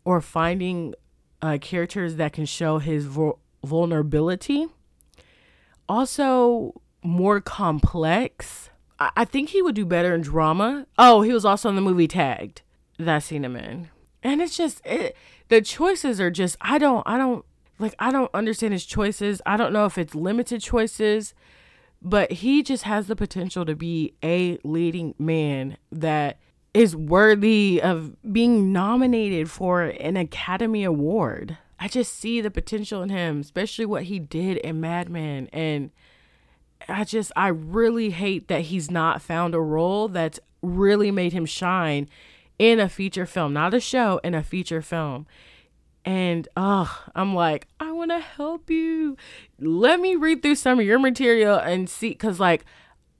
or 0.08 0.22
finding 0.22 0.95
uh, 1.41 1.58
characters 1.60 2.16
that 2.16 2.32
can 2.32 2.45
show 2.45 2.80
his 2.80 3.05
vulnerability. 3.62 4.66
Also, 5.89 6.82
more 7.03 7.41
complex. 7.41 8.70
I-, 8.99 9.12
I 9.18 9.26
think 9.26 9.49
he 9.49 9.62
would 9.62 9.76
do 9.76 9.86
better 9.86 10.16
in 10.16 10.22
drama. 10.22 10.88
Oh, 10.97 11.24
he 11.24 11.34
was 11.34 11.43
also 11.43 11.68
in 11.68 11.76
the 11.76 11.82
movie 11.82 12.08
Tagged 12.08 12.62
that 12.97 13.16
I 13.16 13.20
seen 13.20 13.43
him 13.43 13.58
in, 13.58 13.89
and 14.24 14.41
it's 14.41 14.55
just 14.55 14.80
it, 14.86 15.14
the 15.49 15.62
choices 15.62 16.22
are 16.22 16.32
just 16.32 16.55
I 16.62 16.78
don't 16.78 17.03
I 17.05 17.18
don't 17.18 17.43
like 17.78 17.93
I 17.99 18.10
don't 18.10 18.32
understand 18.34 18.72
his 18.72 18.86
choices. 18.86 19.41
I 19.45 19.58
don't 19.58 19.74
know 19.74 19.84
if 19.84 19.97
it's 19.97 20.16
limited 20.16 20.62
choices, 20.62 21.34
but 22.01 22.32
he 22.32 22.64
just 22.64 22.84
has 22.84 23.08
the 23.08 23.16
potential 23.18 23.66
to 23.66 23.76
be 23.76 24.14
a 24.24 24.58
leading 24.64 25.16
man 25.20 25.76
that 25.91 26.39
is 26.78 26.95
worthy 26.95 27.82
of 27.82 28.15
being 28.32 28.71
nominated 28.71 29.49
for 29.49 29.82
an 29.82 30.15
Academy 30.15 30.84
Award. 30.84 31.57
I 31.80 31.88
just 31.88 32.15
see 32.15 32.39
the 32.39 32.51
potential 32.51 33.01
in 33.01 33.09
him, 33.09 33.41
especially 33.41 33.86
what 33.86 34.03
he 34.03 34.19
did 34.19 34.57
in 34.57 34.80
Mad 34.80 35.09
Men. 35.09 35.49
And 35.51 35.89
I 36.88 37.03
just, 37.03 37.32
I 37.36 37.47
really 37.47 38.11
hate 38.11 38.47
that 38.49 38.61
he's 38.61 38.91
not 38.91 39.23
found 39.23 39.55
a 39.55 39.59
role 39.59 40.07
that's 40.07 40.39
really 40.61 41.09
made 41.09 41.34
him 41.34 41.47
shine 41.47 42.09
in 42.59 42.80
a 42.80 42.89
feature 42.89 43.25
film, 43.25 43.53
not 43.53 43.73
a 43.73 43.80
show, 43.80 44.19
in 44.23 44.36
a 44.36 44.43
feature 44.43 44.84
film. 44.84 45.25
And 46.05 46.47
oh, 46.55 47.05
I'm 47.15 47.34
like, 47.34 47.67
I 47.80 47.91
want 47.91 48.11
to 48.11 48.19
help 48.19 48.69
you. 48.69 49.17
Let 49.59 49.99
me 49.99 50.15
read 50.15 50.43
through 50.43 50.55
some 50.55 50.80
of 50.80 50.86
your 50.86 50.99
material 50.99 51.57
and 51.57 51.89
see, 51.89 52.09
because 52.09 52.39
like, 52.39 52.65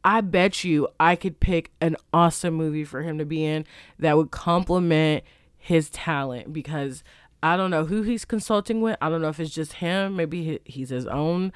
I 0.07 0.21
bet 0.21 0.63
you 0.63 0.87
I 1.01 1.17
could 1.17 1.41
pick 1.41 1.71
an 1.81 1.97
awesome 2.13 2.53
movie 2.53 2.85
for 2.85 3.01
him 3.01 3.17
to 3.17 3.25
be 3.25 3.43
in 3.43 3.65
that 3.99 4.15
would 4.15 4.31
complement 4.31 5.25
his 5.57 5.89
talent 5.89 6.53
because 6.53 7.03
I 7.43 7.57
don't 7.57 7.71
know 7.71 7.83
who 7.83 8.03
he's 8.03 8.23
consulting 8.23 8.79
with. 8.79 8.95
I 9.01 9.09
don't 9.09 9.21
know 9.21 9.27
if 9.27 9.37
it's 9.41 9.53
just 9.53 9.73
him. 9.73 10.15
Maybe 10.15 10.61
he's 10.63 10.91
his 10.91 11.07
own. 11.07 11.51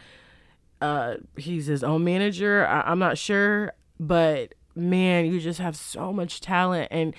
Uh, 0.81 1.15
he's 1.37 1.67
his 1.67 1.81
own 1.81 2.03
manager. 2.03 2.67
I, 2.67 2.81
I'm 2.81 2.99
not 2.99 3.17
sure, 3.17 3.71
but 4.01 4.53
man, 4.75 5.27
you 5.27 5.39
just 5.39 5.61
have 5.61 5.77
so 5.77 6.11
much 6.11 6.41
talent 6.41 6.89
and 6.91 7.15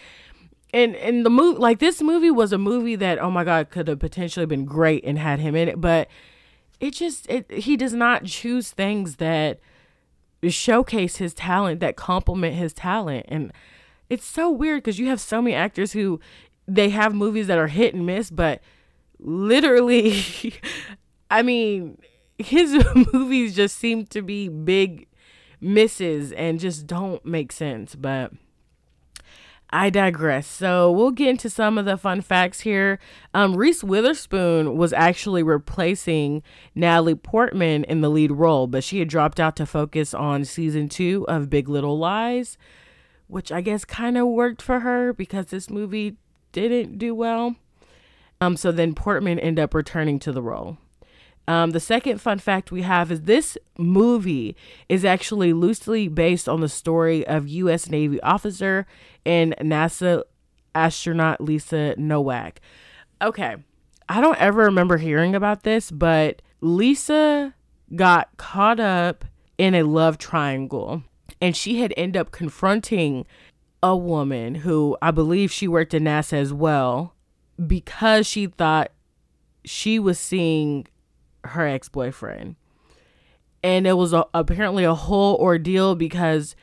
and 0.74 0.94
and 0.96 1.24
the 1.24 1.30
movie 1.30 1.58
like 1.58 1.78
this 1.78 2.02
movie 2.02 2.30
was 2.30 2.52
a 2.52 2.58
movie 2.58 2.96
that 2.96 3.18
oh 3.18 3.30
my 3.30 3.44
god 3.44 3.70
could 3.70 3.88
have 3.88 3.98
potentially 3.98 4.44
been 4.44 4.66
great 4.66 5.02
and 5.02 5.18
had 5.18 5.40
him 5.40 5.56
in 5.56 5.66
it, 5.66 5.80
but 5.80 6.08
it 6.78 6.92
just 6.92 7.26
it 7.30 7.50
he 7.50 7.74
does 7.78 7.94
not 7.94 8.24
choose 8.24 8.70
things 8.70 9.16
that 9.16 9.60
showcase 10.50 11.16
his 11.16 11.34
talent 11.34 11.80
that 11.80 11.96
complement 11.96 12.54
his 12.54 12.72
talent 12.72 13.24
and 13.28 13.52
it's 14.12 14.26
so 14.26 14.50
weird 14.50 14.82
because 14.82 14.98
you 14.98 15.06
have 15.06 15.20
so 15.20 15.40
many 15.40 15.56
actors 15.56 15.92
who 15.92 16.20
they 16.68 16.90
have 16.90 17.14
movies 17.14 17.46
that 17.46 17.56
are 17.56 17.68
hit 17.68 17.94
and 17.94 18.04
miss, 18.04 18.30
but 18.30 18.60
literally, 19.18 20.54
I 21.30 21.42
mean, 21.42 21.96
his 22.36 22.84
movies 23.12 23.56
just 23.56 23.78
seem 23.78 24.04
to 24.06 24.20
be 24.20 24.48
big 24.48 25.08
misses 25.62 26.30
and 26.32 26.60
just 26.60 26.86
don't 26.86 27.24
make 27.24 27.52
sense. 27.52 27.94
But 27.94 28.32
I 29.72 29.88
digress. 29.88 30.46
So 30.46 30.92
we'll 30.92 31.12
get 31.12 31.30
into 31.30 31.48
some 31.48 31.78
of 31.78 31.86
the 31.86 31.96
fun 31.96 32.20
facts 32.20 32.60
here. 32.60 32.98
Um, 33.32 33.56
Reese 33.56 33.82
Witherspoon 33.82 34.76
was 34.76 34.92
actually 34.92 35.42
replacing 35.42 36.42
Natalie 36.74 37.14
Portman 37.14 37.84
in 37.84 38.02
the 38.02 38.10
lead 38.10 38.32
role, 38.32 38.66
but 38.66 38.84
she 38.84 38.98
had 38.98 39.08
dropped 39.08 39.40
out 39.40 39.56
to 39.56 39.66
focus 39.66 40.12
on 40.12 40.44
season 40.44 40.90
two 40.90 41.24
of 41.26 41.48
Big 41.48 41.68
Little 41.70 41.98
Lies, 41.98 42.58
which 43.28 43.50
I 43.50 43.62
guess 43.62 43.86
kind 43.86 44.18
of 44.18 44.26
worked 44.26 44.60
for 44.60 44.80
her 44.80 45.14
because 45.14 45.46
this 45.46 45.70
movie 45.70 46.16
didn't 46.52 46.98
do 46.98 47.14
well. 47.14 47.56
Um, 48.42 48.56
so 48.56 48.72
then 48.72 48.94
Portman 48.94 49.38
ended 49.38 49.62
up 49.62 49.72
returning 49.72 50.18
to 50.18 50.32
the 50.32 50.42
role. 50.42 50.76
Um, 51.48 51.70
the 51.70 51.80
second 51.80 52.20
fun 52.20 52.38
fact 52.38 52.70
we 52.70 52.82
have 52.82 53.10
is 53.10 53.22
this 53.22 53.58
movie 53.76 54.56
is 54.88 55.04
actually 55.04 55.52
loosely 55.52 56.08
based 56.08 56.48
on 56.48 56.60
the 56.60 56.68
story 56.68 57.26
of 57.26 57.48
U.S. 57.48 57.90
Navy 57.90 58.20
officer 58.22 58.86
and 59.26 59.54
NASA 59.60 60.22
astronaut 60.74 61.40
Lisa 61.40 61.94
Nowak. 61.98 62.60
Okay, 63.20 63.56
I 64.08 64.20
don't 64.20 64.40
ever 64.40 64.64
remember 64.64 64.98
hearing 64.98 65.34
about 65.34 65.64
this, 65.64 65.90
but 65.90 66.42
Lisa 66.60 67.54
got 67.94 68.36
caught 68.36 68.80
up 68.80 69.24
in 69.58 69.74
a 69.74 69.82
love 69.82 70.18
triangle 70.18 71.02
and 71.40 71.56
she 71.56 71.80
had 71.80 71.92
ended 71.96 72.20
up 72.20 72.30
confronting 72.30 73.26
a 73.82 73.96
woman 73.96 74.56
who 74.56 74.96
I 75.02 75.10
believe 75.10 75.50
she 75.50 75.66
worked 75.66 75.92
at 75.92 76.02
NASA 76.02 76.34
as 76.34 76.52
well 76.52 77.14
because 77.64 78.26
she 78.26 78.46
thought 78.46 78.92
she 79.64 79.98
was 79.98 80.18
seeing 80.18 80.86
her 81.44 81.66
ex 81.66 81.88
boyfriend. 81.88 82.56
And 83.62 83.86
it 83.86 83.94
was 83.94 84.12
a, 84.12 84.26
apparently 84.34 84.84
a 84.84 84.94
whole 84.94 85.36
ordeal 85.36 85.94
because 85.94 86.56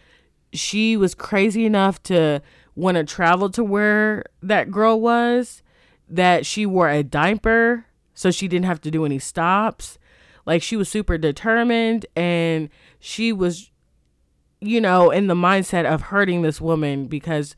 she 0.51 0.97
was 0.97 1.15
crazy 1.15 1.65
enough 1.65 2.01
to 2.03 2.41
want 2.75 2.95
to 2.95 3.03
travel 3.03 3.49
to 3.51 3.63
where 3.63 4.25
that 4.41 4.71
girl 4.71 4.99
was 4.99 5.63
that 6.09 6.45
she 6.45 6.65
wore 6.65 6.89
a 6.89 7.03
diaper 7.03 7.85
so 8.13 8.31
she 8.31 8.47
didn't 8.47 8.65
have 8.65 8.81
to 8.81 8.91
do 8.91 9.05
any 9.05 9.19
stops. 9.19 9.97
Like 10.45 10.61
she 10.61 10.75
was 10.75 10.89
super 10.89 11.17
determined 11.17 12.05
and 12.15 12.69
she 12.99 13.31
was 13.31 13.71
you 14.61 14.81
know, 14.81 15.09
in 15.09 15.27
the 15.27 15.35
mindset 15.35 15.85
of 15.85 16.03
hurting 16.03 16.41
this 16.41 16.59
woman 16.59 17.07
because 17.07 17.55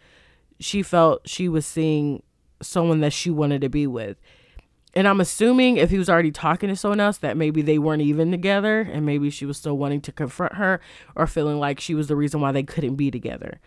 she 0.60 0.84
felt 0.84 1.28
she 1.28 1.50
was 1.50 1.66
seeing 1.66 2.22
someone 2.62 3.00
that 3.00 3.14
she 3.14 3.30
wanted 3.30 3.62
to 3.62 3.70
be 3.70 3.88
with. 3.88 4.18
And 4.94 5.08
I'm 5.08 5.22
assuming 5.22 5.78
if 5.78 5.90
he 5.90 5.98
was 5.98 6.10
already 6.10 6.32
talking 6.32 6.70
to 6.70 6.76
someone 6.76 7.00
else, 7.00 7.18
that 7.20 7.38
maybe 7.38 7.62
they 7.62 7.80
weren't 7.80 8.02
even 8.02 8.30
together 8.30 8.82
and 8.82 9.06
maybe 9.06 9.30
she 9.30 9.46
was 9.46 9.58
still 9.58 9.78
wanting 9.78 10.02
to 10.02 10.12
confront 10.12 10.56
her 10.56 10.82
or 11.16 11.28
feeling 11.28 11.60
like 11.60 11.80
she 11.80 11.96
was 11.96 12.08
the 12.08 12.16
reason 12.16 12.42
why 12.42 12.52
they 12.52 12.64
couldn't 12.64 12.96
be 12.96 13.10
together. 13.10 13.60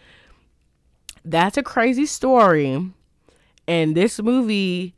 That's 1.24 1.56
a 1.56 1.62
crazy 1.62 2.04
story. 2.04 2.92
And 3.66 3.96
this 3.96 4.20
movie, 4.20 4.94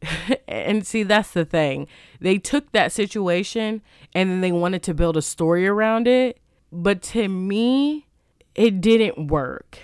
and 0.48 0.86
see, 0.86 1.02
that's 1.02 1.30
the 1.30 1.46
thing. 1.46 1.86
They 2.20 2.36
took 2.36 2.72
that 2.72 2.92
situation 2.92 3.80
and 4.14 4.30
then 4.30 4.40
they 4.42 4.52
wanted 4.52 4.82
to 4.82 4.94
build 4.94 5.16
a 5.16 5.22
story 5.22 5.66
around 5.66 6.06
it 6.06 6.40
but 6.72 7.02
to 7.02 7.28
me, 7.28 8.06
it 8.54 8.80
didn't 8.80 9.28
work. 9.28 9.78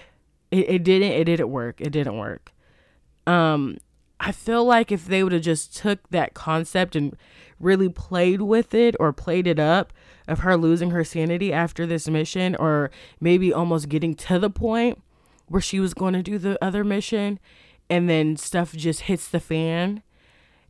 It, 0.51 0.69
it 0.69 0.85
didn't 0.85 1.13
it 1.13 1.25
didn't 1.25 1.51
work. 1.51 1.81
It 1.81 1.91
didn't 1.91 2.17
work. 2.17 2.53
Um 3.27 3.79
I 4.19 4.33
feel 4.33 4.65
like 4.65 4.91
if 4.91 5.07
they 5.07 5.23
would 5.23 5.33
have 5.33 5.43
just 5.43 5.77
took 5.77 6.09
that 6.09 6.35
concept 6.35 6.97
and 6.97 7.17
really 7.61 7.89
played 7.89 8.43
with 8.43 8.75
it 8.75 8.95
or 8.99 9.13
played 9.13 9.47
it 9.47 9.59
up 9.59 9.93
of 10.29 10.41
her 10.41 10.57
losing 10.57 10.91
her 10.91 11.05
sanity 11.05 11.53
after 11.53 11.87
this 11.87 12.09
mission 12.09 12.55
or 12.57 12.91
maybe 13.21 13.53
almost 13.53 13.89
getting 13.89 14.15
to 14.15 14.39
the 14.39 14.51
point 14.51 15.01
where 15.49 15.61
she 15.61 15.79
was 15.79 15.95
going 15.95 16.15
to 16.15 16.23
do 16.23 16.39
the 16.39 16.63
other 16.63 16.83
mission 16.83 17.39
and 17.89 18.09
then 18.11 18.37
stuff 18.37 18.73
just 18.73 19.03
hits 19.03 19.29
the 19.29 19.41
fan 19.41 20.03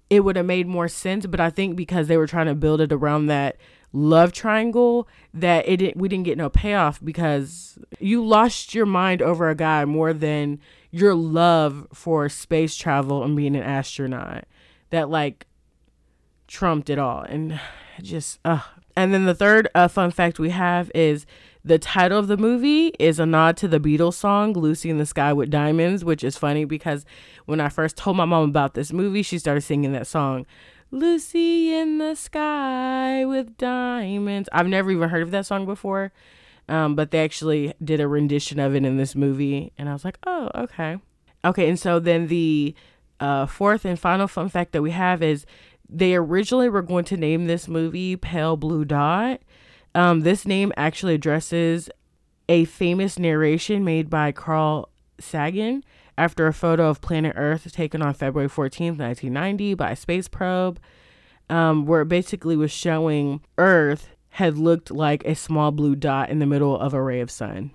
it 0.09 0.20
would 0.20 0.36
have 0.36 0.47
made 0.47 0.66
more 0.66 0.88
sense. 0.88 1.26
But 1.26 1.40
i 1.40 1.51
think 1.51 1.76
because 1.76 2.09
they 2.09 2.16
were 2.16 2.26
trying 2.26 2.47
to 2.47 2.55
build 2.55 2.80
it 2.80 2.92
around 2.92 3.26
that 3.26 3.57
love 3.92 4.32
triangle 4.32 5.09
that 5.32 5.66
it 5.66 5.78
didn't, 5.78 5.97
we 5.97 6.09
didn't 6.09 6.24
get 6.24 6.36
no 6.36 6.51
payoff 6.51 7.03
because 7.03 7.78
you 7.99 8.24
lost 8.24 8.74
your 8.74 8.86
mind 8.86 9.22
over 9.22 9.49
a 9.49 9.55
guy 9.55 9.84
more 9.84 10.12
than 10.12 10.61
your 10.97 11.14
love 11.14 11.86
for 11.92 12.28
space 12.28 12.74
travel 12.74 13.22
and 13.22 13.36
being 13.36 13.55
an 13.55 13.62
astronaut 13.62 14.44
that 14.90 15.11
like 15.11 15.47
trumped 16.49 16.88
it 16.88 16.99
all 16.99 17.20
and 17.22 17.61
just 18.03 18.38
uh 18.44 18.61
and 18.99 19.12
then 19.12 19.26
the 19.26 19.34
third 19.34 19.68
uh, 19.74 19.88
fun 19.88 20.11
fact 20.11 20.38
we 20.38 20.51
have 20.51 20.90
is 20.94 21.26
the 21.62 21.78
title 21.78 22.18
of 22.18 22.28
the 22.28 22.38
movie 22.38 22.92
is 22.99 23.18
a 23.18 23.26
nod 23.26 23.59
to 23.59 23.68
the 23.68 23.78
Beatles 23.78 24.14
song 24.14 24.55
Lucy 24.55 24.88
in 24.88 24.97
the 24.97 25.05
Sky 25.05 25.34
with 25.34 25.51
Diamonds, 25.51 26.03
which 26.03 26.24
is 26.24 26.38
funny 26.38 26.64
because 26.64 27.05
when 27.44 27.61
I 27.61 27.68
first 27.68 27.97
told 27.97 28.16
my 28.16 28.24
mom 28.24 28.49
about 28.49 28.72
this 28.72 28.92
movie, 28.92 29.22
she 29.22 29.38
started 29.38 29.62
singing 29.62 29.92
that 29.92 30.07
song. 30.07 30.47
Lucy 30.90 31.74
in 31.74 31.99
the 31.99 32.14
sky 32.14 33.26
with 33.26 33.59
diamonds. 33.59 34.49
I've 34.53 34.68
never 34.68 34.90
even 34.90 35.09
heard 35.09 35.24
of 35.24 35.32
that 35.32 35.44
song 35.44 35.66
before, 35.66 36.12
um, 36.69 36.95
but 36.95 37.11
they 37.11 37.23
actually 37.23 37.73
did 37.83 38.01
a 38.01 38.09
rendition 38.09 38.59
of 38.59 38.75
it 38.75 38.85
in 38.85 38.97
this 38.97 39.14
movie, 39.14 39.73
and 39.79 39.89
I 39.89 39.93
was 39.93 40.05
like, 40.05 40.19
oh, 40.27 40.51
okay. 40.55 40.99
Okay, 41.45 41.69
and 41.69 41.79
so 41.79 42.01
then 42.01 42.27
the 42.27 42.75
uh, 43.21 43.47
fourth 43.47 43.85
and 43.85 43.99
final 43.99 44.27
fun 44.27 44.49
fact 44.49 44.73
that 44.73 44.83
we 44.83 44.91
have 44.91 45.23
is 45.23 45.47
they 45.89 46.14
originally 46.14 46.69
were 46.69 46.83
going 46.83 47.05
to 47.07 47.17
name 47.17 47.47
this 47.47 47.69
movie 47.69 48.17
Pale 48.17 48.57
Blue 48.57 48.85
Dot. 48.85 49.41
Um, 49.95 50.21
this 50.21 50.47
name 50.47 50.73
actually 50.77 51.14
addresses 51.14 51.89
a 52.49 52.64
famous 52.64 53.19
narration 53.19 53.85
made 53.85 54.11
by 54.11 54.33
Carl 54.33 54.89
Sagan 55.19 55.85
after 56.19 56.47
a 56.47 56.53
photo 56.53 56.89
of 56.89 57.01
planet 57.01 57.35
Earth 57.37 57.71
taken 57.73 58.03
on 58.03 58.14
February 58.14 58.49
14th, 58.49 58.99
1990 58.99 59.75
by 59.75 59.91
a 59.93 59.97
space 59.97 60.29
probe, 60.29 60.81
um, 61.49 61.87
where 61.87 62.03
it 62.03 62.09
basically 62.09 62.57
was 62.57 62.71
showing 62.73 63.41
Earth 63.59 64.16
had 64.37 64.59
looked 64.59 64.91
like 64.91 65.24
a 65.24 65.34
small 65.34 65.72
blue 65.72 65.97
dot 65.97 66.28
in 66.28 66.41
the 66.41 66.47
middle 66.47 66.78
of 66.78 66.93
a 66.93 67.03
ray 67.03 67.20
of 67.20 67.30
sun. 67.30 67.70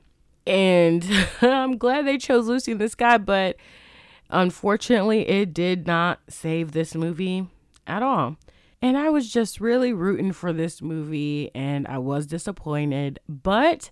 And 0.45 1.03
I'm 1.41 1.75
glad 1.79 2.05
they 2.05 2.19
chose 2.19 2.47
Lucy 2.47 2.73
in 2.73 2.77
the 2.77 2.87
Sky, 2.87 3.17
but 3.17 3.55
unfortunately, 4.29 5.27
it 5.27 5.55
did 5.55 5.87
not 5.87 6.19
save 6.29 6.71
this 6.71 6.93
movie 6.93 7.47
at 7.87 8.03
all. 8.03 8.37
And 8.79 8.95
I 8.95 9.09
was 9.09 9.33
just 9.33 9.59
really 9.59 9.91
rooting 9.91 10.33
for 10.33 10.53
this 10.53 10.83
movie 10.83 11.49
and 11.55 11.87
I 11.87 11.97
was 11.97 12.27
disappointed. 12.27 13.19
But 13.27 13.89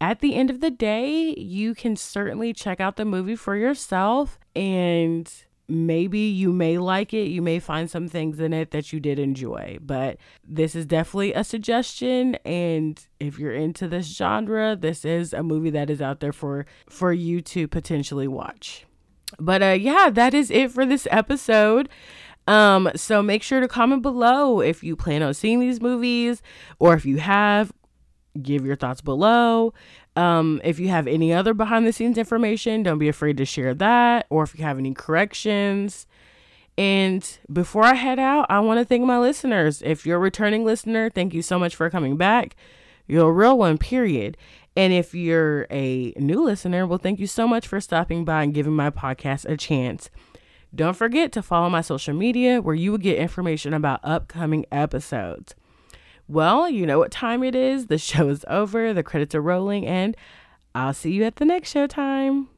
at 0.00 0.20
the 0.20 0.36
end 0.36 0.48
of 0.48 0.60
the 0.60 0.70
day, 0.70 1.34
you 1.36 1.74
can 1.74 1.96
certainly 1.96 2.52
check 2.52 2.80
out 2.80 2.94
the 2.94 3.04
movie 3.04 3.34
for 3.34 3.56
yourself 3.56 4.38
and 4.54 5.28
maybe 5.72 6.18
you 6.18 6.52
may 6.52 6.78
like 6.78 7.14
it. 7.14 7.28
You 7.28 7.42
may 7.42 7.58
find 7.58 7.90
some 7.90 8.08
things 8.08 8.38
in 8.38 8.52
it 8.52 8.70
that 8.70 8.92
you 8.92 9.00
did 9.00 9.18
enjoy, 9.18 9.78
but 9.80 10.18
this 10.46 10.74
is 10.74 10.86
definitely 10.86 11.32
a 11.32 11.42
suggestion 11.42 12.34
and 12.44 13.06
if 13.18 13.38
you're 13.38 13.54
into 13.54 13.88
this 13.88 14.06
genre, 14.06 14.76
this 14.76 15.04
is 15.04 15.32
a 15.32 15.42
movie 15.42 15.70
that 15.70 15.90
is 15.90 16.02
out 16.02 16.20
there 16.20 16.32
for 16.32 16.66
for 16.88 17.12
you 17.12 17.40
to 17.40 17.66
potentially 17.66 18.28
watch. 18.28 18.84
But 19.38 19.62
uh 19.62 19.76
yeah, 19.80 20.10
that 20.10 20.34
is 20.34 20.50
it 20.50 20.70
for 20.70 20.84
this 20.84 21.08
episode. 21.10 21.88
Um, 22.48 22.90
so 22.96 23.22
make 23.22 23.42
sure 23.42 23.60
to 23.60 23.68
comment 23.68 24.02
below 24.02 24.60
if 24.60 24.82
you 24.82 24.96
plan 24.96 25.22
on 25.22 25.32
seeing 25.32 25.60
these 25.60 25.80
movies 25.80 26.42
or 26.80 26.94
if 26.94 27.06
you 27.06 27.18
have, 27.18 27.72
give 28.40 28.64
your 28.64 28.76
thoughts 28.76 29.00
below. 29.00 29.74
Um, 30.16 30.60
if 30.64 30.78
you 30.78 30.88
have 30.88 31.06
any 31.06 31.32
other 31.32 31.54
behind 31.54 31.86
the 31.86 31.92
scenes 31.92 32.18
information, 32.18 32.82
don't 32.82 32.98
be 32.98 33.08
afraid 33.08 33.36
to 33.38 33.44
share 33.44 33.74
that, 33.74 34.26
or 34.30 34.42
if 34.42 34.58
you 34.58 34.64
have 34.64 34.78
any 34.78 34.94
corrections. 34.94 36.06
And 36.78 37.38
before 37.52 37.84
I 37.84 37.94
head 37.94 38.18
out, 38.18 38.46
I 38.48 38.60
want 38.60 38.78
to 38.78 38.84
thank 38.84 39.04
my 39.04 39.18
listeners. 39.18 39.82
If 39.82 40.06
you're 40.06 40.16
a 40.16 40.20
returning 40.20 40.64
listener, 40.64 41.10
thank 41.10 41.34
you 41.34 41.42
so 41.42 41.58
much 41.58 41.76
for 41.76 41.90
coming 41.90 42.16
back. 42.16 42.56
You're 43.06 43.28
a 43.28 43.32
real 43.32 43.58
one, 43.58 43.76
period. 43.78 44.36
And 44.74 44.92
if 44.92 45.14
you're 45.14 45.66
a 45.70 46.14
new 46.16 46.42
listener, 46.42 46.86
well, 46.86 46.98
thank 46.98 47.20
you 47.20 47.26
so 47.26 47.46
much 47.46 47.66
for 47.66 47.80
stopping 47.80 48.24
by 48.24 48.42
and 48.42 48.54
giving 48.54 48.74
my 48.74 48.88
podcast 48.88 49.44
a 49.44 49.56
chance. 49.56 50.08
Don't 50.74 50.96
forget 50.96 51.32
to 51.32 51.42
follow 51.42 51.68
my 51.68 51.82
social 51.82 52.14
media 52.14 52.62
where 52.62 52.74
you 52.74 52.92
will 52.92 52.98
get 52.98 53.18
information 53.18 53.74
about 53.74 54.00
upcoming 54.02 54.64
episodes. 54.72 55.54
Well, 56.28 56.68
you 56.68 56.86
know 56.86 56.98
what 56.98 57.10
time 57.10 57.42
it 57.42 57.54
is. 57.54 57.86
The 57.86 57.98
show 58.10 58.28
is 58.28 58.44
over, 58.48 58.94
the 58.94 59.02
credits 59.02 59.34
are 59.34 59.42
rolling, 59.42 59.86
and 59.86 60.16
I'll 60.74 60.94
see 60.94 61.12
you 61.12 61.24
at 61.24 61.36
the 61.36 61.44
next 61.44 61.70
show 61.70 61.86
time. 61.86 62.48